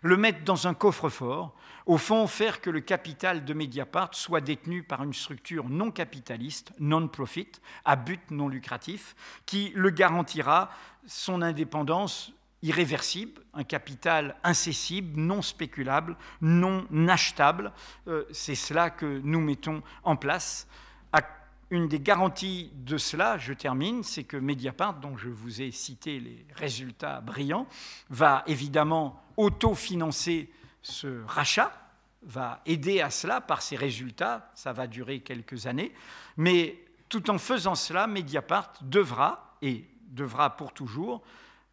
le 0.00 0.16
mettre 0.16 0.42
dans 0.44 0.66
un 0.66 0.74
coffre-fort, 0.74 1.54
au 1.84 1.98
fond 1.98 2.26
faire 2.26 2.60
que 2.60 2.70
le 2.70 2.80
capital 2.80 3.44
de 3.44 3.52
Mediapart 3.52 4.14
soit 4.14 4.40
détenu 4.40 4.82
par 4.82 5.02
une 5.02 5.12
structure 5.12 5.68
non 5.68 5.90
capitaliste, 5.90 6.72
non-profit, 6.78 7.50
à 7.84 7.96
but 7.96 8.30
non 8.30 8.48
lucratif, 8.48 9.14
qui 9.44 9.72
le 9.74 9.90
garantira 9.90 10.70
son 11.06 11.42
indépendance 11.42 12.32
irréversible, 12.62 13.42
un 13.54 13.64
capital 13.64 14.36
incessible, 14.42 15.20
non 15.20 15.42
spéculable, 15.42 16.16
non 16.40 16.86
achetable. 17.08 17.72
Euh, 18.06 18.24
c'est 18.32 18.54
cela 18.54 18.90
que 18.90 19.20
nous 19.22 19.40
mettons 19.40 19.82
en 20.04 20.16
place. 20.16 20.66
Une 21.70 21.86
des 21.86 22.00
garanties 22.00 22.70
de 22.74 22.96
cela, 22.96 23.36
je 23.36 23.52
termine, 23.52 24.02
c'est 24.02 24.24
que 24.24 24.38
Mediapart, 24.38 25.00
dont 25.00 25.18
je 25.18 25.28
vous 25.28 25.60
ai 25.60 25.70
cité 25.70 26.18
les 26.18 26.46
résultats 26.54 27.20
brillants, 27.20 27.66
va 28.08 28.42
évidemment 28.46 29.22
autofinancer 29.36 30.50
ce 30.80 31.22
rachat, 31.26 31.70
va 32.22 32.62
aider 32.64 33.02
à 33.02 33.10
cela 33.10 33.42
par 33.42 33.60
ses 33.60 33.76
résultats, 33.76 34.50
ça 34.54 34.72
va 34.72 34.86
durer 34.86 35.20
quelques 35.20 35.66
années, 35.66 35.92
mais 36.38 36.78
tout 37.10 37.30
en 37.30 37.36
faisant 37.36 37.74
cela, 37.74 38.06
Mediapart 38.06 38.72
devra, 38.80 39.56
et 39.60 39.84
devra 40.08 40.56
pour 40.56 40.72
toujours. 40.72 41.22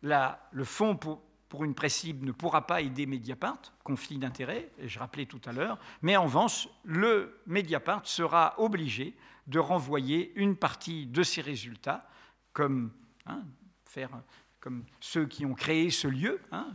le 0.02 0.64
fonds 0.64 0.98
pour, 0.98 1.22
une 1.64 1.74
presse 1.74 2.04
libre 2.04 2.26
ne 2.26 2.34
pourra 2.34 2.68
pas 2.68 2.82
aider 2.82 3.06
Mediapart, 3.06 3.60
conflit 3.86 4.18
d'intérêts, 4.18 4.70
je 4.84 5.00
rappelais 5.00 5.26
tout 5.26 5.40
à 5.46 5.54
l'heure, 5.54 5.80
mais 6.02 6.18
en 6.18 6.26
revanche, 6.26 6.68
le 6.84 7.40
Mediapart 7.48 8.06
sera 8.06 8.56
obligé 8.58 9.16
de 9.48 9.60
renvoyer 9.60 10.32
une 10.36 10.56
partie 10.56 11.06
de 11.06 11.24
ses 11.24 11.42
résultats, 11.42 12.08
comme, 12.54 12.92
hein, 13.26 13.44
comme 14.60 14.84
ceux 15.00 15.26
qui 15.26 15.46
ont 15.46 15.54
créé 15.54 15.90
ce 15.90 16.08
lieu, 16.08 16.42
hein, 16.52 16.68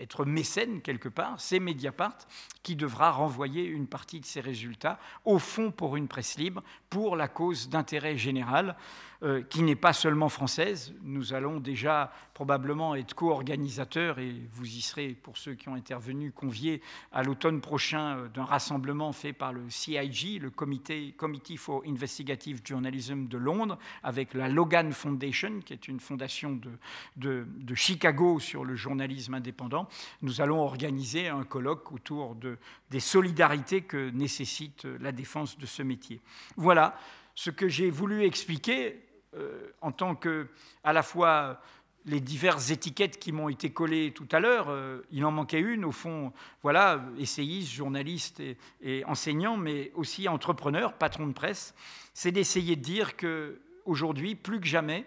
être 0.00 0.24
mécène 0.24 0.80
quelque 0.80 1.08
part, 1.08 1.40
c'est 1.40 1.60
Mediapart 1.60 2.16
qui 2.62 2.74
devra 2.74 3.10
renvoyer 3.10 3.64
une 3.64 3.86
partie 3.86 4.20
de 4.20 4.24
ses 4.24 4.40
résultats 4.40 4.98
au 5.24 5.38
fond 5.38 5.70
pour 5.70 5.96
une 5.96 6.08
presse 6.08 6.38
libre, 6.38 6.62
pour 6.88 7.16
la 7.16 7.28
cause 7.28 7.68
d'intérêt 7.68 8.16
général. 8.16 8.76
Euh, 9.22 9.42
qui 9.42 9.62
n'est 9.62 9.76
pas 9.76 9.92
seulement 9.92 10.30
française. 10.30 10.94
Nous 11.02 11.34
allons 11.34 11.60
déjà 11.60 12.10
probablement 12.32 12.94
être 12.94 13.12
co-organisateurs, 13.12 14.18
et 14.18 14.34
vous 14.52 14.66
y 14.66 14.80
serez, 14.80 15.08
pour 15.08 15.36
ceux 15.36 15.52
qui 15.52 15.68
ont 15.68 15.74
intervenu, 15.74 16.32
conviés 16.32 16.80
à 17.12 17.22
l'automne 17.22 17.60
prochain 17.60 18.16
euh, 18.16 18.28
d'un 18.28 18.44
rassemblement 18.44 19.12
fait 19.12 19.34
par 19.34 19.52
le 19.52 19.68
CIG, 19.68 20.40
le 20.40 20.48
Comité, 20.48 21.12
Committee 21.18 21.58
for 21.58 21.82
Investigative 21.86 22.62
Journalism 22.64 23.26
de 23.26 23.36
Londres, 23.36 23.78
avec 24.02 24.32
la 24.32 24.48
Logan 24.48 24.90
Foundation, 24.90 25.60
qui 25.66 25.74
est 25.74 25.86
une 25.86 26.00
fondation 26.00 26.52
de, 26.52 26.70
de, 27.18 27.46
de 27.58 27.74
Chicago 27.74 28.40
sur 28.40 28.64
le 28.64 28.74
journalisme 28.74 29.34
indépendant. 29.34 29.86
Nous 30.22 30.40
allons 30.40 30.62
organiser 30.62 31.28
un 31.28 31.44
colloque 31.44 31.92
autour 31.92 32.36
de, 32.36 32.56
des 32.90 33.00
solidarités 33.00 33.82
que 33.82 34.08
nécessite 34.12 34.86
la 34.86 35.12
défense 35.12 35.58
de 35.58 35.66
ce 35.66 35.82
métier. 35.82 36.22
Voilà 36.56 36.96
ce 37.34 37.50
que 37.50 37.68
j'ai 37.68 37.90
voulu 37.90 38.24
expliquer 38.24 39.09
euh, 39.36 39.72
en 39.80 39.92
tant 39.92 40.14
que, 40.14 40.48
à 40.84 40.92
la 40.92 41.02
fois, 41.02 41.60
les 42.06 42.20
diverses 42.20 42.70
étiquettes 42.70 43.18
qui 43.18 43.32
m'ont 43.32 43.48
été 43.48 43.70
collées 43.70 44.12
tout 44.12 44.28
à 44.32 44.40
l'heure, 44.40 44.66
euh, 44.68 45.02
il 45.10 45.24
en 45.24 45.30
manquait 45.30 45.60
une, 45.60 45.84
au 45.84 45.92
fond, 45.92 46.32
voilà, 46.62 47.04
essayiste, 47.18 47.72
journaliste 47.72 48.40
et, 48.40 48.56
et 48.82 49.04
enseignant, 49.04 49.56
mais 49.56 49.92
aussi 49.94 50.28
entrepreneur, 50.28 50.94
patron 50.94 51.26
de 51.26 51.32
presse, 51.32 51.74
c'est 52.14 52.32
d'essayer 52.32 52.76
de 52.76 52.82
dire 52.82 53.16
que 53.16 53.60
aujourd'hui, 53.84 54.34
plus 54.34 54.60
que 54.60 54.66
jamais, 54.66 55.06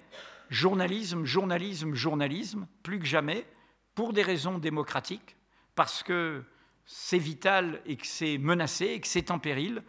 journalisme, 0.49 1.26
journalisme, 1.26 1.93
journalisme, 1.93 2.67
plus 2.84 2.99
que 2.99 3.05
jamais, 3.05 3.45
pour 3.95 4.13
des 4.13 4.24
raisons 4.24 4.57
démocratiques, 4.57 5.36
parce 5.76 6.03
que 6.03 6.43
c'est 6.86 7.17
vital 7.17 7.82
et 7.86 7.95
que 7.95 8.05
c'est 8.05 8.38
menacé 8.38 8.86
et 8.86 8.99
que 8.99 9.07
c'est 9.07 9.32
en 9.32 9.39
péril, 9.39 9.84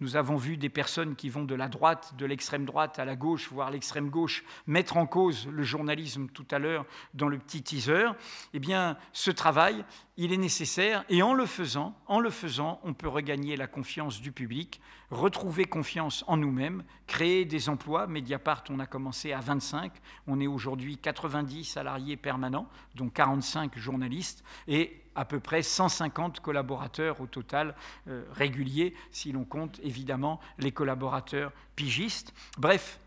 nous 0.00 0.16
avons 0.16 0.36
vu 0.36 0.58
des 0.58 0.68
personnes 0.68 1.16
qui 1.16 1.30
vont 1.30 1.44
de 1.44 1.54
la 1.54 1.68
droite, 1.68 2.14
de 2.18 2.26
l'extrême 2.26 2.66
droite 2.66 2.98
à 2.98 3.06
la 3.06 3.16
gauche, 3.16 3.48
voire 3.50 3.70
l'extrême 3.70 4.10
gauche, 4.10 4.44
mettre 4.66 4.98
en 4.98 5.06
cause 5.06 5.48
le 5.48 5.62
journalisme 5.62 6.28
tout 6.28 6.46
à 6.50 6.58
l'heure 6.58 6.84
dans 7.14 7.28
le 7.28 7.38
petit 7.38 7.62
teaser. 7.62 8.08
Eh 8.52 8.58
bien, 8.58 8.98
ce 9.12 9.30
travail, 9.30 9.84
il 10.18 10.34
est 10.34 10.38
nécessaire 10.38 11.04
et 11.08 11.22
en 11.22 11.32
le 11.32 11.46
faisant, 11.46 11.96
en 12.06 12.20
le 12.20 12.28
faisant, 12.28 12.78
on 12.84 12.92
peut 12.92 13.08
regagner 13.08 13.56
la 13.56 13.66
confiance 13.66 14.20
du 14.20 14.32
public, 14.32 14.82
retrouver 15.10 15.64
confiance 15.64 16.24
en 16.26 16.36
nous-mêmes, 16.36 16.84
créer 17.06 17.46
des 17.46 17.70
emplois. 17.70 18.06
Mediapart, 18.06 18.64
on 18.68 18.80
a 18.80 18.86
commencé 18.86 19.32
à 19.32 19.40
25, 19.40 19.92
on 20.26 20.40
est 20.40 20.46
aujourd'hui 20.46 20.98
90 20.98 21.64
salariés 21.64 22.18
permanents, 22.18 22.68
dont 22.94 23.08
45 23.08 23.78
journalistes 23.78 24.44
et 24.68 25.05
à 25.16 25.24
peu 25.24 25.40
près 25.40 25.62
150 25.62 26.40
collaborateurs 26.40 27.20
au 27.20 27.26
total 27.26 27.74
euh, 28.08 28.24
réguliers, 28.32 28.94
si 29.10 29.32
l'on 29.32 29.44
compte 29.44 29.80
évidemment 29.82 30.40
les 30.58 30.72
collaborateurs 30.72 31.52
pigistes. 31.74 32.32
Bref, 32.58 33.00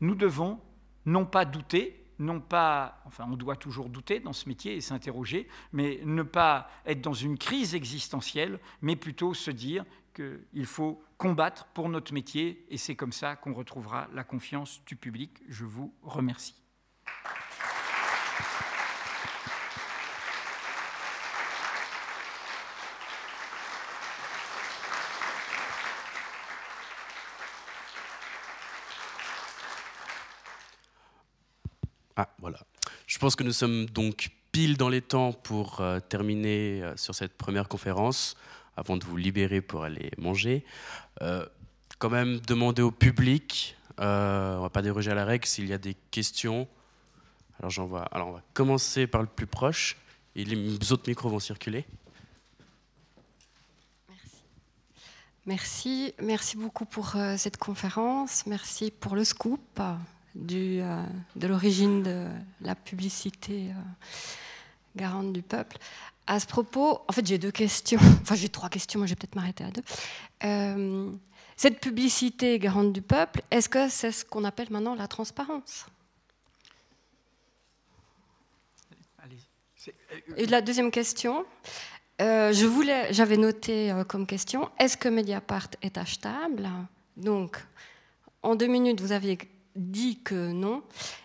nous 0.00 0.14
devons 0.14 0.60
non 1.04 1.26
pas 1.26 1.44
douter, 1.44 2.04
non 2.18 2.40
pas, 2.40 3.02
enfin 3.04 3.26
on 3.30 3.36
doit 3.36 3.56
toujours 3.56 3.88
douter 3.88 4.20
dans 4.20 4.32
ce 4.32 4.48
métier 4.48 4.76
et 4.76 4.80
s'interroger, 4.80 5.48
mais 5.72 6.00
ne 6.04 6.22
pas 6.22 6.70
être 6.86 7.00
dans 7.00 7.12
une 7.12 7.36
crise 7.36 7.74
existentielle, 7.74 8.58
mais 8.80 8.96
plutôt 8.96 9.34
se 9.34 9.50
dire 9.50 9.84
qu'il 10.14 10.66
faut 10.66 11.02
combattre 11.18 11.66
pour 11.74 11.88
notre 11.88 12.14
métier 12.14 12.64
et 12.70 12.78
c'est 12.78 12.96
comme 12.96 13.12
ça 13.12 13.36
qu'on 13.36 13.52
retrouvera 13.52 14.08
la 14.14 14.24
confiance 14.24 14.82
du 14.86 14.96
public. 14.96 15.42
Je 15.48 15.64
vous 15.64 15.92
remercie. 16.02 16.54
Ah, 32.16 32.28
voilà. 32.38 32.58
Je 33.16 33.18
pense 33.18 33.34
que 33.34 33.44
nous 33.44 33.52
sommes 33.52 33.86
donc 33.86 34.28
pile 34.52 34.76
dans 34.76 34.90
les 34.90 35.00
temps 35.00 35.32
pour 35.32 35.80
euh, 35.80 36.00
terminer 36.00 36.82
euh, 36.82 36.94
sur 36.98 37.14
cette 37.14 37.32
première 37.32 37.66
conférence, 37.66 38.36
avant 38.76 38.98
de 38.98 39.06
vous 39.06 39.16
libérer 39.16 39.62
pour 39.62 39.84
aller 39.84 40.10
manger. 40.18 40.66
Euh, 41.22 41.46
quand 41.98 42.10
même 42.10 42.40
demander 42.40 42.82
au 42.82 42.90
public, 42.90 43.74
on 43.96 44.04
ne 44.04 44.60
va 44.60 44.68
pas 44.68 44.82
déroger 44.82 45.10
à 45.12 45.14
la 45.14 45.24
règle, 45.24 45.46
s'il 45.46 45.66
y 45.66 45.72
a 45.72 45.78
des 45.78 45.94
questions. 46.10 46.68
Alors 47.58 47.70
j'en. 47.70 47.90
Alors 48.12 48.28
on 48.28 48.32
va 48.32 48.42
commencer 48.52 49.06
par 49.06 49.22
le 49.22 49.28
plus 49.28 49.46
proche, 49.46 49.96
et 50.34 50.44
les 50.44 50.92
autres 50.92 51.08
micros 51.08 51.30
vont 51.30 51.40
circuler. 51.40 51.86
Merci. 54.10 54.36
Merci, 55.46 56.14
merci 56.20 56.56
beaucoup 56.58 56.84
pour 56.84 57.16
cette 57.38 57.56
conférence. 57.56 58.44
Merci 58.44 58.90
pour 58.90 59.16
le 59.16 59.24
scoop 59.24 59.80
du, 60.36 60.80
euh, 60.80 61.02
de 61.34 61.46
l'origine 61.46 62.02
de 62.02 62.26
la 62.60 62.74
publicité 62.74 63.70
euh, 63.70 63.72
garante 64.94 65.32
du 65.32 65.42
peuple. 65.42 65.78
À 66.26 66.40
ce 66.40 66.46
propos, 66.46 67.00
en 67.08 67.12
fait, 67.12 67.26
j'ai 67.26 67.38
deux 67.38 67.50
questions. 67.50 68.00
Enfin, 68.22 68.34
j'ai 68.34 68.48
trois 68.48 68.68
questions, 68.68 68.98
moi 69.00 69.06
je 69.06 69.12
vais 69.12 69.16
peut-être 69.16 69.34
m'arrêter 69.34 69.64
à 69.64 69.70
deux. 69.70 69.82
Euh, 70.44 71.10
cette 71.56 71.80
publicité 71.80 72.58
garante 72.58 72.92
du 72.92 73.02
peuple, 73.02 73.42
est-ce 73.50 73.68
que 73.68 73.88
c'est 73.88 74.12
ce 74.12 74.24
qu'on 74.24 74.44
appelle 74.44 74.68
maintenant 74.70 74.94
la 74.94 75.08
transparence? 75.08 75.86
Et 80.36 80.46
la 80.46 80.60
deuxième 80.60 80.90
question, 80.90 81.46
je 82.18 82.66
voulais, 82.66 83.12
j'avais 83.12 83.36
noté 83.36 83.94
comme 84.08 84.26
question, 84.26 84.68
est-ce 84.80 84.96
que 84.96 85.08
Mediapart 85.08 85.68
est 85.80 85.96
achetable? 85.96 86.68
Donc, 87.16 87.64
en 88.42 88.56
deux 88.56 88.66
minutes, 88.66 89.00
vous 89.00 89.12
aviez 89.12 89.38
dit 89.76 90.20
que 90.22 90.52
non, 90.52 90.82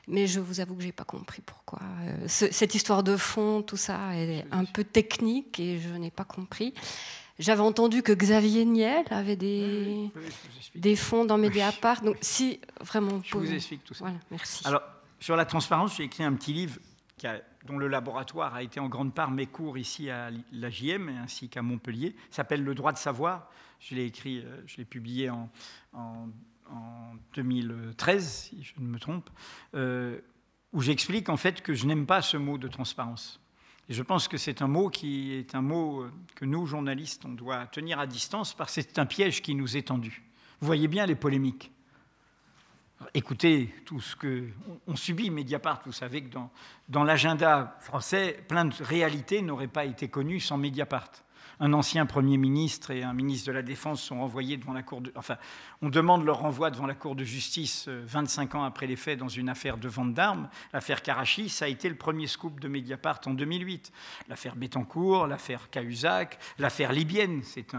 mais 0.08 0.28
je 0.28 0.40
vous 0.40 0.60
avoue 0.60 0.76
que 0.76 0.84
j'ai 0.84 0.92
pas 0.92 1.04
compris 1.04 1.42
pourquoi. 1.46 1.80
Euh, 2.04 2.28
cette 2.28 2.76
histoire 2.76 3.04
de 3.04 3.18
fond, 3.18 3.62
tout 3.62 3.78
ça, 3.78 4.16
est 4.16 4.46
un 4.52 4.66
peu 4.66 4.84
technique 4.84 5.60
et 5.60 5.80
je 5.80 5.90
n'ai 5.90 6.12
pas 6.12 6.26
compris. 6.26 6.74
J'avais 7.40 7.62
entendu 7.62 8.04
que 8.04 8.12
Xavier 8.12 8.66
Niel 8.66 9.06
avait 9.10 9.36
des, 9.36 10.12
des 10.76 10.96
fonds 10.96 11.26
dans 11.26 11.38
Mediapart. 11.38 12.02
Donc, 12.02 12.18
si 12.22 12.60
vraiment. 12.82 13.22
Je 13.24 13.36
vous 13.36 13.52
explique 13.52 13.84
tout 13.84 13.94
ça. 13.94 14.06
Voilà, 14.06 14.20
merci. 14.30 14.62
Alors, 14.68 14.84
sur 15.20 15.36
la 15.36 15.46
transparence, 15.46 15.98
j'ai 15.98 16.04
écrit 16.04 16.24
un 16.24 16.34
petit 16.34 16.54
livre 16.54 16.78
dont 17.66 17.78
le 17.78 17.88
laboratoire 17.88 18.56
a 18.56 18.64
été 18.64 18.80
en 18.80 18.88
grande 18.88 19.14
part 19.14 19.32
mes 19.32 19.46
cours 19.46 19.78
ici 19.78 20.10
à 20.10 20.30
l'AJM 20.52 21.10
ainsi 21.24 21.50
qu'à 21.50 21.62
Montpellier. 21.62 22.16
s'appelle 22.30 22.64
Le 22.64 22.76
droit 22.76 22.92
de 22.92 22.98
savoir. 22.98 23.50
Je 23.80 23.96
l'ai 23.96 24.06
écrit, 24.06 24.40
euh, 24.40 24.62
je 24.68 24.78
l'ai 24.78 24.86
publié 24.86 25.30
en, 25.30 25.50
en 25.94 26.28
en 26.72 27.14
2013, 27.36 28.28
si 28.28 28.64
je 28.64 28.74
ne 28.80 28.88
me 28.88 29.00
trompe. 29.00 29.30
Euh, 29.76 30.20
où 30.74 30.82
j'explique 30.82 31.30
en 31.30 31.38
fait 31.38 31.62
que 31.62 31.74
je 31.74 31.86
n'aime 31.86 32.06
pas 32.06 32.22
ce 32.22 32.38
mot 32.38 32.58
de 32.58 32.68
transparence. 32.68 33.40
Et 33.90 33.94
je 33.94 34.04
pense 34.04 34.28
que 34.28 34.38
c'est 34.38 34.62
un 34.62 34.68
mot 34.68 34.90
qui 34.90 35.34
est 35.34 35.54
un 35.54 35.62
mot 35.62 36.06
que 36.36 36.46
nous, 36.46 36.66
journalistes, 36.66 37.26
on 37.26 37.34
doit 37.34 37.66
tenir 37.68 38.00
à 38.00 38.08
distance 38.08 38.54
parce 38.54 38.76
que 38.76 38.82
c'est 38.82 39.00
un 39.00 39.06
piège 39.06 39.42
qui 39.42 39.54
nous 39.54 39.76
est 39.76 39.88
tendu. 39.88 40.24
Vous 40.62 40.68
voyez 40.68 40.88
bien 40.88 41.06
les 41.06 41.16
polémiques. 41.16 41.72
Écoutez 43.14 43.74
tout 43.86 44.00
ce 44.00 44.16
que 44.16 44.48
on 44.88 44.96
subit 44.96 45.30
Mediapart. 45.30 45.82
Vous 45.86 45.92
savez 45.92 46.24
que 46.24 46.38
dans 46.88 47.04
l'agenda 47.04 47.76
français, 47.82 48.44
plein 48.48 48.66
de 48.66 48.76
réalités 48.84 49.42
n'auraient 49.42 49.68
pas 49.68 49.86
été 49.86 50.08
connues 50.08 50.40
sans 50.40 50.58
Mediapart 50.58 51.12
un 51.62 51.74
ancien 51.74 52.08
Premier 52.08 52.38
ministre 52.38 52.90
et 52.90 53.04
un 53.04 53.14
ministre 53.14 53.48
de 53.48 53.52
la 53.54 53.62
Défense 53.62 54.02
sont 54.02 54.20
renvoyés 54.20 54.58
devant 54.58 54.74
la 54.74 54.82
Cour 54.82 55.00
de... 55.00 55.14
Enfin, 55.16 55.38
on 55.84 55.90
demande 55.90 56.26
leur 56.26 56.40
renvoi 56.40 56.72
devant 56.72 56.88
la 56.88 56.96
Cour 56.96 57.16
de 57.16 57.24
justice 57.24 57.88
25 57.88 58.56
euh, 58.56 58.58
ans 58.58 58.64
après 58.64 58.88
les 58.88 58.96
faits 58.96 59.20
dans 59.20 59.28
une 59.28 59.48
affaire 59.48 59.78
de 59.78 59.88
vente 59.88 60.16
d'armes. 60.16 60.50
L'affaire 60.74 61.04
Karachi, 61.04 61.50
ça 61.50 61.66
a 61.66 61.68
été 61.68 61.88
le 61.88 61.96
premier 61.96 62.26
scoop 62.26 62.60
de 62.60 62.68
Mediapart 62.68 63.22
en 63.28 63.36
2008. 63.36 63.92
L'affaire 64.28 64.56
Bettencourt, 64.56 65.28
l'affaire 65.28 65.70
Cahuzac, 65.70 66.40
l'affaire 66.58 66.92
libyenne, 66.92 67.42
c'est 67.44 67.76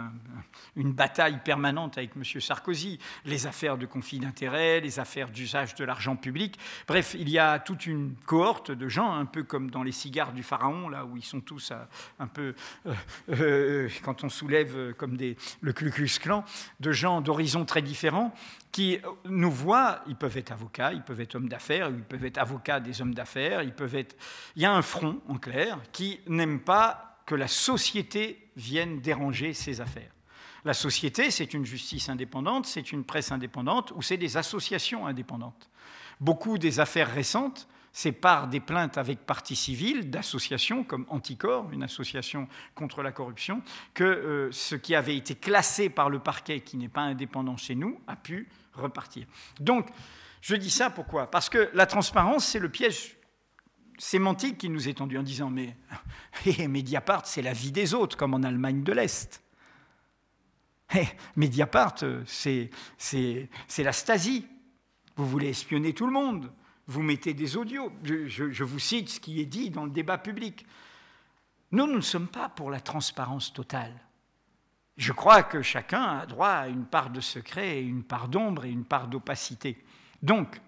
une 0.77 0.93
bataille 0.93 1.41
permanente 1.45 1.99
avec 1.99 2.13
M. 2.15 2.23
Sarkozy. 2.41 3.01
Les 3.25 3.49
affaires 3.49 3.77
de 3.77 3.87
conflit 3.87 4.21
d'intérêts, 4.21 4.81
les 4.81 5.01
affaires 5.01 5.29
d'usage 5.29 5.75
de 5.75 5.85
l'argent 5.85 6.15
public. 6.15 6.57
Bref, 6.87 7.17
il 7.19 7.29
y 7.29 7.39
a 7.39 7.59
toute 7.59 7.87
une 7.87 8.15
cohorte 8.27 8.71
de 8.71 8.89
gens, 8.89 9.13
un 9.13 9.27
peu 9.27 9.43
comme 9.43 9.73
dans 9.73 9.83
les 9.83 9.91
cigares 9.91 10.33
du 10.33 10.45
pharaon, 10.45 10.89
là 10.89 11.05
où 11.05 11.17
ils 11.17 11.25
sont 11.25 11.41
tous 11.41 11.73
un 12.21 12.29
peu... 12.29 12.55
Euh, 12.87 12.95
euh, 13.31 13.72
quand 14.03 14.25
on 14.25 14.29
soulève 14.29 14.77
euh, 14.77 14.93
comme 14.93 15.17
le 15.61 15.73
Ku 15.73 15.91
Klux 15.91 16.19
Klan, 16.21 16.45
de 16.81 16.93
gens 16.93 17.21
d'horizons 17.21 17.65
très 17.65 17.83
différents 17.83 18.35
qui 18.71 18.99
nous 19.25 19.51
voient, 19.51 20.03
ils 20.07 20.17
peuvent 20.17 20.37
être 20.37 20.53
avocats, 20.53 20.93
ils 20.93 21.03
peuvent 21.03 21.21
être 21.21 21.35
hommes 21.35 21.49
d'affaires, 21.49 21.91
ils 21.91 22.03
peuvent 22.03 22.25
être 22.25 22.39
avocats 22.39 22.81
des 22.81 23.03
hommes 23.03 23.15
d'affaires, 23.15 23.63
ils 23.63 23.75
peuvent 23.75 23.95
être... 23.95 24.17
Il 24.57 24.63
y 24.63 24.67
a 24.67 24.73
un 24.73 24.83
front, 24.83 25.21
en 25.29 25.37
clair, 25.37 25.79
qui 25.93 26.21
n'aime 26.27 26.61
pas 26.61 27.19
que 27.27 27.35
la 27.35 27.49
société 27.49 28.49
vienne 28.57 29.01
déranger 29.01 29.53
ses 29.53 29.81
affaires. 29.81 30.11
La 30.65 30.75
société, 30.75 31.31
c'est 31.31 31.55
une 31.55 31.65
justice 31.65 32.09
indépendante, 32.09 32.67
c'est 32.67 32.93
une 32.93 33.05
presse 33.05 33.33
indépendante, 33.33 33.93
ou 33.97 34.03
c'est 34.03 34.17
des 34.17 34.37
associations 34.37 35.07
indépendantes. 35.07 35.71
Beaucoup 36.21 36.57
des 36.57 36.79
affaires 36.79 37.13
récentes 37.13 37.69
c'est 37.93 38.13
par 38.13 38.49
des 38.49 38.61
plaintes 38.61 38.97
avec 38.97 39.21
partie 39.27 39.55
civile 39.55 40.11
d'associations 40.11 40.83
comme 40.83 41.05
Anticor, 41.09 41.71
une 41.73 41.83
association 41.83 42.49
contre 42.75 43.03
la 43.03 43.13
corruption, 43.13 43.63
que 43.93 44.05
euh, 44.05 44.51
ce 44.51 44.75
qui 44.75 44.95
avait 44.95 45.17
été 45.17 45.35
classé 45.35 45.91
par 45.91 46.09
le 46.09 46.19
parquet, 46.19 46.61
qui 46.61 46.79
n'est 46.79 46.89
pas 46.89 47.03
indépendant 47.03 47.57
chez 47.57 47.75
nous, 47.75 48.01
a 48.07 48.17
pu 48.17 48.49
repartir. 48.73 49.27
Donc, 49.61 49.89
je 50.41 50.57
dis 50.57 50.71
ça 50.71 50.89
pourquoi? 50.89 51.31
Parce 51.31 51.51
que 51.51 51.71
la 51.75 51.87
transparence, 51.87 52.47
c'est 52.47 52.59
le 52.59 52.71
piège 52.71 53.17
sémantique 53.99 54.59
qui 54.59 54.71
nous 54.71 54.89
est 54.89 54.95
tendu 54.95 55.19
en 55.19 55.23
disant 55.23 55.51
mais 55.51 55.77
Mediapart, 56.69 57.27
c'est 57.27 57.43
la 57.43 57.53
vie 57.53 57.73
des 57.73 57.93
autres, 57.93 58.17
comme 58.17 58.33
en 58.33 58.43
Allemagne 58.43 58.83
de 58.83 58.93
l'Est. 58.93 59.43
Mediapart, 61.37 61.97
euh, 62.03 62.23
c'est 62.27 62.71
la 63.79 63.93
Stasi. 63.93 64.47
Vous 65.17 65.29
voulez 65.29 65.51
espionner 65.51 65.93
tout 65.93 66.07
le 66.07 66.13
monde 66.13 66.51
vous 66.93 67.03
mettez 67.03 67.35
des 67.35 67.57
audios. 67.57 67.91
Je, 68.05 68.65
vous 68.65 68.79
cite 68.79 69.09
ce 69.09 69.21
qui 69.21 69.41
est 69.41 69.47
dit 69.47 69.71
dans 69.71 69.85
le 69.85 69.91
débat 69.91 70.19
public. 70.19 70.67
Nous, 71.73 71.87
nous 71.87 71.97
ne 71.97 72.01
sommes 72.01 72.29
pas 72.29 72.51
pour 72.51 72.71
la 72.71 72.81
transparence 72.81 73.53
totale. 73.53 73.95
Je 74.99 75.13
crois 75.13 75.43
que 75.43 75.63
chacun 75.63 76.19
a 76.19 76.27
droit 76.27 76.51
à 76.51 76.69
une 76.69 76.85
part 76.85 77.11
de 77.11 77.21
secret, 77.21 77.83
une 77.83 78.05
part 78.05 78.29
d'ombre 78.29 78.67
et 78.67 78.71
une 78.71 78.85
part 78.85 79.09
d'opacité. 79.09 79.83
Donc, 80.23 80.61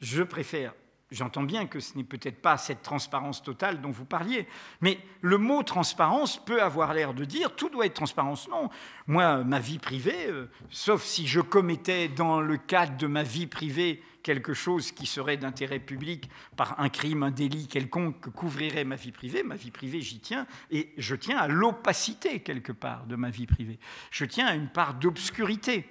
je 0.00 0.22
préfère 0.22 0.74
J'entends 1.12 1.44
bien 1.44 1.66
que 1.66 1.78
ce 1.78 1.96
n'est 1.96 2.04
peut-être 2.04 2.42
pas 2.42 2.56
cette 2.56 2.82
transparence 2.82 3.40
totale 3.40 3.80
dont 3.80 3.92
vous 3.92 4.04
parliez, 4.04 4.48
mais 4.80 4.98
le 5.20 5.38
mot 5.38 5.62
transparence 5.62 6.44
peut 6.44 6.60
avoir 6.60 6.94
l'air 6.94 7.14
de 7.14 7.24
dire 7.24 7.54
tout 7.54 7.68
doit 7.68 7.86
être 7.86 7.94
transparence. 7.94 8.48
Non, 8.48 8.70
moi, 9.06 9.44
ma 9.44 9.60
vie 9.60 9.78
privée, 9.78 10.26
euh, 10.26 10.50
sauf 10.68 11.04
si 11.04 11.28
je 11.28 11.40
commettais 11.40 12.08
dans 12.08 12.40
le 12.40 12.56
cadre 12.56 12.96
de 12.96 13.06
ma 13.06 13.22
vie 13.22 13.46
privée 13.46 14.02
quelque 14.24 14.52
chose 14.52 14.90
qui 14.90 15.06
serait 15.06 15.36
d'intérêt 15.36 15.78
public 15.78 16.28
par 16.56 16.80
un 16.80 16.88
crime, 16.88 17.22
un 17.22 17.30
délit 17.30 17.68
quelconque 17.68 18.20
que 18.20 18.30
couvrirait 18.30 18.82
ma 18.82 18.96
vie 18.96 19.12
privée, 19.12 19.44
ma 19.44 19.54
vie 19.54 19.70
privée, 19.70 20.00
j'y 20.00 20.18
tiens, 20.18 20.48
et 20.72 20.92
je 20.98 21.14
tiens 21.14 21.38
à 21.38 21.46
l'opacité 21.46 22.40
quelque 22.40 22.72
part 22.72 23.06
de 23.06 23.14
ma 23.14 23.30
vie 23.30 23.46
privée. 23.46 23.78
Je 24.10 24.24
tiens 24.24 24.48
à 24.48 24.54
une 24.56 24.68
part 24.68 24.94
d'obscurité. 24.94 25.88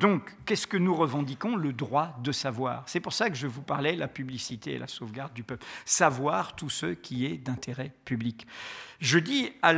Donc, 0.00 0.34
qu'est-ce 0.46 0.66
que 0.66 0.76
nous 0.76 0.94
revendiquons? 0.94 1.54
Le 1.54 1.72
droit 1.72 2.16
de 2.24 2.32
savoir. 2.32 2.82
C'est 2.86 2.98
pour 2.98 3.12
ça 3.12 3.30
que 3.30 3.36
je 3.36 3.46
vous 3.46 3.62
parlais 3.62 3.94
la 3.94 4.08
publicité 4.08 4.72
et 4.72 4.78
la 4.78 4.88
sauvegarde 4.88 5.32
du 5.32 5.44
peuple. 5.44 5.64
Savoir 5.84 6.56
tout 6.56 6.70
ce 6.70 6.86
qui 6.86 7.24
est 7.26 7.36
d'intérêt 7.36 7.92
public. 8.04 8.48
Je 8.98 9.18
dis 9.18 9.52
à, 9.62 9.72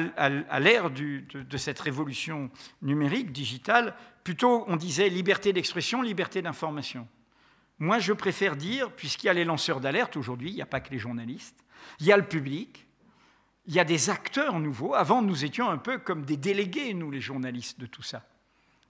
l'ère 0.61 0.91
de, 0.91 1.21
de 1.35 1.57
cette 1.59 1.79
révolution 1.79 2.51
numérique, 2.81 3.33
digitale, 3.33 3.95
plutôt 4.25 4.65
on 4.67 4.77
disait 4.77 5.11
liberté 5.11 5.53
d'expression, 5.53 6.01
liberté 6.01 6.41
d'information. 6.41 7.07
Moi, 7.79 7.99
je 7.99 8.15
préfère 8.15 8.57
dire, 8.57 8.91
puisqu'il 8.93 9.27
y 9.27 9.31
a 9.31 9.35
les 9.35 9.45
lanceurs 9.45 9.81
d'alerte 9.81 10.17
aujourd'hui, 10.17 10.51
il 10.51 10.55
n'y 10.55 10.63
a 10.63 10.67
pas 10.67 10.81
que 10.81 10.91
les 10.91 10.99
journalistes, 10.99 11.65
il 12.01 12.07
y 12.07 12.13
a 12.13 12.17
le 12.17 12.27
public, 12.27 12.87
il 13.67 13.75
y 13.75 13.81
a 13.81 13.85
des 13.85 14.09
acteurs 14.09 14.59
nouveaux. 14.59 14.95
Avant, 14.95 15.21
nous 15.21 15.45
étions 15.45 15.69
un 15.69 15.79
peu 15.79 15.99
comme 15.99 16.25
des 16.25 16.37
délégués, 16.37 16.95
nous, 16.95 17.11
les 17.11 17.21
journalistes, 17.21 17.79
de 17.79 17.87
tout 17.87 18.03
ça 18.03 18.25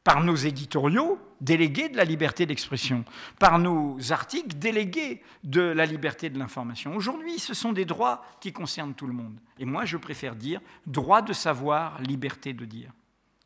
par 0.05 0.25
nos 0.25 0.35
éditoriaux, 0.35 1.19
délégués 1.41 1.89
de 1.89 1.97
la 1.97 2.05
liberté 2.05 2.47
d'expression, 2.47 3.05
par 3.39 3.59
nos 3.59 4.13
articles, 4.13 4.57
délégués 4.57 5.23
de 5.45 5.61
la 5.61 5.87
liberté 5.87 6.31
de 6.31 6.39
l'information. 6.39 6.97
Aujourd'hui, 6.97 7.39
ce 7.39 7.55
sont 7.55 7.73
des 7.73 7.85
droits 7.85 8.25
qui 8.41 8.53
concernent 8.53 8.95
tout 8.95 9.07
le 9.07 9.13
monde. 9.13 9.39
Et 9.59 9.65
moi, 9.65 9.85
je 9.85 9.97
préfère 9.97 10.35
dire 10.35 10.61
droit 10.87 11.23
de 11.23 11.33
savoir, 11.33 12.01
liberté 12.03 12.53
de 12.53 12.65
dire. 12.65 12.93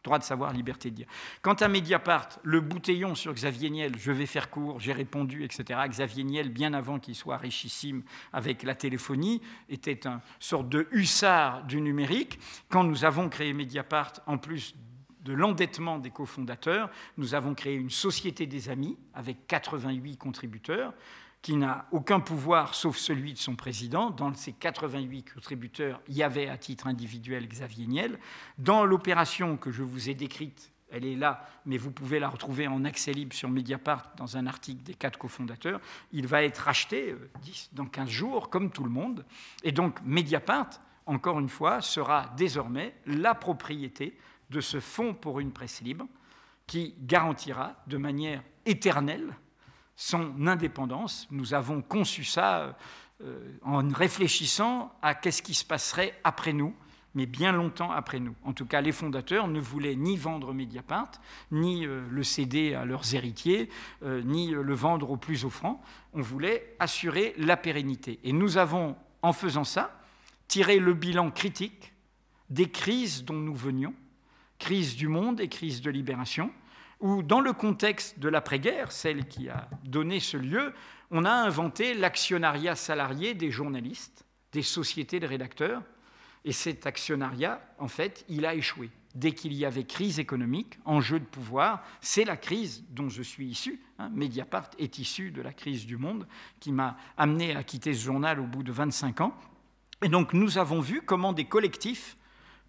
Droit 0.03 0.19
de 0.21 0.25
savoir, 0.25 0.53
liberté 0.53 0.91
de 0.91 0.95
dire. 0.95 1.09
Quant 1.43 1.55
à 1.55 1.67
Mediapart, 1.67 2.29
le 2.45 2.61
bouteillon 2.61 3.17
sur 3.17 3.35
Xavier 3.35 3.71
Niel, 3.71 3.93
je 3.99 4.13
vais 4.13 4.27
faire 4.27 4.51
court, 4.51 4.79
j'ai 4.79 4.93
répondu, 4.93 5.43
etc. 5.43 5.81
Xavier 5.89 6.23
Niel, 6.23 6.49
bien 6.49 6.75
avant 6.75 7.01
qu'il 7.01 7.17
soit 7.17 7.39
richissime 7.39 8.05
avec 8.33 8.63
la 8.63 8.77
téléphonie, 8.77 9.43
était 9.69 10.07
un 10.07 10.21
sorte 10.39 10.69
de 10.69 10.87
hussard 10.93 11.65
du 11.65 11.81
numérique. 11.81 12.39
Quand 12.69 12.85
nous 12.85 13.05
avons 13.05 13.29
créé 13.29 13.53
Mediapart, 13.53 14.13
en 14.27 14.39
plus 14.39 14.77
de 15.27 15.35
l'endettement 15.35 15.99
des 15.99 16.11
cofondateurs, 16.11 16.89
nous 17.19 17.35
avons 17.35 17.55
créé 17.55 17.75
une 17.75 17.91
société 17.91 18.47
des 18.47 18.69
amis 18.69 18.97
avec 19.13 19.47
88 19.49 20.17
contributeurs 20.17 20.95
qui 21.43 21.57
n'a 21.57 21.87
aucun 21.93 22.21
pouvoir 22.21 22.75
sauf 22.75 22.97
celui 22.97 23.33
de 23.33 23.39
son 23.39 23.57
président. 23.57 24.11
Dans 24.11 24.33
ces 24.35 24.53
88 24.53 25.35
contributeurs, 25.35 26.01
il 26.09 26.17
y 26.17 26.23
avait 26.23 26.49
à 26.49 26.57
titre 26.57 26.87
individuel 26.87 27.47
Xavier 27.47 27.87
Niel. 27.87 28.19
Dans 28.59 28.85
l'opération 28.85 29.57
que 29.57 29.71
je 29.71 29.83
vous 29.83 30.09
ai 30.09 30.15
décrite, 30.15 30.73
elle 30.91 31.05
est 31.05 31.17
là, 31.17 31.49
mais 31.67 31.77
vous 31.77 31.91
pouvez 31.91 32.21
la 32.21 32.29
retrouver 32.29 32.69
en 32.69 32.85
accès 32.85 33.13
libre 33.13 33.35
sur 33.35 33.51
Mediapart 33.51 34.13
dans 34.17 34.37
un 34.37 34.47
article 34.47 34.85
des 34.85 34.95
quatre 34.95 35.19
cofondateurs. 35.19 35.81
Il 36.13 36.29
va 36.29 36.45
être 36.45 36.59
racheté 36.59 37.11
euh, 37.11 37.31
dans 37.73 37.87
15 37.87 38.09
jours, 38.09 38.51
comme 38.51 38.71
tout 38.71 38.85
le 38.85 38.91
monde. 38.91 39.25
Et 39.65 39.73
donc 39.73 39.99
Mediapart, 40.05 40.71
encore 41.05 41.41
une 41.41 41.49
fois, 41.49 41.81
sera 41.81 42.33
désormais 42.37 42.95
la 43.07 43.35
propriété 43.35 44.17
de 44.51 44.61
ce 44.61 44.81
fonds 44.81 45.15
pour 45.15 45.41
une 45.41 45.53
presse 45.53 45.81
libre 45.81 46.07
qui 46.67 46.95
garantira 47.01 47.75
de 47.87 47.97
manière 47.97 48.43
éternelle 48.65 49.35
son 49.97 50.47
indépendance. 50.47 51.27
Nous 51.31 51.55
avons 51.55 51.81
conçu 51.81 52.25
ça 52.25 52.77
euh, 53.23 53.57
en 53.63 53.89
réfléchissant 53.89 54.93
à 55.01 55.15
qu'est-ce 55.15 55.43
qui 55.43 55.55
se 55.55 55.65
passerait 55.65 56.19
après 56.23 56.53
nous, 56.53 56.75
mais 57.15 57.25
bien 57.25 57.51
longtemps 57.51 57.91
après 57.91 58.21
nous. 58.21 58.35
En 58.45 58.53
tout 58.53 58.67
cas, 58.67 58.83
les 58.83 58.93
fondateurs 58.93 59.49
ne 59.49 59.59
voulaient 59.59 59.97
ni 59.97 60.19
vendre 60.19 60.53
Mediapart, 60.53 61.13
ni 61.51 61.87
euh, 61.87 62.05
le 62.11 62.23
céder 62.23 62.75
à 62.75 62.85
leurs 62.85 63.15
héritiers, 63.15 63.71
euh, 64.03 64.21
ni 64.23 64.49
le 64.49 64.75
vendre 64.75 65.11
au 65.11 65.17
plus 65.17 65.47
offrant. 65.47 65.83
On 66.13 66.21
voulait 66.21 66.77
assurer 66.79 67.35
la 67.39 67.57
pérennité. 67.57 68.21
Et 68.23 68.33
nous 68.33 68.59
avons, 68.59 68.97
en 69.23 69.33
faisant 69.33 69.65
ça, 69.65 69.99
tiré 70.47 70.79
le 70.79 70.93
bilan 70.93 71.31
critique 71.31 71.95
des 72.51 72.71
crises 72.71 73.25
dont 73.25 73.35
nous 73.35 73.55
venions 73.55 73.95
crise 74.59 74.97
du 74.97 75.09
monde 75.09 75.41
et 75.41 75.49
crise 75.49 75.81
de 75.81 75.91
libération, 75.91 76.51
où 77.01 77.23
dans 77.23 77.41
le 77.41 77.53
contexte 77.53 78.19
de 78.19 78.29
l'après-guerre, 78.29 78.93
celle 78.93 79.27
qui 79.27 79.49
a 79.49 79.69
donné 79.85 80.21
ce 80.21 80.37
lieu, 80.37 80.73
on 81.11 81.25
a 81.25 81.31
inventé 81.31 81.95
l'actionnariat 81.95 82.75
salarié 82.75 83.35
des 83.35 83.51
journalistes, 83.51 84.25
des 84.53 84.63
sociétés 84.63 85.21
de 85.21 85.27
rédacteurs, 85.27 85.83
et 86.45 86.53
cet 86.53 86.87
actionnariat, 86.87 87.61
en 87.79 87.89
fait, 87.89 88.25
il 88.29 88.47
a 88.47 88.55
échoué. 88.55 88.91
Dès 89.17 89.33
qu'il 89.33 89.53
y 89.55 89.65
avait 89.65 89.85
crise 89.85 90.21
économique, 90.21 90.79
enjeu 90.85 91.19
de 91.19 91.25
pouvoir, 91.25 91.83
c'est 92.01 92.25
la 92.25 92.37
crise 92.37 92.85
dont 92.91 93.09
je 93.09 93.23
suis 93.23 93.47
issu. 93.47 93.81
Hein. 93.99 94.11
Mediapart 94.15 94.71
est 94.79 94.99
issu 94.99 95.31
de 95.31 95.43
la 95.43 95.53
crise 95.53 95.87
du 95.87 95.97
monde 95.97 96.27
qui 96.61 96.71
m'a 96.71 96.97
amené 97.17 97.57
à 97.57 97.65
quitter 97.65 97.95
ce 97.95 98.05
journal 98.05 98.39
au 98.39 98.45
bout 98.45 98.63
de 98.63 98.73
25 98.73 99.23
ans. 99.23 99.35
Et 100.03 100.09
donc 100.09 100.35
nous 100.35 100.59
avons 100.59 100.81
vu 100.81 101.03
comment 101.03 101.33
des 101.33 101.47
collectifs 101.47 102.17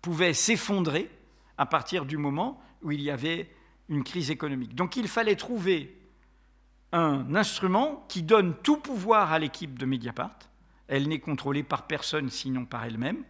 pouvaient 0.02 0.34
s'effondrer 0.34 1.10
à 1.58 1.66
partir 1.66 2.06
du 2.06 2.18
moment 2.18 2.62
où 2.82 2.92
il 2.92 3.02
y 3.02 3.12
avait 3.12 3.50
une 3.90 4.04
crise 4.04 4.32
économique. 4.32 4.76
Donc 4.76 4.96
il 4.96 5.08
fallait 5.08 5.36
trouver 5.36 5.98
un 6.92 7.36
instrument 7.36 8.06
qui 8.08 8.24
donne 8.24 8.56
tout 8.62 8.78
pouvoir 8.78 9.32
à 9.32 9.40
l'équipe 9.40 9.78
de 9.78 9.86
Mediapart. 9.86 10.38
Elle 10.88 11.08
n'est 11.08 11.20
contrôlée 11.20 11.64
par 11.64 11.88
personne 11.88 12.30
sinon 12.30 12.66
par 12.66 12.86
elle-même, 12.86 13.24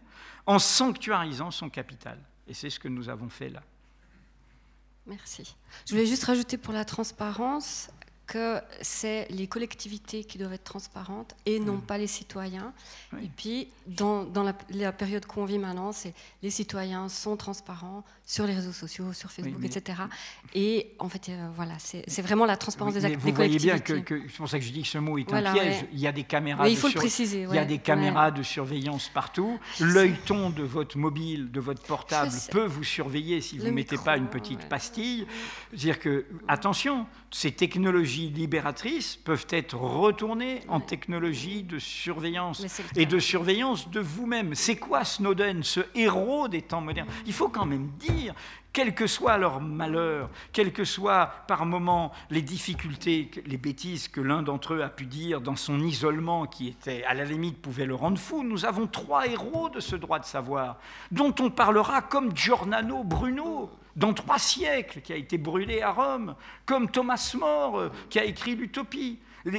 en 0.46 0.58
sanctuarisant 0.58 1.50
son 1.50 1.68
capital. 1.68 2.18
Et 2.46 2.54
c'est 2.54 2.70
ce 2.70 2.78
que 2.78 2.88
nous 2.88 3.08
avons 3.08 3.28
fait 3.28 3.48
là. 3.48 3.62
Merci. 5.06 5.56
Je 5.86 5.92
voulais 5.92 6.06
juste 6.06 6.24
rajouter 6.24 6.58
pour 6.58 6.72
la 6.72 6.84
transparence, 6.84 7.90
que 8.28 8.60
c'est 8.82 9.26
les 9.30 9.46
collectivités 9.46 10.22
qui 10.22 10.38
doivent 10.38 10.52
être 10.52 10.64
transparentes 10.64 11.34
et 11.46 11.58
non 11.58 11.78
pas 11.78 11.96
les 11.96 12.06
citoyens. 12.06 12.72
Et 13.22 13.30
puis, 13.34 13.68
dans, 13.86 14.28
la, 14.70 14.92
période 14.92 15.24
qu'on 15.24 15.46
vit 15.46 15.58
maintenant, 15.58 15.92
c'est 15.92 16.14
les 16.42 16.50
citoyens 16.50 17.08
sont 17.08 17.36
transparents 17.36 18.04
sur 18.26 18.46
les 18.46 18.54
réseaux 18.54 18.72
sociaux, 18.72 19.14
sur 19.14 19.30
Facebook, 19.30 19.64
etc. 19.64 20.02
Et 20.54 20.92
en 20.98 21.08
fait, 21.08 21.30
euh, 21.30 21.48
voilà, 21.56 21.72
c'est 21.78 22.22
vraiment 22.22 22.44
la 22.44 22.58
transparence 22.58 22.94
des, 22.94 23.04
actes, 23.06 23.16
vous 23.18 23.32
voyez 23.32 23.58
bien 23.58 23.78
que, 23.78 24.02
c'est 24.28 24.36
pour 24.36 24.48
ça 24.48 24.58
que 24.58 24.64
je 24.64 24.72
dis 24.72 24.82
que 24.82 24.88
ce 24.88 24.98
mot 24.98 25.16
est 25.16 25.32
un 25.32 25.52
piège. 25.54 25.86
Il 25.92 25.98
y 25.98 26.06
a 26.06 26.12
des 26.12 26.24
caméras. 26.24 26.68
il 26.68 26.76
faut 26.76 26.88
de 26.88 26.94
le 26.94 27.00
préciser. 27.00 27.46
Il 27.48 27.54
y 27.54 27.58
a 27.58 27.64
des 27.64 27.78
caméras 27.78 28.30
de 28.30 28.42
surveillance 28.42 29.08
partout. 29.08 29.58
L'œilleton 29.80 30.50
de 30.50 30.62
votre 30.62 30.98
mobile, 30.98 31.50
de 31.50 31.60
votre 31.60 31.82
portable, 31.82 32.32
peut 32.50 32.66
vous 32.66 32.84
surveiller 32.84 33.40
si 33.40 33.58
vous 33.58 33.66
ne 33.66 33.70
mettez 33.70 33.96
pas 33.96 34.18
une 34.18 34.28
petite 34.28 34.68
pastille. 34.68 35.26
Dire 35.72 35.98
que 35.98 36.26
attention, 36.46 37.06
ces 37.30 37.52
technologies 37.52 38.17
libératrices 38.26 39.16
peuvent 39.16 39.46
être 39.50 39.76
retournées 39.76 40.60
en 40.68 40.80
technologies 40.80 41.62
de 41.62 41.78
surveillance 41.78 42.64
et 42.96 43.06
de 43.06 43.18
surveillance 43.18 43.88
de 43.90 44.00
vous-même. 44.00 44.54
C'est 44.54 44.76
quoi 44.76 45.04
Snowden, 45.04 45.62
ce 45.62 45.80
héros 45.94 46.48
des 46.48 46.62
temps 46.62 46.80
modernes? 46.80 47.08
Il 47.26 47.32
faut 47.32 47.48
quand 47.48 47.66
même 47.66 47.90
dire 47.98 48.34
quel 48.72 48.94
que 48.94 49.06
soit 49.06 49.38
leur 49.38 49.60
malheur, 49.60 50.30
quelles 50.52 50.72
que 50.72 50.84
soient 50.84 51.32
par 51.48 51.66
moments 51.66 52.12
les 52.30 52.42
difficultés, 52.42 53.30
les 53.46 53.56
bêtises 53.56 54.08
que 54.08 54.20
l'un 54.20 54.42
d'entre 54.42 54.74
eux 54.74 54.82
a 54.82 54.88
pu 54.88 55.06
dire 55.06 55.40
dans 55.40 55.56
son 55.56 55.80
isolement, 55.80 56.46
qui 56.46 56.68
était 56.68 57.02
à 57.04 57.14
la 57.14 57.24
limite 57.24 57.60
pouvait 57.60 57.86
le 57.86 57.94
rendre 57.94 58.18
fou, 58.18 58.44
nous 58.44 58.66
avons 58.66 58.86
trois 58.86 59.26
héros 59.26 59.68
de 59.70 59.80
ce 59.80 59.96
droit 59.96 60.18
de 60.18 60.24
savoir, 60.24 60.78
dont 61.10 61.34
on 61.40 61.50
parlera 61.50 62.02
comme 62.02 62.36
Giordano 62.36 63.02
Bruno, 63.02 63.70
dans 63.98 64.14
trois 64.14 64.38
siècles, 64.38 65.00
qui 65.00 65.12
a 65.12 65.16
été 65.16 65.36
brûlé 65.38 65.82
à 65.82 65.90
Rome, 65.90 66.36
comme 66.64 66.88
Thomas 66.90 67.34
More, 67.38 67.78
euh, 67.78 67.88
qui 68.08 68.18
a 68.18 68.24
écrit 68.24 68.54
l'Utopie. 68.54 69.18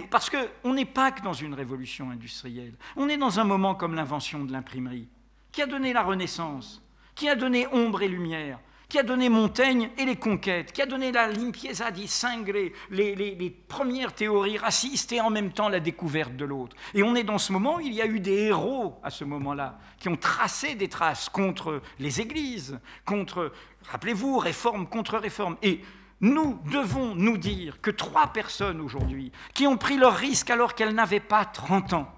Parce 0.10 0.30
qu'on 0.30 0.74
n'est 0.74 0.86
pas 0.86 1.12
que 1.12 1.22
dans 1.22 1.34
une 1.34 1.54
révolution 1.54 2.10
industrielle. 2.10 2.74
On 2.96 3.10
est 3.10 3.18
dans 3.18 3.40
un 3.40 3.44
moment 3.44 3.76
comme 3.76 3.96
l'invention 3.96 4.44
de 4.44 4.52
l'imprimerie, 4.52 5.08
qui 5.52 5.62
a 5.62 5.66
donné 5.66 5.94
la 5.94 6.04
Renaissance, 6.04 6.82
qui 7.16 7.28
a 7.28 7.36
donné 7.36 7.68
ombre 7.72 8.02
et 8.02 8.08
lumière, 8.08 8.60
qui 8.90 8.98
a 8.98 9.04
donné 9.04 9.30
Montaigne 9.30 9.92
et 10.00 10.06
les 10.06 10.16
conquêtes, 10.16 10.72
qui 10.72 10.82
a 10.82 10.88
donné 10.88 11.12
la 11.12 11.28
limpieza 11.28 11.92
di 11.92 12.08
sangue, 12.08 12.72
les, 12.90 13.16
les, 13.16 13.50
premières 13.52 14.14
théories 14.14 14.58
racistes 14.58 15.12
et 15.12 15.22
en 15.22 15.30
même 15.30 15.52
temps 15.52 15.70
la 15.70 15.80
découverte 15.80 16.36
de 16.36 16.44
l'autre. 16.44 16.76
Et 16.96 17.04
on 17.04 17.14
est 17.16 17.24
dans 17.24 17.38
ce 17.38 17.52
moment, 17.54 17.80
il 17.80 17.94
y 17.94 18.02
a 18.02 18.08
eu 18.08 18.20
des 18.20 18.46
héros 18.46 18.96
à 19.04 19.12
ce 19.12 19.24
moment-là, 19.26 19.78
qui 20.00 20.10
ont 20.10 20.16
tracé 20.18 20.74
des 20.74 20.88
traces 20.88 21.30
contre 21.30 21.84
les 22.00 22.20
églises, 22.20 22.80
contre, 23.06 23.52
rappelez-vous, 23.88 24.38
réforme 24.38 24.88
contre 24.88 25.18
réforme. 25.18 25.58
Et 25.62 25.82
nous 26.22 26.60
devons 26.72 27.16
nous 27.16 27.38
dire 27.38 27.80
que 27.82 27.92
trois 27.92 28.28
personnes 28.28 28.82
aujourd'hui, 28.82 29.32
qui 29.54 29.68
ont 29.68 29.78
pris 29.78 29.98
leur 29.98 30.16
risque 30.16 30.50
alors 30.50 30.76
qu'elles 30.76 30.96
n'avaient 30.96 31.20
pas 31.20 31.46
30 31.46 31.94
ans, 31.94 32.14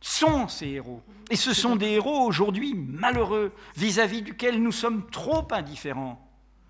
sont 0.00 0.48
ces 0.48 0.68
héros. 0.68 1.02
Et 1.30 1.36
ce 1.36 1.52
sont 1.52 1.76
des 1.76 1.90
héros 1.90 2.26
aujourd'hui 2.26 2.74
malheureux, 2.74 3.52
vis-à-vis 3.76 4.22
duquel 4.22 4.62
nous 4.62 4.72
sommes 4.72 5.08
trop 5.10 5.46
indifférents. 5.52 6.26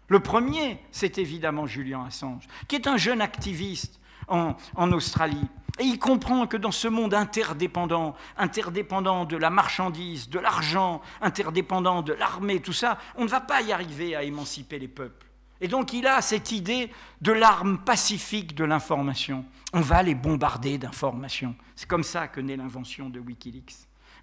Le 0.09 0.21
premier, 0.21 0.81
c'est 0.91 1.19
évidemment 1.19 1.67
Julian 1.67 2.05
Assange, 2.05 2.45
qui 2.67 2.75
est 2.75 2.89
un 2.89 2.97
jeune 2.97 3.21
activiste 3.21 4.01
en, 4.27 4.57
en, 4.75 4.93
Australie. 4.93 5.47
Et 5.79 5.85
il 5.85 5.99
comprend 5.99 6.47
que 6.47 6.57
dans 6.57 6.73
ce 6.73 6.89
monde 6.89 7.15
interdépendant, 7.15 8.15
interdépendant 8.37 9.25
de 9.25 9.37
la 9.37 9.51
marchandise, 9.51 10.29
de 10.29 10.39
l'argent, 10.39 11.01
interdépendant 11.21 12.03
de 12.03 12.13
l'armée, 12.13 12.61
tout 12.61 12.73
ça, 12.73 12.99
on 13.17 13.25
ne 13.25 13.29
va 13.29 13.41
pas 13.41 13.63
y 13.63 13.73
arriver 13.73 14.17
à 14.17 14.23
émanciper 14.23 14.79
les 14.79 14.89
peuples. 14.89 15.27
Et 15.61 15.69
donc 15.69 15.93
il 15.93 16.07
a 16.07 16.23
cette 16.23 16.53
idée 16.53 16.91
de 17.21 17.33
l'arme 17.33 17.79
pacifique 17.79 18.55
de 18.55 18.65
l'information. 18.65 19.45
On 19.73 19.81
va 19.81 20.03
les 20.03 20.15
bombarder 20.15 20.79
d'informations. 20.79 21.55
C'est 21.77 21.89
comme 21.89 22.03
ça 22.03 22.29
que 22.29 22.41
naît 22.41 22.57
l'invention 22.57 23.11
de 23.11 23.21
Wikileaks. 23.21 23.75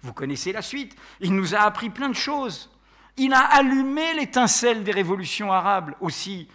Vous 0.02 0.12
connaissez 0.12 0.52
la 0.52 0.62
suite. 0.62 0.96
Il 1.20 1.34
nous 1.34 1.54
a 1.54 1.60
appris 1.60 1.90
plein 1.90 2.08
de 2.08 2.14
choses. 2.14 2.70
Il 3.16 3.32
a 3.34 3.40
allumé 3.40 4.14
l'étincelle 4.14 4.84
des 4.84 4.92
révolutions 4.92 5.52
arabes, 5.52 5.94
aussi 6.00 6.48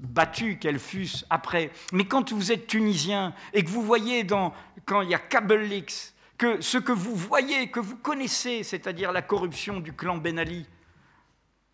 battues 0.00 0.58
qu'elles 0.58 0.78
fussent 0.78 1.26
après. 1.30 1.70
Mais 1.92 2.04
quand 2.04 2.32
vous 2.32 2.52
êtes 2.52 2.66
tunisien 2.66 3.34
et 3.52 3.62
que 3.62 3.68
vous 3.68 3.82
voyez 3.82 4.24
dans, 4.24 4.52
quand 4.86 5.02
il 5.02 5.10
y 5.10 5.14
a 5.14 5.20
Leaks, 5.56 6.14
que 6.38 6.60
ce 6.60 6.78
que 6.78 6.92
vous 6.92 7.14
voyez, 7.14 7.68
que 7.68 7.80
vous 7.80 7.96
connaissez, 7.96 8.62
c'est-à-dire 8.62 9.12
la 9.12 9.22
corruption 9.22 9.80
du 9.80 9.92
clan 9.92 10.16
Ben 10.16 10.38
Ali, 10.38 10.66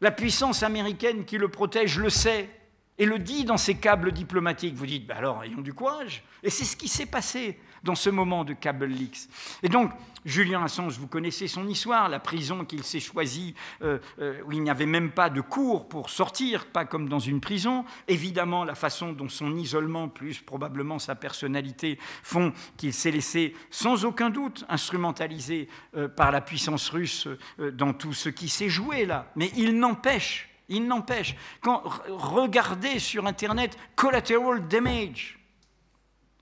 la 0.01 0.11
puissance 0.11 0.63
américaine 0.63 1.25
qui 1.25 1.39
le 1.39 1.49
protège 1.49 1.99
le 1.99 2.11
sait 2.11 2.51
et 2.99 3.07
le 3.07 3.19
dit 3.19 3.45
dans 3.45 3.57
ses 3.57 3.77
câbles 3.77 4.13
diplomatiques. 4.13 4.75
Vous 4.75 4.87
dites, 4.87 5.07
bah 5.07 5.15
alors, 5.19 5.45
ayons 5.45 5.61
du 5.61 5.73
courage. 5.73 6.25
Et 6.43 6.51
c'est 6.51 6.65
ce 6.65 6.77
qui 6.77 6.89
s'est 6.89 7.07
passé 7.07 7.59
dans 7.83 7.95
ce 7.95 8.11
moment 8.11 8.45
de 8.45 8.55
Leaks. 8.85 9.29
Et 9.63 9.69
donc, 9.69 9.93
Julien 10.27 10.65
Assange, 10.65 10.99
vous 10.99 11.07
connaissez 11.07 11.47
son 11.47 11.69
histoire, 11.69 12.09
la 12.09 12.19
prison 12.19 12.65
qu'il 12.65 12.83
s'est 12.83 12.99
choisie, 12.99 13.55
euh, 13.83 14.01
euh, 14.19 14.43
où 14.45 14.51
il 14.51 14.61
n'y 14.61 14.71
avait 14.71 14.85
même 14.85 15.13
pas 15.13 15.31
de 15.31 15.41
cours 15.41 15.89
pour 15.89 16.11
sortir, 16.11 16.67
pas 16.67 16.85
comme 16.85 17.09
dans 17.09 17.21
une 17.21 17.41
prison. 17.41 17.85
Évidemment, 18.09 18.65
la 18.65 18.75
façon 18.75 19.13
dont 19.13 19.29
son 19.29 19.57
isolement, 19.57 20.09
plus 20.09 20.41
probablement 20.41 20.99
sa 20.99 21.15
personnalité, 21.15 21.97
font 22.25 22.53
qu'il 22.77 22.93
s'est 22.93 23.13
laissé, 23.13 23.55
sans 23.71 24.05
aucun 24.05 24.31
doute, 24.31 24.65
instrumentaliser 24.69 25.69
euh, 25.97 26.09
par 26.09 26.33
la 26.33 26.41
puissance 26.41 26.89
russe 26.89 27.29
dans 27.75 27.93
tout 27.93 28.13
ce 28.13 28.29
qui 28.29 28.49
s'est 28.49 28.69
joué 28.69 29.07
là. 29.07 29.31
Mais 29.37 29.53
il 29.57 29.79
n'empêche, 29.79 30.49
il 30.69 30.89
n'empêche, 30.89 31.37
quand 31.61 31.85
regardez 32.09 32.99
sur 32.99 33.27
Internet 33.27 33.79
Collateral 33.95 34.67
Damage, 34.67 35.39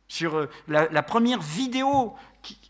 sur 0.08 0.48
la, 0.68 1.02
première 1.02 1.40
vidéo 1.40 2.14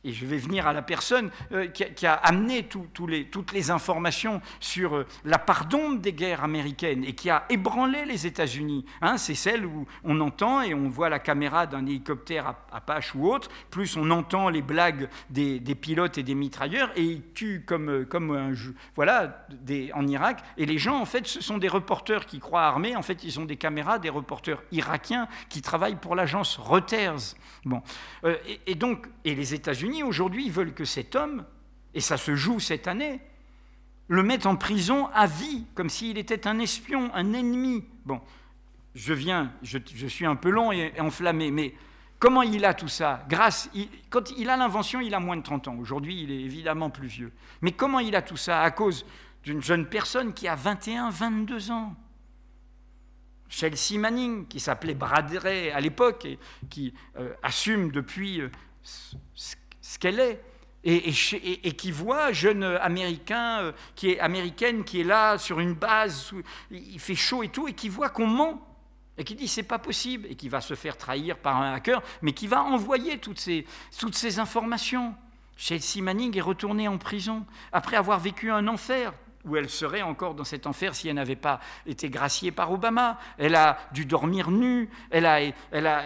et 0.05 0.13
je 0.13 0.27
vais 0.27 0.37
venir 0.37 0.67
à 0.67 0.73
la 0.73 0.83
personne 0.83 1.31
euh, 1.53 1.67
qui, 1.69 2.07
a, 2.07 2.15
amené 2.15 2.65
toutes 2.65 3.53
les 3.53 3.71
informations 3.71 4.41
sur 4.61 4.97
euh, 4.97 5.07
la 5.25 5.39
pardon 5.39 5.93
des 5.93 6.13
guerres 6.13 6.45
américaines 6.45 7.05
et 7.05 7.15
qui 7.15 7.31
a 7.31 7.45
ébranlé 7.49 8.05
les 8.05 8.27
États-Unis. 8.27 8.85
Hein, 9.01 9.17
c'est 9.17 9.35
celle 9.35 9.65
où 9.65 9.87
on 10.05 10.21
entend 10.21 10.61
et 10.63 10.75
on 10.75 10.89
voit 10.89 11.09
la 11.09 11.19
caméra 11.19 11.67
d'un 11.67 11.87
hélicoptère 11.87 12.55
Apache 12.73 13.15
ou 13.15 13.29
autre, 13.29 13.49
plus 13.71 13.97
on 13.97 14.11
entend 14.11 14.49
les 14.49 14.63
blagues 14.63 15.09
des, 15.31 15.61
pilotes 15.75 16.19
et 16.19 16.23
des 16.23 16.35
mitrailleurs 16.35 16.91
et 16.97 17.03
ils 17.03 17.23
tuent 17.33 17.65
comme, 17.67 17.89
euh, 17.89 18.09
un 18.15 18.53
voilà, 18.95 19.47
des, 19.51 19.91
en 19.95 20.07
Irak. 20.07 20.41
Et 20.57 20.67
les 20.67 20.79
gens, 20.79 21.01
en 21.01 21.07
fait, 21.07 21.27
ce 21.27 21.41
sont 21.41 21.59
des 21.59 21.69
reporters 21.69 22.27
qui 22.27 22.39
croient 22.39 22.65
armés. 22.65 22.95
En 22.97 23.03
fait, 23.03 23.25
ils 23.25 23.41
ont 23.41 23.45
des 23.45 23.57
caméras, 23.57 23.99
des 23.99 24.11
reporters 24.11 24.63
irakiens 24.71 25.29
qui 25.49 25.63
travaillent 25.63 25.97
pour 25.97 26.15
l'agence 26.15 26.57
Reuters. 26.57 27.35
Bon. 27.65 27.83
et 28.67 28.75
donc, 28.75 29.07
et 29.25 29.35
les 29.35 29.55
États-Unis 29.55 29.94
aujourd'hui 30.03 30.51
veulent 30.51 30.75
que 30.75 30.85
cet 30.85 31.15
homme, 31.15 31.45
et 31.95 32.01
ça 32.01 32.17
se 32.17 32.35
joue 32.35 32.61
cette 32.61 32.89
année, 32.89 33.21
le 34.09 34.23
mette 34.23 34.47
en 34.47 34.57
prison 34.57 35.09
à 35.15 35.27
vie, 35.27 35.65
comme 35.75 35.89
s'il 35.89 36.19
était 36.19 36.47
un 36.47 36.59
espion, 36.59 37.11
un 37.15 37.33
ennemi. 37.33 37.85
Bon, 38.05 38.21
je 38.95 39.15
viens, 39.15 39.53
je, 39.63 40.07
suis 40.07 40.27
un 40.27 40.37
peu 40.37 40.51
long 40.51 40.73
et 40.73 40.93
enflammé, 41.01 41.51
mais 41.51 41.75
comment 42.19 42.43
il 42.43 42.65
a 42.65 42.75
tout 42.75 42.89
ça? 42.89 43.25
Grâce, 43.29 43.71
quand 44.11 44.31
il 44.37 44.51
a 44.51 44.57
l'invention, 44.57 45.01
il 45.01 45.15
a 45.15 45.21
moins 45.21 45.37
de 45.37 45.43
30 45.43 45.69
ans. 45.69 45.77
Aujourd'hui, 45.79 46.23
il 46.23 46.31
est 46.31 46.41
évidemment 46.41 46.91
plus 46.91 47.09
vieux. 47.09 47.33
Mais 47.63 47.73
comment 47.73 48.01
il 48.01 48.15
a 48.15 48.23
tout 48.23 48.37
ça? 48.37 48.63
À 48.63 48.71
cause 48.71 49.07
d'une 49.43 49.63
jeune 49.63 49.87
personne 49.87 50.33
qui 50.33 50.49
a 50.49 50.55
21, 50.55 51.11
22 51.11 51.71
ans. 51.71 51.95
Chelsea 53.49 53.99
Manning, 53.99 54.47
qui 54.47 54.59
s'appelait 54.59 54.95
Bradley 54.95 55.71
à 55.71 55.81
l'époque 55.81 56.25
et 56.25 56.39
qui 56.71 56.93
euh, 57.17 57.35
assume 57.43 57.93
depuis 57.93 58.41
euh, 58.41 58.51
ce 59.95 59.99
qu'elle 59.99 60.21
est. 60.21 60.41
Et, 60.87 61.13
qui 61.13 61.91
voit 61.91 62.33
jeune 62.33 62.63
américain 62.63 63.61
euh, 63.63 63.73
qui 63.95 64.11
est 64.11 64.21
américaine 64.21 64.85
qui 64.85 65.01
est 65.01 65.05
là 65.05 65.39
sur 65.39 65.59
une 65.59 65.73
base 65.73 66.35
il 66.71 67.01
fait 67.01 67.15
chaud 67.15 67.43
et 67.43 67.49
tout 67.49 67.67
et 67.69 67.73
qui 67.73 67.89
voit 67.89 68.11
qu'on 68.11 68.27
ment. 68.27 68.69
Et 69.17 69.25
qui 69.25 69.35
dit 69.35 69.49
c'est 69.49 69.63
pas 69.63 69.79
possible. 69.79 70.27
Et 70.29 70.35
qui 70.35 70.51
va 70.51 70.61
se 70.61 70.75
faire 70.75 70.99
trahir 70.99 71.39
par 71.39 71.57
un 71.57 71.73
hacker 71.73 72.03
mais 72.21 72.33
qui 72.33 72.47
va 72.47 72.63
envoyer 72.63 73.17
toutes 73.17 73.41
ces, 73.41 73.65
toutes 73.99 74.15
ces 74.15 74.39
informations. 74.39 75.15
Chelsea 75.57 76.03
Manning 76.03 76.37
est 76.37 76.43
retournée 76.43 76.89
en 76.89 76.99
prison 76.99 77.47
après 77.73 77.97
avoir 77.97 78.19
vécu 78.19 78.51
un 78.51 78.69
enfer 78.69 79.15
où 79.45 79.57
elle 79.57 79.69
serait 79.69 80.03
encore 80.03 80.35
dans 80.35 80.45
cet 80.45 80.67
enfer 80.67 80.95
si 80.95 81.09
elle 81.09 81.17
n'avait 81.17 81.37
pas 81.37 81.61
été 81.87 82.09
graciée 82.09 82.51
par 82.51 82.73
Obama. 82.73 83.19
Elle 83.39 83.55
a 83.55 83.79
dû 83.93 84.07
dormir 84.07 84.51
nue, 84.51 84.89
elle 85.11 85.27
a, 85.27 85.41
elle 85.71 85.87
a, 85.87 86.05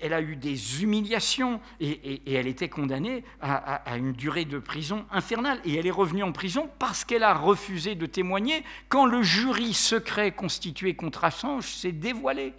elle, 0.00 0.12
a 0.12 0.20
eu 0.20 0.36
des 0.36 0.82
humiliations 0.82 1.60
et, 1.80 2.20
elle 2.34 2.46
était 2.46 2.68
condamnée 2.68 3.24
à, 3.40 3.96
une 3.96 4.12
durée 4.12 4.44
de 4.44 4.58
prison 4.58 5.04
infernale. 5.10 5.60
Et 5.64 5.74
elle 5.74 5.86
est 5.86 5.90
revenue 5.90 6.22
en 6.22 6.32
prison 6.32 6.70
parce 6.78 7.04
qu'elle 7.04 7.24
a 7.24 7.34
refusé 7.34 7.94
de 7.94 8.06
témoigner 8.06 8.64
quand 8.88 9.06
le 9.06 9.22
jury 9.22 9.74
secret 9.74 10.32
constitué 10.32 10.94
contre 10.94 11.24
Assange 11.24 11.66
s'est 11.66 11.92
dévoilé. 11.92 12.54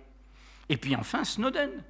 Et 0.69 0.77
puis 0.77 0.95
enfin 0.95 1.23
Snowden. 1.23 1.83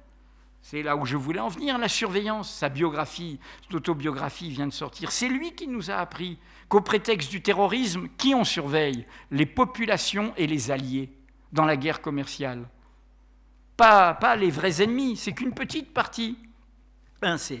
C'est 0.62 0.82
là 0.82 0.96
où 0.96 1.04
je 1.04 1.18
voulais 1.18 1.40
en 1.40 1.48
venir, 1.48 1.76
la 1.76 1.88
surveillance. 1.88 2.50
Sa 2.50 2.70
biographie, 2.70 3.38
son 3.68 3.76
autobiographie 3.76 4.48
vient 4.48 4.66
de 4.66 4.72
sortir. 4.72 5.12
C'est 5.12 5.28
lui 5.28 5.52
qui 5.52 5.68
nous 5.68 5.90
a 5.90 5.96
appris 5.96 6.38
qu'au 6.68 6.80
prétexte 6.80 7.30
du 7.30 7.42
terrorisme, 7.42 8.08
qui 8.16 8.34
on 8.34 8.44
surveille? 8.44 9.06
Les 9.30 9.46
populations 9.46 10.32
et 10.36 10.46
les 10.46 10.70
alliés 10.70 11.10
dans 11.52 11.64
la 11.64 11.76
guerre 11.76 12.00
commerciale. 12.00 12.68
Pas, 13.76 14.36
les 14.36 14.50
vrais 14.50 14.82
ennemis, 14.82 15.16
c'est 15.16 15.32
qu'une 15.32 15.52
petite 15.52 15.92
partie. 15.92 16.38
Ben, 17.20 17.38
c'est 17.38 17.60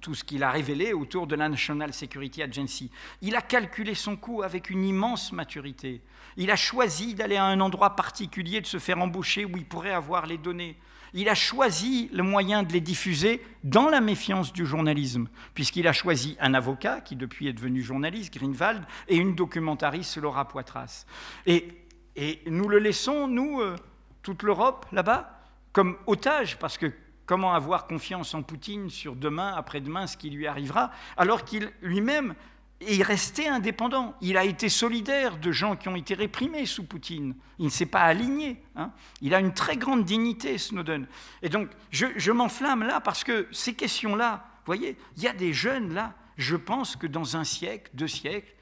tout 0.00 0.14
ce 0.14 0.24
qu'il 0.24 0.42
a 0.42 0.50
révélé 0.50 0.92
autour 0.92 1.26
de 1.26 1.36
la 1.36 1.48
National 1.48 1.92
Security 1.92 2.42
Agency. 2.42 2.90
Il 3.20 3.36
a 3.36 3.42
calculé 3.42 3.94
son 3.94 4.16
coût 4.16 4.42
avec 4.42 4.70
une 4.70 4.84
immense 4.84 5.32
maturité. 5.32 6.02
Il 6.36 6.50
a 6.50 6.56
choisi 6.56 7.14
d'aller 7.14 7.36
à 7.36 7.44
un 7.44 7.60
endroit 7.60 7.96
particulier, 7.96 8.60
de 8.60 8.66
se 8.66 8.78
faire 8.78 8.98
embaucher 8.98 9.44
où 9.44 9.56
il 9.56 9.66
pourrait 9.66 9.92
avoir 9.92 10.26
les 10.26 10.38
données. 10.38 10.76
Il 11.18 11.30
a 11.30 11.34
choisi 11.34 12.10
le 12.12 12.22
moyen 12.22 12.62
de 12.62 12.74
les 12.74 12.82
diffuser 12.82 13.42
dans 13.64 13.88
la 13.88 14.02
méfiance 14.02 14.52
du 14.52 14.66
journalisme, 14.66 15.28
puisqu'il 15.54 15.88
a 15.88 15.94
choisi 15.94 16.36
un 16.40 16.52
avocat, 16.52 17.00
qui 17.00 17.16
depuis 17.16 17.48
est 17.48 17.54
devenu 17.54 17.80
journaliste, 17.80 18.34
Greenwald, 18.34 18.84
et 19.08 19.16
une 19.16 19.34
documentariste, 19.34 20.18
Laura 20.18 20.46
Poitras. 20.46 21.06
Et, 21.46 21.72
nous 22.46 22.68
le 22.68 22.78
laissons, 22.78 23.28
nous, 23.28 23.62
euh, 23.62 23.76
toute 24.22 24.42
l'Europe, 24.42 24.84
là-bas, 24.92 25.40
comme 25.72 25.96
otage, 26.06 26.58
parce 26.58 26.76
que 26.76 26.92
comment 27.24 27.54
avoir 27.54 27.86
confiance 27.86 28.34
en 28.34 28.42
Poutine 28.42 28.90
sur 28.90 29.16
demain, 29.16 29.54
après-demain, 29.56 30.06
ce 30.06 30.18
qui 30.18 30.28
lui 30.28 30.46
arrivera, 30.46 30.90
alors 31.16 31.46
qu'il 31.46 31.72
lui-même 31.80 32.34
est 32.80 33.02
resté 33.02 33.48
indépendant. 33.48 34.14
Il 34.20 34.36
a 34.36 34.44
été 34.44 34.68
solidaire 34.68 35.38
de 35.38 35.52
gens 35.52 35.76
qui 35.76 35.88
ont 35.88 35.96
été 35.96 36.14
réprimés 36.14 36.66
sous 36.66 36.84
Poutine. 36.84 37.34
Il 37.58 37.66
ne 37.66 37.70
s'est 37.70 37.86
pas 37.86 38.02
aligné. 38.02 38.62
Hein. 38.74 38.92
Il 39.20 39.34
a 39.34 39.40
une 39.40 39.54
très 39.54 39.76
grande 39.76 40.04
dignité, 40.04 40.58
Snowden. 40.58 41.06
Et 41.42 41.48
donc, 41.48 41.70
je, 41.90 42.30
m'enflamme 42.30 42.82
là 42.82 43.00
parce 43.00 43.24
que 43.24 43.48
ces 43.50 43.74
questions-là, 43.74 44.44
vous 44.58 44.66
voyez, 44.66 44.96
il 45.16 45.22
y 45.22 45.28
a 45.28 45.32
des 45.32 45.52
jeunes 45.52 45.94
là, 45.94 46.14
je 46.36 46.56
pense 46.56 46.96
que 46.96 47.06
dans 47.06 47.36
un 47.36 47.44
siècle, 47.44 47.90
deux 47.94 48.08
siècles, 48.08 48.54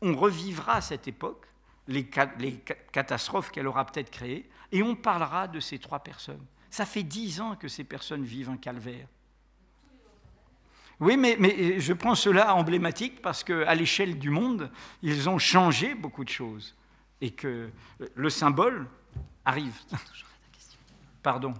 on 0.00 0.14
revivra 0.16 0.80
cette 0.80 1.08
époque, 1.08 1.46
les, 1.88 2.08
les 2.38 2.62
catastrophes 2.92 3.50
qu'elle 3.50 3.66
aura 3.66 3.84
peut-être 3.84 4.10
créées, 4.10 4.48
et 4.72 4.82
on 4.82 4.94
parlera 4.94 5.48
de 5.48 5.60
ces 5.60 5.78
trois 5.78 5.98
personnes. 5.98 6.44
Ça 6.70 6.86
fait 6.86 7.02
dix 7.02 7.40
ans 7.40 7.56
que 7.56 7.68
ces 7.68 7.84
personnes 7.84 8.24
vivent 8.24 8.50
un 8.50 8.56
calvaire. 8.56 9.08
Oui, 11.00 11.16
mais, 11.16 11.36
mais 11.38 11.78
je 11.78 11.92
prends 11.92 12.14
cela 12.14 12.54
emblématique 12.54 13.22
parce 13.22 13.44
qu'à 13.44 13.74
l'échelle 13.74 14.18
du 14.18 14.30
monde, 14.30 14.70
ils 15.02 15.28
ont 15.28 15.38
changé 15.38 15.94
beaucoup 15.94 16.24
de 16.24 16.28
choses 16.28 16.74
et 17.20 17.30
que 17.30 17.70
le 18.14 18.30
symbole 18.30 18.86
arrive. 19.44 19.76
Pardon. 21.22 21.54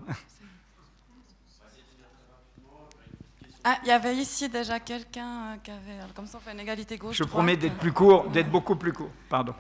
Ah, 3.64 3.78
il 3.82 3.88
y 3.88 3.92
avait 3.92 4.16
ici 4.16 4.48
déjà 4.48 4.80
quelqu'un 4.80 5.58
qui 5.62 5.70
avait. 5.70 5.98
Comme 6.14 6.26
ça, 6.26 6.38
on 6.38 6.40
fait 6.40 6.52
une 6.52 6.60
égalité 6.60 6.96
gauche. 6.96 7.16
Je 7.16 7.24
promets 7.24 7.56
d'être 7.56 7.76
plus 7.76 7.92
court, 7.92 8.28
d'être 8.30 8.50
beaucoup 8.50 8.76
plus 8.76 8.92
court. 8.92 9.10
Pardon. 9.28 9.54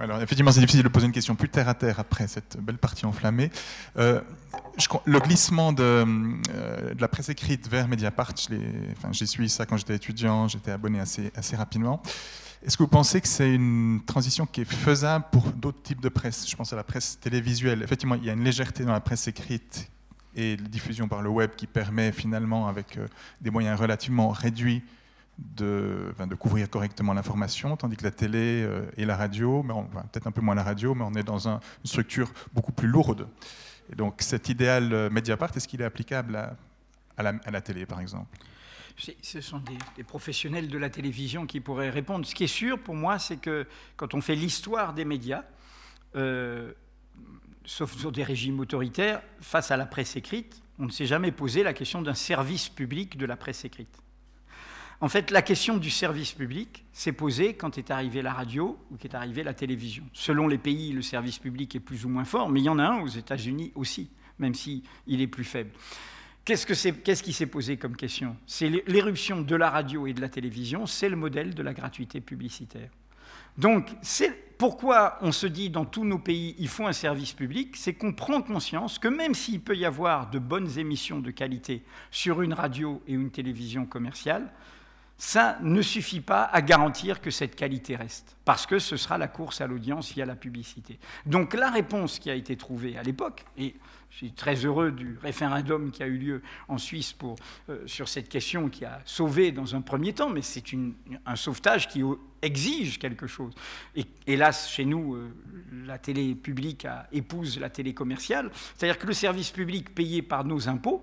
Alors, 0.00 0.22
effectivement, 0.22 0.52
c'est 0.52 0.60
difficile 0.60 0.84
de 0.84 0.88
poser 0.88 1.06
une 1.06 1.12
question 1.12 1.34
plus 1.34 1.48
terre 1.48 1.68
à 1.68 1.74
terre 1.74 1.98
après 1.98 2.28
cette 2.28 2.56
belle 2.60 2.78
partie 2.78 3.04
enflammée. 3.04 3.50
Euh, 3.96 4.20
le 5.04 5.18
glissement 5.18 5.72
de, 5.72 5.82
euh, 5.82 6.94
de, 6.94 7.00
la 7.00 7.08
presse 7.08 7.28
écrite 7.30 7.68
vers 7.68 7.88
Mediapart, 7.88 8.34
j'ai 9.10 9.26
suivi 9.26 9.48
ça 9.48 9.66
quand 9.66 9.76
j'étais 9.76 9.96
étudiant, 9.96 10.46
j'étais 10.46 10.70
abonné 10.70 11.00
assez, 11.00 11.32
assez 11.34 11.56
rapidement. 11.56 12.00
Est-ce 12.64 12.76
que 12.76 12.84
vous 12.84 12.88
pensez 12.88 13.20
que 13.20 13.26
c'est 13.26 13.52
une 13.52 14.00
transition 14.06 14.46
qui 14.46 14.60
est 14.60 14.72
faisable 14.72 15.24
pour 15.32 15.50
d'autres 15.50 15.82
types 15.82 16.00
de 16.00 16.08
presse? 16.08 16.48
Je 16.48 16.54
pense 16.54 16.72
à 16.72 16.76
la 16.76 16.84
presse 16.84 17.18
télévisuelle. 17.20 17.82
Effectivement, 17.82 18.14
il 18.14 18.24
y 18.24 18.30
a 18.30 18.34
une 18.34 18.44
légèreté 18.44 18.84
dans 18.84 18.92
la 18.92 19.00
presse 19.00 19.26
écrite 19.26 19.90
et 20.36 20.56
la 20.56 20.68
diffusion 20.68 21.08
par 21.08 21.22
le 21.22 21.28
web 21.28 21.50
qui 21.56 21.66
permet 21.66 22.12
finalement, 22.12 22.68
avec 22.68 22.98
euh, 22.98 23.08
des 23.40 23.50
moyens 23.50 23.78
relativement 23.80 24.28
réduits, 24.28 24.82
de, 25.38 26.34
couvrir 26.38 26.68
correctement 26.68 27.14
l'information, 27.14 27.76
tandis 27.76 27.96
que 27.96 28.04
la 28.04 28.10
télé 28.10 28.62
euh, 28.62 28.82
et 28.96 29.04
la 29.04 29.16
radio, 29.16 29.62
peut-être 29.62 30.26
un 30.26 30.32
peu 30.32 30.40
moins 30.40 30.54
la 30.54 30.62
radio, 30.62 30.94
mais 30.94 31.04
on 31.04 31.14
est 31.14 31.22
dans 31.22 31.48
une 31.48 31.60
structure 31.84 32.32
beaucoup 32.52 32.72
plus 32.72 32.88
lourde. 32.88 33.28
Donc 33.96 34.16
cet 34.18 34.48
idéal 34.48 34.92
euh, 34.92 35.10
Mediapart, 35.10 35.50
est-ce 35.56 35.68
qu'il 35.68 35.80
est 35.80 35.84
applicable 35.84 36.36
à, 37.16 37.22
la, 37.22 37.60
télé, 37.60 37.86
par 37.86 38.00
exemple? 38.00 38.36
Ce 39.22 39.40
sont 39.40 39.62
des, 39.96 40.04
professionnels 40.04 40.68
de 40.68 40.78
la 40.78 40.90
télévision 40.90 41.46
qui 41.46 41.60
pourraient 41.60 41.90
répondre. 41.90 42.26
Ce 42.26 42.34
qui 42.34 42.44
est 42.44 42.48
sûr 42.48 42.80
pour 42.80 42.94
moi, 42.94 43.18
c'est 43.18 43.36
que 43.36 43.66
quand 43.96 44.14
on 44.14 44.20
fait 44.20 44.34
l'histoire 44.34 44.92
des 44.92 45.04
médias, 45.04 45.44
euh, 46.16 46.72
sauf 47.64 47.96
sur 47.96 48.10
des 48.10 48.24
régimes 48.24 48.58
autoritaires, 48.58 49.22
face 49.40 49.70
à 49.70 49.76
la 49.76 49.86
presse 49.86 50.16
écrite, 50.16 50.62
on 50.80 50.86
ne 50.86 50.90
s'est 50.90 51.06
jamais 51.06 51.32
posé 51.32 51.62
la 51.62 51.72
question 51.72 52.02
d'un 52.02 52.14
service 52.14 52.68
public 52.68 53.16
de 53.16 53.26
la 53.26 53.36
presse 53.36 53.64
écrite. 53.64 54.02
En 55.00 55.08
fait, 55.08 55.30
la 55.30 55.42
question 55.42 55.76
du 55.76 55.90
service 55.90 56.32
public 56.32 56.84
s'est 56.92 57.12
posée 57.12 57.54
quand 57.54 57.78
est 57.78 57.92
arrivée 57.92 58.20
la 58.20 58.32
radio 58.32 58.76
ou 58.90 58.96
qu'est 58.96 59.14
arrivée 59.14 59.44
la 59.44 59.54
télévision. 59.54 60.02
Selon 60.12 60.48
les 60.48 60.58
pays, 60.58 60.92
le 60.92 61.02
service 61.02 61.38
public 61.38 61.76
est 61.76 61.80
plus 61.80 62.04
ou 62.04 62.08
moins 62.08 62.24
fort, 62.24 62.48
mais 62.48 62.60
il 62.60 62.64
y 62.64 62.68
en 62.68 62.80
a 62.80 62.84
un 62.84 63.00
aux 63.00 63.08
États-Unis 63.08 63.70
aussi, 63.76 64.10
même 64.40 64.54
s'il 64.54 64.82
il 65.06 65.20
est 65.20 65.28
plus 65.28 65.44
faible. 65.44 65.70
Qu'est-ce, 66.44 67.22
qui 67.22 67.32
s'est 67.32 67.46
posé 67.46 67.76
comme 67.76 67.94
question? 67.94 68.36
C'est 68.46 68.70
l'éruption 68.86 69.42
de 69.42 69.54
la 69.54 69.70
radio 69.70 70.06
et 70.06 70.14
de 70.14 70.20
la 70.20 70.30
télévision, 70.30 70.86
c'est 70.86 71.10
le 71.10 71.16
modèle 71.16 71.54
de 71.54 71.62
la 71.62 71.74
gratuité 71.74 72.20
publicitaire. 72.20 72.90
Donc, 73.56 73.90
c'est 74.02 74.56
pourquoi 74.56 75.18
on 75.20 75.30
se 75.30 75.46
dit 75.46 75.70
dans 75.70 75.84
tous 75.84 76.04
nos 76.04 76.18
pays, 76.18 76.56
il 76.58 76.68
faut 76.68 76.86
un 76.86 76.92
service 76.92 77.34
public, 77.34 77.76
c'est 77.76 77.92
qu'on 77.92 78.12
prend 78.12 78.40
conscience 78.40 78.98
que 78.98 79.08
même 79.08 79.34
s'il 79.34 79.60
peut 79.60 79.76
y 79.76 79.84
avoir 79.84 80.30
de 80.30 80.38
bonnes 80.38 80.78
émissions 80.78 81.20
de 81.20 81.30
qualité 81.30 81.82
sur 82.10 82.42
une 82.42 82.54
radio 82.54 83.02
et 83.06 83.12
une 83.12 83.30
télévision 83.30 83.84
commerciale, 83.84 84.50
ça 85.18 85.58
ne 85.62 85.82
suffit 85.82 86.20
pas 86.20 86.44
à 86.44 86.62
garantir 86.62 87.20
que 87.20 87.32
cette 87.32 87.56
qualité 87.56 87.96
reste, 87.96 88.36
parce 88.44 88.66
que 88.66 88.78
ce 88.78 88.96
sera 88.96 89.18
la 89.18 89.26
course 89.26 89.60
à 89.60 89.66
l'audience 89.66 90.12
via 90.12 90.24
la 90.24 90.36
publicité. 90.36 91.00
Donc 91.26 91.54
la 91.54 91.70
réponse 91.70 92.20
qui 92.20 92.30
a 92.30 92.34
été 92.34 92.56
trouvée 92.56 92.96
à 92.96 93.02
l'époque, 93.02 93.44
et 93.56 93.74
je 94.10 94.16
suis 94.16 94.32
très 94.32 94.54
heureux 94.64 94.92
du 94.92 95.18
référendum 95.20 95.90
qui 95.90 96.04
a 96.04 96.06
eu 96.06 96.18
lieu 96.18 96.42
en 96.68 96.78
Suisse 96.78 97.16
euh, 97.68 97.86
sur 97.86 98.08
cette 98.08 98.28
question 98.28 98.68
qui 98.68 98.84
a 98.84 99.00
sauvé 99.04 99.50
dans 99.50 99.74
un 99.74 99.80
premier 99.80 100.12
temps, 100.12 100.30
mais 100.30 100.40
c'est 100.40 100.62
un 101.26 101.36
sauvetage 101.36 101.88
qui 101.88 102.02
exige 102.40 103.00
quelque 103.00 103.26
chose. 103.26 103.52
Et 103.96 104.06
hélas, 104.28 104.70
chez 104.70 104.84
nous, 104.84 105.16
euh, 105.16 105.34
la 105.84 105.98
télé 105.98 106.36
publique 106.36 106.86
épouse 107.12 107.58
la 107.58 107.70
télé 107.70 107.92
commerciale, 107.92 108.52
c'est-à-dire 108.76 108.98
que 108.98 109.06
le 109.08 109.12
service 109.14 109.50
public 109.50 109.92
payé 109.94 110.22
par 110.22 110.44
nos 110.44 110.68
impôts, 110.68 111.02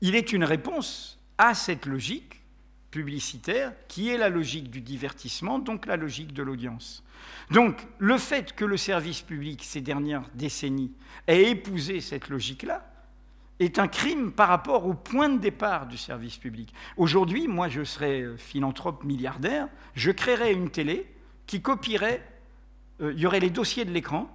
il 0.00 0.14
est 0.14 0.32
une 0.32 0.44
réponse 0.44 1.18
à 1.36 1.52
cette 1.52 1.84
logique 1.84 2.35
publicitaire, 2.96 3.74
qui 3.88 4.08
est 4.08 4.16
la 4.16 4.30
logique 4.30 4.70
du 4.70 4.80
divertissement, 4.80 5.58
donc 5.58 5.84
la 5.84 5.98
logique 5.98 6.32
de 6.32 6.42
l'audience. 6.42 7.04
Donc 7.50 7.86
le 7.98 8.16
fait 8.16 8.54
que 8.54 8.64
le 8.64 8.78
service 8.78 9.20
public, 9.20 9.62
ces 9.62 9.82
dernières 9.82 10.24
décennies, 10.32 10.92
ait 11.26 11.50
épousé 11.50 12.00
cette 12.00 12.30
logique-là, 12.30 12.90
est 13.60 13.78
un 13.78 13.86
crime 13.86 14.32
par 14.32 14.48
rapport 14.48 14.86
au 14.86 14.94
point 14.94 15.28
de 15.28 15.38
départ 15.38 15.86
du 15.86 15.98
service 15.98 16.38
public. 16.38 16.72
Aujourd'hui, 16.96 17.48
moi 17.48 17.68
je 17.68 17.84
serais 17.84 18.24
philanthrope 18.38 19.04
milliardaire, 19.04 19.68
je 19.94 20.10
créerais 20.10 20.54
une 20.54 20.70
télé 20.70 21.06
qui 21.46 21.60
copierait, 21.60 22.26
euh, 23.02 23.12
il 23.12 23.20
y 23.20 23.26
aurait 23.26 23.40
les 23.40 23.50
dossiers 23.50 23.84
de 23.84 23.92
l'écran, 23.92 24.26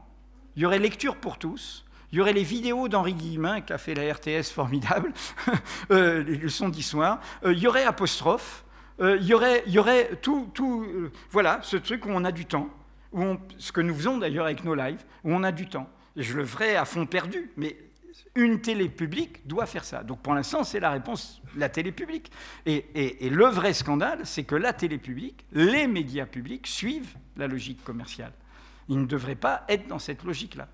il 0.55 0.61
y 0.61 0.65
aurait 0.67 0.77
lecture 0.77 1.15
pour 1.15 1.39
tous, 1.39 1.83
il 2.11 2.17
y 2.17 2.21
aurait 2.21 2.33
les 2.33 2.43
vidéos 2.43 2.89
d'Henri 2.89 3.13
Guillemin, 3.13 3.61
qui 3.61 3.71
a 3.71 3.77
fait 3.77 3.93
la 3.93 4.13
RTS 4.13 4.51
formidable, 4.53 5.13
euh, 5.91 6.23
les 6.23 6.35
leçons 6.35 6.67
d'histoire. 6.67 7.21
Euh, 7.45 7.53
il 7.53 7.59
y 7.59 7.67
aurait 7.67 7.85
apostrophe. 7.85 8.65
Euh, 8.99 9.17
il, 9.19 9.27
y 9.27 9.33
aurait, 9.33 10.09
tout, 10.21 10.85
voilà, 11.31 11.59
ce 11.63 11.77
truc 11.77 12.05
où 12.05 12.09
on 12.09 12.23
a 12.25 12.31
du 12.31 12.45
temps, 12.45 12.69
ce 13.57 13.71
que 13.71 13.81
nous 13.81 13.95
faisons 13.95 14.17
d'ailleurs 14.17 14.45
avec 14.45 14.63
nos 14.63 14.75
lives, 14.75 15.03
où 15.23 15.33
on 15.33 15.43
a 15.43 15.51
du 15.51 15.67
temps. 15.67 15.89
Je 16.15 16.35
le 16.35 16.45
ferai 16.45 16.75
à 16.75 16.85
fond 16.85 17.05
perdu, 17.05 17.51
mais 17.55 17.77
une 18.35 18.61
télé 18.61 18.89
publique 18.89 19.47
doit 19.47 19.65
faire 19.65 19.85
ça. 19.85 20.03
Donc 20.03 20.21
pour 20.21 20.35
l'instant, 20.35 20.63
c'est 20.63 20.79
la 20.79 20.91
réponse, 20.91 21.41
la 21.55 21.69
télé 21.69 21.91
publique. 21.91 22.31
Et, 22.65 22.85
et, 22.93 23.25
et 23.25 23.29
le 23.29 23.45
vrai 23.45 23.73
scandale, 23.73 24.25
c'est 24.25 24.43
que 24.43 24.55
la 24.55 24.73
télé 24.73 24.97
publique, 24.97 25.45
les 25.53 25.87
médias 25.87 26.25
publics 26.25 26.67
suivent 26.67 27.15
la 27.37 27.47
logique 27.47 27.83
commerciale. 27.83 28.33
Ils 28.89 28.99
ne 28.99 29.05
devraient 29.05 29.35
pas 29.35 29.63
être 29.69 29.87
dans 29.87 29.99
cette 29.99 30.23
logique-là. 30.23 30.67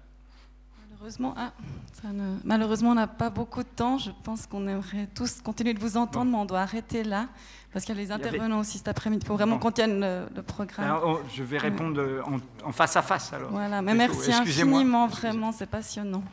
Malheureusement, 0.99 1.36
ah, 1.38 1.52
Malheureusement, 2.44 2.90
on 2.91 2.95
n'a 2.95 3.06
pas 3.06 3.30
beaucoup 3.30 3.61
de 3.61 3.68
temps. 3.68 3.99
Je 3.99 4.10
pense 4.24 4.48
qu'on 4.48 4.68
aimerait 4.68 5.07
tous 5.14 5.41
continuer 5.41 5.76
de 5.76 5.80
vous 5.80 5.95
entendre, 5.95 6.32
mais 6.32 6.38
on 6.38 6.45
doit 6.45 6.61
arrêter 6.61 7.03
là, 7.03 7.28
parce 7.72 7.86
qu'il 7.86 7.95
y 7.95 7.98
a 7.99 8.02
les 8.02 8.11
intervenants 8.11 8.60
aussi 8.60 8.80
cet 8.80 8.88
après-midi. 8.88 9.24
Il 9.24 9.28
faut 9.28 9.36
vraiment 9.36 9.60
qu'on 9.60 9.72
tienne 9.72 9.99
le, 9.99 10.41
programme. 10.41 10.99
Oh, 11.06 11.19
je 11.32 11.44
vais 11.44 11.60
répondre 11.60 12.02
en, 12.64 12.72
face 12.72 12.95
à 12.95 13.03
face 13.03 13.32
alors. 13.32 13.52
Voilà, 13.52 13.82
mais 13.82 13.94
merci 13.94 14.34
infiniment, 14.34 15.06
vraiment, 15.07 15.52
c'est 15.52 15.69
passionnant. 15.69 16.24